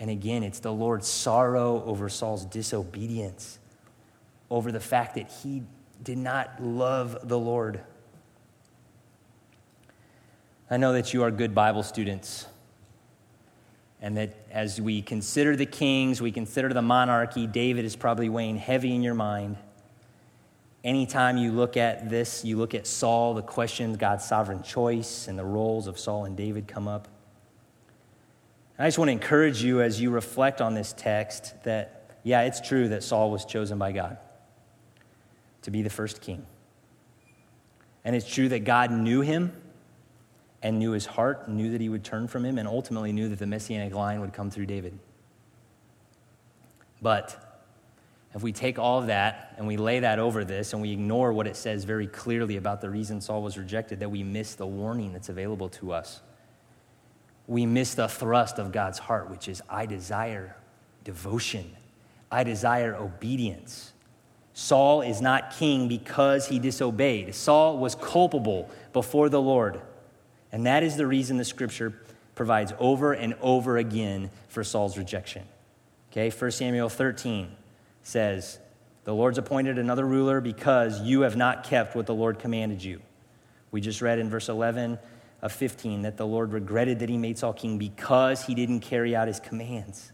And 0.00 0.10
again, 0.10 0.42
it's 0.42 0.60
the 0.60 0.72
Lord's 0.72 1.06
sorrow 1.06 1.82
over 1.84 2.08
Saul's 2.08 2.44
disobedience, 2.44 3.58
over 4.50 4.72
the 4.72 4.80
fact 4.80 5.14
that 5.14 5.30
he 5.42 5.62
did 6.02 6.18
not 6.18 6.62
love 6.62 7.28
the 7.28 7.38
Lord. 7.38 7.80
I 10.70 10.76
know 10.76 10.92
that 10.94 11.14
you 11.14 11.22
are 11.22 11.30
good 11.30 11.54
Bible 11.54 11.82
students 11.82 12.46
and 14.04 14.18
that 14.18 14.36
as 14.50 14.82
we 14.82 15.00
consider 15.00 15.56
the 15.56 15.64
kings, 15.64 16.20
we 16.20 16.30
consider 16.30 16.70
the 16.74 16.82
monarchy, 16.82 17.46
David 17.46 17.86
is 17.86 17.96
probably 17.96 18.28
weighing 18.28 18.58
heavy 18.58 18.94
in 18.94 19.02
your 19.02 19.14
mind. 19.14 19.56
Anytime 20.84 21.38
you 21.38 21.52
look 21.52 21.78
at 21.78 22.10
this, 22.10 22.44
you 22.44 22.58
look 22.58 22.74
at 22.74 22.86
Saul, 22.86 23.32
the 23.32 23.40
questions, 23.40 23.96
God's 23.96 24.22
sovereign 24.22 24.62
choice, 24.62 25.26
and 25.26 25.38
the 25.38 25.44
roles 25.44 25.86
of 25.86 25.98
Saul 25.98 26.26
and 26.26 26.36
David 26.36 26.68
come 26.68 26.86
up. 26.86 27.08
I 28.78 28.86
just 28.86 28.98
want 28.98 29.08
to 29.08 29.12
encourage 29.12 29.62
you 29.62 29.80
as 29.80 29.98
you 29.98 30.10
reflect 30.10 30.60
on 30.60 30.74
this 30.74 30.92
text 30.92 31.54
that, 31.64 32.18
yeah, 32.24 32.42
it's 32.42 32.60
true 32.60 32.90
that 32.90 33.02
Saul 33.02 33.30
was 33.30 33.46
chosen 33.46 33.78
by 33.78 33.92
God 33.92 34.18
to 35.62 35.70
be 35.70 35.80
the 35.80 35.88
first 35.88 36.20
king. 36.20 36.44
And 38.04 38.14
it's 38.14 38.30
true 38.30 38.50
that 38.50 38.64
God 38.64 38.90
knew 38.90 39.22
him 39.22 39.54
and 40.64 40.78
knew 40.78 40.92
his 40.92 41.04
heart, 41.04 41.46
knew 41.46 41.70
that 41.72 41.80
he 41.82 41.90
would 41.90 42.02
turn 42.02 42.26
from 42.26 42.42
him, 42.42 42.56
and 42.56 42.66
ultimately 42.66 43.12
knew 43.12 43.28
that 43.28 43.38
the 43.38 43.46
messianic 43.46 43.94
line 43.94 44.22
would 44.22 44.32
come 44.32 44.50
through 44.50 44.64
David. 44.64 44.98
But 47.02 47.38
if 48.34 48.42
we 48.42 48.50
take 48.50 48.78
all 48.78 48.98
of 48.98 49.08
that 49.08 49.54
and 49.58 49.66
we 49.66 49.76
lay 49.76 50.00
that 50.00 50.18
over 50.18 50.42
this 50.42 50.72
and 50.72 50.80
we 50.80 50.90
ignore 50.90 51.34
what 51.34 51.46
it 51.46 51.56
says 51.56 51.84
very 51.84 52.06
clearly 52.06 52.56
about 52.56 52.80
the 52.80 52.88
reason 52.88 53.20
Saul 53.20 53.42
was 53.42 53.58
rejected, 53.58 54.00
that 54.00 54.08
we 54.08 54.22
miss 54.22 54.54
the 54.54 54.66
warning 54.66 55.12
that's 55.12 55.28
available 55.28 55.68
to 55.68 55.92
us. 55.92 56.22
We 57.46 57.66
miss 57.66 57.94
the 57.94 58.08
thrust 58.08 58.58
of 58.58 58.72
God's 58.72 58.98
heart, 58.98 59.30
which 59.30 59.48
is 59.48 59.60
I 59.68 59.84
desire 59.84 60.56
devotion, 61.04 61.76
I 62.32 62.42
desire 62.42 62.96
obedience. 62.96 63.92
Saul 64.54 65.02
is 65.02 65.20
not 65.20 65.56
king 65.58 65.88
because 65.88 66.48
he 66.48 66.58
disobeyed. 66.58 67.34
Saul 67.34 67.76
was 67.76 67.94
culpable 67.94 68.70
before 68.94 69.28
the 69.28 69.42
Lord. 69.42 69.82
And 70.54 70.66
that 70.66 70.84
is 70.84 70.96
the 70.96 71.04
reason 71.04 71.36
the 71.36 71.44
scripture 71.44 71.92
provides 72.36 72.72
over 72.78 73.12
and 73.12 73.34
over 73.40 73.76
again 73.76 74.30
for 74.46 74.62
Saul's 74.62 74.96
rejection. 74.96 75.42
Okay, 76.12 76.30
1 76.30 76.50
Samuel 76.52 76.88
13 76.88 77.50
says, 78.04 78.60
The 79.02 79.12
Lord's 79.12 79.36
appointed 79.36 79.78
another 79.78 80.06
ruler 80.06 80.40
because 80.40 81.02
you 81.02 81.22
have 81.22 81.36
not 81.36 81.64
kept 81.64 81.96
what 81.96 82.06
the 82.06 82.14
Lord 82.14 82.38
commanded 82.38 82.84
you. 82.84 83.02
We 83.72 83.80
just 83.80 84.00
read 84.00 84.20
in 84.20 84.30
verse 84.30 84.48
11 84.48 85.00
of 85.42 85.50
15 85.50 86.02
that 86.02 86.16
the 86.16 86.26
Lord 86.26 86.52
regretted 86.52 87.00
that 87.00 87.08
he 87.08 87.18
made 87.18 87.36
Saul 87.36 87.52
king 87.52 87.76
because 87.76 88.46
he 88.46 88.54
didn't 88.54 88.78
carry 88.78 89.16
out 89.16 89.26
his 89.26 89.40
commands. 89.40 90.12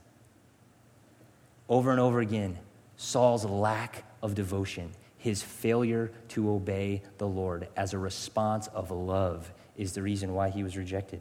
Over 1.68 1.90
and 1.90 2.00
over 2.00 2.20
again, 2.20 2.56
Saul's 2.96 3.44
lack 3.44 4.04
of 4.22 4.34
devotion, 4.34 4.92
his 5.18 5.42
failure 5.42 6.10
to 6.28 6.50
obey 6.50 7.02
the 7.18 7.28
Lord 7.28 7.68
as 7.76 7.92
a 7.92 7.98
response 7.98 8.68
of 8.68 8.90
love 8.90 9.52
is 9.76 9.92
the 9.92 10.02
reason 10.02 10.34
why 10.34 10.50
he 10.50 10.62
was 10.62 10.76
rejected. 10.76 11.20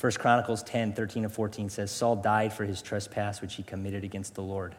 1 0.00 0.12
Chronicles 0.12 0.62
10, 0.62 0.94
13 0.94 1.24
and 1.24 1.32
14 1.32 1.68
says, 1.68 1.90
Saul 1.90 2.16
died 2.16 2.52
for 2.54 2.64
his 2.64 2.80
trespass 2.80 3.42
which 3.42 3.56
he 3.56 3.62
committed 3.62 4.02
against 4.02 4.34
the 4.34 4.42
Lord, 4.42 4.74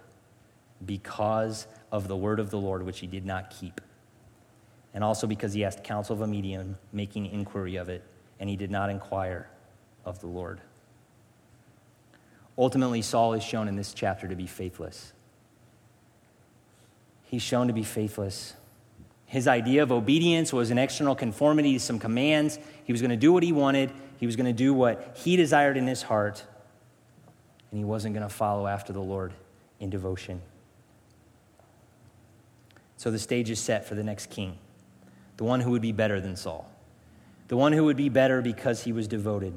because 0.84 1.68
of 1.92 2.08
the 2.08 2.18
word 2.18 2.40
of 2.40 2.50
the 2.50 2.58
Lord 2.58 2.84
which 2.84 3.00
he 3.00 3.08
did 3.08 3.24
not 3.26 3.52
keep, 3.52 3.80
and 4.96 5.04
also 5.04 5.28
because 5.28 5.54
he 5.54 5.64
asked 5.64 5.84
counsel 5.84 6.16
of 6.16 6.22
a 6.22 6.28
medium, 6.28 6.76
making 6.92 7.28
inquiry 7.28 7.76
of 7.76 7.88
it, 7.88 8.04
and 8.40 8.50
he 8.50 8.56
did 8.56 8.72
not 8.72 8.90
inquire 8.90 9.48
of 10.06 10.20
the 10.22 10.28
Lord. 10.28 10.60
Ultimately, 12.58 13.04
Saul 13.04 13.34
is 13.34 13.44
shown 13.44 13.68
in 13.68 13.76
this 13.76 13.94
chapter 13.94 14.28
to 14.28 14.36
be 14.36 14.48
faithless. 14.48 15.14
He's 17.24 17.44
shown 17.44 17.68
to 17.68 17.74
be 17.74 17.84
faithless. 17.84 18.56
His 19.32 19.48
idea 19.48 19.82
of 19.82 19.94
obedience 19.94 20.52
was 20.52 20.72
an 20.72 20.78
external 20.78 21.16
conformity 21.16 21.72
to 21.72 21.80
some 21.80 22.00
commands. 22.00 22.60
He 22.84 22.92
was 22.92 23.02
going 23.02 23.12
to 23.12 23.16
do 23.16 23.32
what 23.32 23.44
he 23.44 23.54
wanted, 23.54 23.90
he 24.18 24.26
was 24.26 24.36
going 24.36 24.46
to 24.46 24.52
do 24.52 24.74
what 24.74 25.16
he 25.16 25.38
desired 25.38 25.78
in 25.78 25.88
his 25.88 26.02
heart, 26.02 26.44
and 27.72 27.78
he 27.78 27.86
wasn't 27.86 28.14
going 28.14 28.28
to 28.28 28.34
follow 28.34 28.68
after 28.68 28.92
the 28.92 29.00
Lord 29.00 29.32
in 29.80 29.90
devotion. 29.90 30.42
So 32.98 33.10
the 33.10 33.18
stage 33.18 33.50
is 33.50 33.62
set 33.62 33.86
for 33.86 33.96
the 33.96 34.04
next 34.04 34.30
king, 34.30 34.58
the 35.38 35.46
one 35.46 35.62
who 35.62 35.72
would 35.72 35.82
be 35.82 35.94
better 35.94 36.20
than 36.20 36.36
Saul, 36.36 36.70
the 37.48 37.56
one 37.56 37.72
who 37.72 37.86
would 37.86 37.96
be 37.96 38.10
better 38.10 38.42
because 38.42 38.84
he 38.84 38.92
was 38.92 39.08
devoted. 39.08 39.54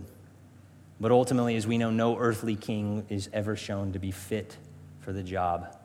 But 1.01 1.11
ultimately, 1.11 1.57
as 1.57 1.67
we 1.67 1.79
know, 1.79 1.91
no 1.91 2.17
earthly 2.17 2.55
king 2.55 3.07
is 3.09 3.29
ever 3.33 3.57
shown 3.57 3.93
to 3.95 3.99
be 3.99 4.13
fit 4.13 4.57
for 5.01 5.13
the 5.13 5.25
job 5.25 5.77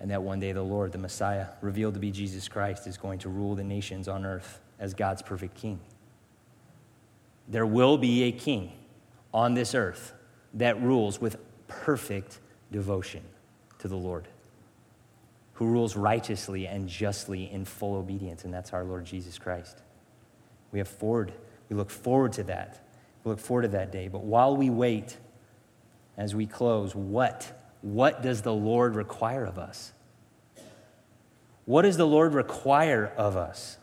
and 0.00 0.10
that 0.10 0.22
one 0.22 0.40
day 0.40 0.52
the 0.52 0.62
Lord, 0.62 0.92
the 0.92 0.98
Messiah, 0.98 1.46
revealed 1.60 1.94
to 1.94 2.00
be 2.00 2.10
Jesus 2.10 2.48
Christ, 2.48 2.86
is 2.86 2.96
going 2.96 3.18
to 3.20 3.28
rule 3.28 3.54
the 3.54 3.64
nations 3.64 4.08
on 4.08 4.26
earth 4.26 4.60
as 4.78 4.94
God's 4.94 5.22
perfect 5.22 5.54
king. 5.54 5.80
There 7.48 7.66
will 7.66 7.96
be 7.96 8.24
a 8.24 8.32
king 8.32 8.72
on 9.32 9.54
this 9.54 9.74
earth 9.74 10.12
that 10.54 10.80
rules 10.80 11.20
with 11.20 11.36
perfect 11.68 12.40
devotion 12.72 13.22
to 13.78 13.88
the 13.88 13.96
Lord, 13.96 14.28
who 15.54 15.66
rules 15.66 15.96
righteously 15.96 16.66
and 16.66 16.88
justly 16.88 17.50
in 17.50 17.64
full 17.64 17.94
obedience, 17.94 18.44
and 18.44 18.52
that's 18.52 18.72
our 18.72 18.84
Lord 18.84 19.04
Jesus 19.04 19.38
Christ. 19.38 19.78
We 20.72 20.78
have 20.78 20.88
forward, 20.88 21.32
we 21.68 21.76
look 21.76 21.90
forward 21.90 22.32
to 22.34 22.42
that. 22.44 22.82
We 23.24 23.30
look 23.30 23.40
forward 23.40 23.62
to 23.62 23.68
that 23.68 23.90
day. 23.90 24.08
But 24.08 24.22
while 24.22 24.56
we 24.56 24.70
wait, 24.70 25.16
as 26.16 26.34
we 26.34 26.46
close, 26.46 26.94
what? 26.94 27.65
What 27.86 28.20
does 28.20 28.42
the 28.42 28.52
Lord 28.52 28.96
require 28.96 29.44
of 29.44 29.60
us? 29.60 29.92
What 31.66 31.82
does 31.82 31.96
the 31.96 32.06
Lord 32.06 32.34
require 32.34 33.12
of 33.16 33.36
us? 33.36 33.78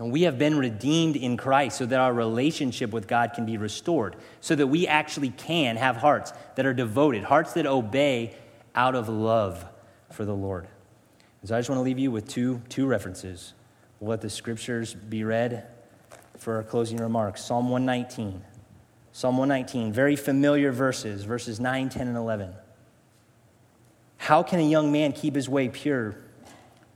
And 0.00 0.10
we 0.10 0.22
have 0.22 0.40
been 0.40 0.58
redeemed 0.58 1.14
in 1.14 1.36
Christ 1.36 1.78
so 1.78 1.86
that 1.86 2.00
our 2.00 2.12
relationship 2.12 2.90
with 2.90 3.06
God 3.06 3.30
can 3.32 3.46
be 3.46 3.58
restored, 3.58 4.16
so 4.40 4.56
that 4.56 4.66
we 4.66 4.88
actually 4.88 5.30
can 5.30 5.76
have 5.76 5.98
hearts 5.98 6.32
that 6.56 6.66
are 6.66 6.74
devoted, 6.74 7.22
hearts 7.22 7.52
that 7.52 7.64
obey 7.64 8.34
out 8.74 8.96
of 8.96 9.08
love 9.08 9.64
for 10.10 10.24
the 10.24 10.34
Lord. 10.34 10.66
And 11.42 11.50
so 11.50 11.54
I 11.54 11.60
just 11.60 11.70
want 11.70 11.78
to 11.78 11.84
leave 11.84 12.00
you 12.00 12.10
with 12.10 12.26
two, 12.26 12.60
two 12.68 12.86
references. 12.86 13.54
We'll 14.00 14.10
let 14.10 14.20
the 14.20 14.28
scriptures 14.28 14.94
be 14.94 15.22
read 15.22 15.68
for 16.38 16.56
our 16.56 16.64
closing 16.64 16.98
remarks. 16.98 17.44
Psalm 17.44 17.68
119. 17.68 18.42
Psalm 19.12 19.38
119, 19.38 19.92
very 19.92 20.16
familiar 20.16 20.72
verses, 20.72 21.22
verses 21.22 21.60
9, 21.60 21.88
10, 21.88 22.08
and 22.08 22.16
11. 22.16 22.52
How 24.16 24.42
can 24.42 24.58
a 24.58 24.68
young 24.68 24.92
man 24.92 25.12
keep 25.12 25.34
his 25.34 25.48
way 25.48 25.68
pure? 25.68 26.16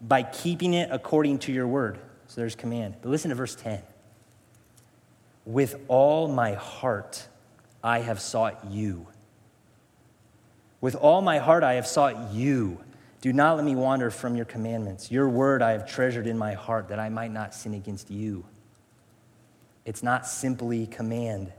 By 0.01 0.23
keeping 0.23 0.75
it 0.75 0.89
according 0.91 1.41
to 1.41 1.53
your 1.53 1.67
word. 1.67 1.99
So 2.29 2.41
there's 2.41 2.55
command. 2.55 2.97
But 3.03 3.11
listen 3.11 3.31
to 3.31 3.35
verse 3.35 3.55
10. 3.55 3.83
With 5.45 5.77
all 5.89 6.29
my 6.29 6.53
heart 6.53 7.27
I 7.83 8.01
have 8.01 8.21
sought 8.21 8.71
you. 8.71 9.07
With 10.81 10.95
all 10.95 11.23
my 11.23 11.39
heart 11.39 11.65
I 11.65 11.75
have 11.75 11.87
sought 11.87 12.33
you. 12.33 12.81
Do 13.21 13.33
not 13.33 13.57
let 13.57 13.65
me 13.65 13.75
wander 13.75 14.11
from 14.11 14.37
your 14.37 14.45
commandments. 14.45 15.11
Your 15.11 15.29
word 15.29 15.61
I 15.61 15.73
have 15.73 15.89
treasured 15.89 16.27
in 16.27 16.39
my 16.39 16.53
heart 16.53 16.89
that 16.89 17.01
I 17.01 17.09
might 17.09 17.33
not 17.33 17.55
sin 17.55 17.75
against 17.75 18.11
you. 18.11 18.45
It's 19.85 20.03
not 20.03 20.27
simply 20.27 20.87
command. 20.87 21.53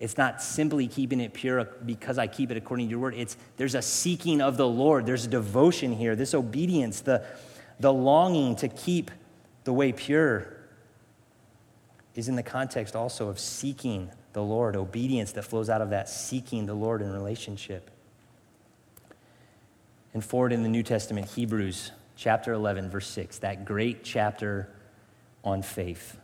It's 0.00 0.16
not 0.16 0.42
simply 0.42 0.88
keeping 0.88 1.20
it 1.20 1.34
pure 1.34 1.62
because 1.84 2.16
I 2.16 2.26
keep 2.26 2.50
it 2.50 2.56
according 2.56 2.86
to 2.86 2.90
your 2.90 2.98
word. 2.98 3.14
It's 3.14 3.36
there's 3.58 3.74
a 3.74 3.82
seeking 3.82 4.40
of 4.40 4.56
the 4.56 4.66
Lord. 4.66 5.04
There's 5.04 5.26
devotion 5.26 5.92
here. 5.92 6.16
This 6.16 6.32
obedience, 6.32 7.00
the, 7.00 7.22
the 7.78 7.92
longing 7.92 8.56
to 8.56 8.68
keep 8.68 9.10
the 9.64 9.74
way 9.74 9.92
pure 9.92 10.56
is 12.14 12.28
in 12.28 12.34
the 12.34 12.42
context 12.42 12.96
also 12.96 13.28
of 13.28 13.38
seeking 13.38 14.10
the 14.32 14.42
Lord, 14.42 14.74
obedience 14.74 15.32
that 15.32 15.42
flows 15.42 15.68
out 15.68 15.82
of 15.82 15.90
that 15.90 16.08
seeking 16.08 16.64
the 16.64 16.74
Lord 16.74 17.02
in 17.02 17.12
relationship. 17.12 17.90
And 20.14 20.24
forward 20.24 20.52
in 20.52 20.62
the 20.62 20.68
New 20.68 20.82
Testament, 20.82 21.28
Hebrews 21.28 21.92
chapter 22.16 22.52
11, 22.52 22.90
verse 22.90 23.06
6, 23.08 23.38
that 23.38 23.64
great 23.64 24.02
chapter 24.02 24.70
on 25.44 25.62
faith. 25.62 26.16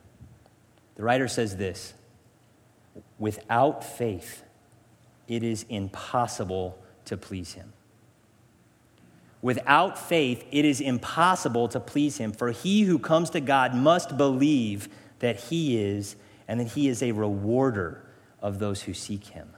The 0.96 1.02
writer 1.02 1.28
says 1.28 1.56
this 1.56 1.92
without 3.18 3.84
faith, 3.84 4.42
it 5.28 5.42
is 5.42 5.64
impossible 5.68 6.78
to 7.06 7.16
please 7.16 7.54
him. 7.54 7.72
Without 9.42 9.98
faith, 9.98 10.44
it 10.50 10.64
is 10.64 10.80
impossible 10.80 11.68
to 11.68 11.78
please 11.78 12.16
him, 12.16 12.32
for 12.32 12.50
he 12.50 12.82
who 12.82 12.98
comes 12.98 13.30
to 13.30 13.40
God 13.40 13.74
must 13.74 14.16
believe 14.16 14.88
that 15.20 15.36
he 15.36 15.78
is, 15.78 16.16
and 16.48 16.60
that 16.60 16.68
he 16.68 16.88
is 16.88 17.02
a 17.02 17.12
rewarder 17.12 18.04
of 18.40 18.58
those 18.58 18.82
who 18.82 18.94
seek 18.94 19.26
him. 19.26 19.50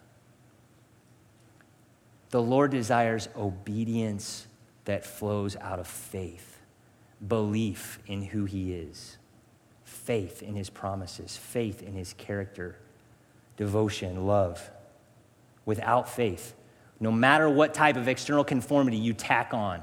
The 2.30 2.43
Lord 2.43 2.70
desires 2.70 3.28
obedience 3.36 4.47
that 4.84 5.05
flows 5.05 5.57
out 5.57 5.78
of 5.78 5.86
faith, 5.86 6.59
belief 7.26 7.99
in 8.07 8.22
who 8.22 8.45
he 8.45 8.74
is, 8.74 9.16
faith 9.84 10.43
in 10.43 10.55
his 10.55 10.70
promises, 10.70 11.36
faith 11.36 11.82
in 11.82 11.95
his 11.95 12.12
character, 12.14 12.78
devotion, 13.59 14.26
love. 14.26 14.70
Without 15.66 16.09
faith, 16.09 16.54
no 16.98 17.12
matter 17.12 17.50
what 17.50 17.74
type 17.74 17.96
of 17.96 18.09
external 18.09 18.44
conformity 18.44 18.96
you 18.96 19.12
tack 19.12 19.52
on, 19.52 19.82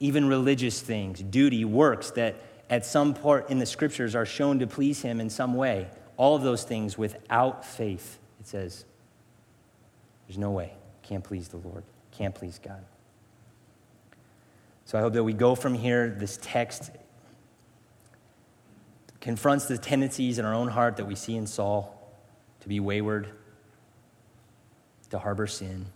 even 0.00 0.26
religious 0.26 0.80
things, 0.80 1.20
duty, 1.22 1.66
works 1.66 2.12
that 2.12 2.36
at 2.70 2.86
some 2.86 3.12
part 3.12 3.50
in 3.50 3.58
the 3.58 3.66
scriptures 3.66 4.14
are 4.14 4.24
shown 4.24 4.60
to 4.60 4.66
please 4.66 5.02
him 5.02 5.20
in 5.20 5.28
some 5.28 5.54
way, 5.54 5.88
all 6.16 6.34
of 6.34 6.42
those 6.42 6.64
things 6.64 6.96
without 6.96 7.64
faith, 7.64 8.18
it 8.40 8.46
says, 8.46 8.86
there's 10.26 10.38
no 10.38 10.50
way. 10.50 10.72
Can't 11.02 11.22
please 11.22 11.48
the 11.48 11.58
Lord, 11.58 11.84
can't 12.12 12.34
please 12.34 12.58
God. 12.62 12.84
So 14.86 14.96
I 14.96 15.00
hope 15.00 15.12
that 15.14 15.24
we 15.24 15.32
go 15.32 15.54
from 15.54 15.74
here, 15.74 16.08
this 16.08 16.38
text 16.40 16.90
confronts 19.20 19.66
the 19.66 19.76
tendencies 19.76 20.38
in 20.38 20.44
our 20.44 20.54
own 20.54 20.68
heart 20.68 20.96
that 20.96 21.04
we 21.04 21.16
see 21.16 21.36
in 21.36 21.48
Saul 21.48 21.95
to 22.66 22.68
be 22.68 22.80
wayward, 22.80 23.28
to 25.08 25.20
harbor 25.20 25.46
sin. 25.46 25.86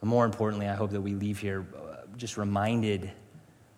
But 0.00 0.08
more 0.08 0.24
importantly, 0.24 0.66
I 0.66 0.74
hope 0.74 0.90
that 0.90 1.00
we 1.00 1.14
leave 1.14 1.38
here 1.38 1.64
uh, 1.76 1.98
just 2.16 2.36
reminded 2.36 3.12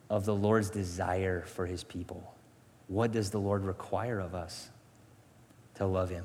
of 0.09 0.25
the 0.25 0.35
Lord's 0.35 0.71
desire 0.71 1.43
for 1.43 1.67
his 1.67 1.85
people. 1.85 2.35
What 2.89 3.13
does 3.13 3.29
the 3.29 3.37
Lord 3.37 3.63
require 3.63 4.21
of 4.21 4.35
us? 4.35 4.71
To 5.75 5.85
love 5.85 6.09
him. 6.09 6.25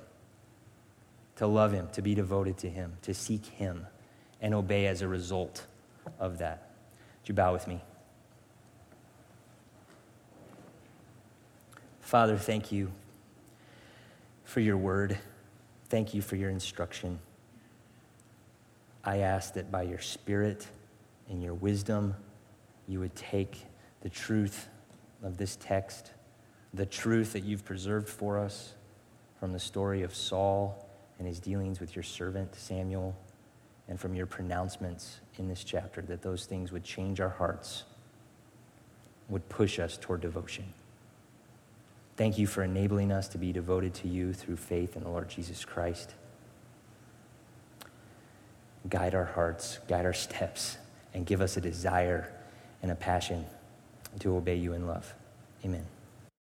To 1.36 1.47
love 1.47 1.74
him, 1.74 1.89
to 1.91 2.01
be 2.01 2.15
devoted 2.15 2.57
to 2.59 2.70
him, 2.70 2.93
to 3.01 3.13
seek 3.13 3.45
him, 3.45 3.88
and 4.39 4.53
obey 4.53 4.88
as 4.88 5.01
a 5.01 5.07
result 5.09 5.65
of 6.17 6.38
that. 6.38 6.70
Would 7.24 7.28
you 7.28 7.36
bow 7.36 7.51
with 7.51 7.67
me? 7.67 7.82
Father, 11.99 12.38
thank 12.38 12.72
you 12.72 12.93
for 14.49 14.61
your 14.61 14.77
word. 14.77 15.15
Thank 15.89 16.15
you 16.15 16.23
for 16.23 16.35
your 16.35 16.49
instruction. 16.49 17.19
I 19.03 19.19
ask 19.19 19.53
that 19.53 19.71
by 19.71 19.83
your 19.83 19.99
Spirit 19.99 20.67
and 21.29 21.43
your 21.43 21.53
wisdom, 21.53 22.15
you 22.87 22.99
would 22.99 23.15
take 23.15 23.63
the 24.01 24.09
truth 24.09 24.67
of 25.21 25.37
this 25.37 25.55
text, 25.61 26.13
the 26.73 26.87
truth 26.87 27.33
that 27.33 27.43
you've 27.43 27.63
preserved 27.63 28.09
for 28.09 28.39
us 28.39 28.73
from 29.39 29.53
the 29.53 29.59
story 29.59 30.01
of 30.01 30.15
Saul 30.15 30.89
and 31.19 31.27
his 31.27 31.39
dealings 31.39 31.79
with 31.79 31.95
your 31.95 32.03
servant 32.03 32.55
Samuel, 32.55 33.15
and 33.87 33.99
from 33.99 34.15
your 34.15 34.25
pronouncements 34.25 35.19
in 35.37 35.47
this 35.47 35.63
chapter, 35.63 36.01
that 36.01 36.23
those 36.23 36.45
things 36.45 36.71
would 36.71 36.83
change 36.83 37.19
our 37.19 37.29
hearts, 37.29 37.83
would 39.29 39.47
push 39.47 39.77
us 39.77 39.95
toward 39.95 40.21
devotion. 40.21 40.73
Thank 42.20 42.38
you 42.38 42.47
for 42.47 42.63
enabling 42.63 43.13
us 43.13 43.30
to 43.30 43.38
be 43.38 43.53
devoted 43.53 43.93
to 43.93 44.09
you 44.09 44.34
through 44.34 44.57
faith 44.57 44.97
in 44.97 45.03
the 45.03 45.09
Lord 45.09 45.30
Jesus 45.30 45.63
Christ 45.63 46.15
guide 48.89 49.15
our 49.15 49.24
hearts, 49.24 49.80
guide 49.88 50.03
our 50.03 50.11
steps, 50.11 50.78
and 51.13 51.26
give 51.26 51.39
us 51.39 51.55
a 51.55 51.61
desire 51.61 52.30
and 52.84 52.91
a 52.91 52.95
passion 52.95 53.45
to 54.20 54.36
obey 54.36 54.55
you 54.55 54.74
in 54.74 54.86
love. 54.86 55.13
Amen. 55.63 55.86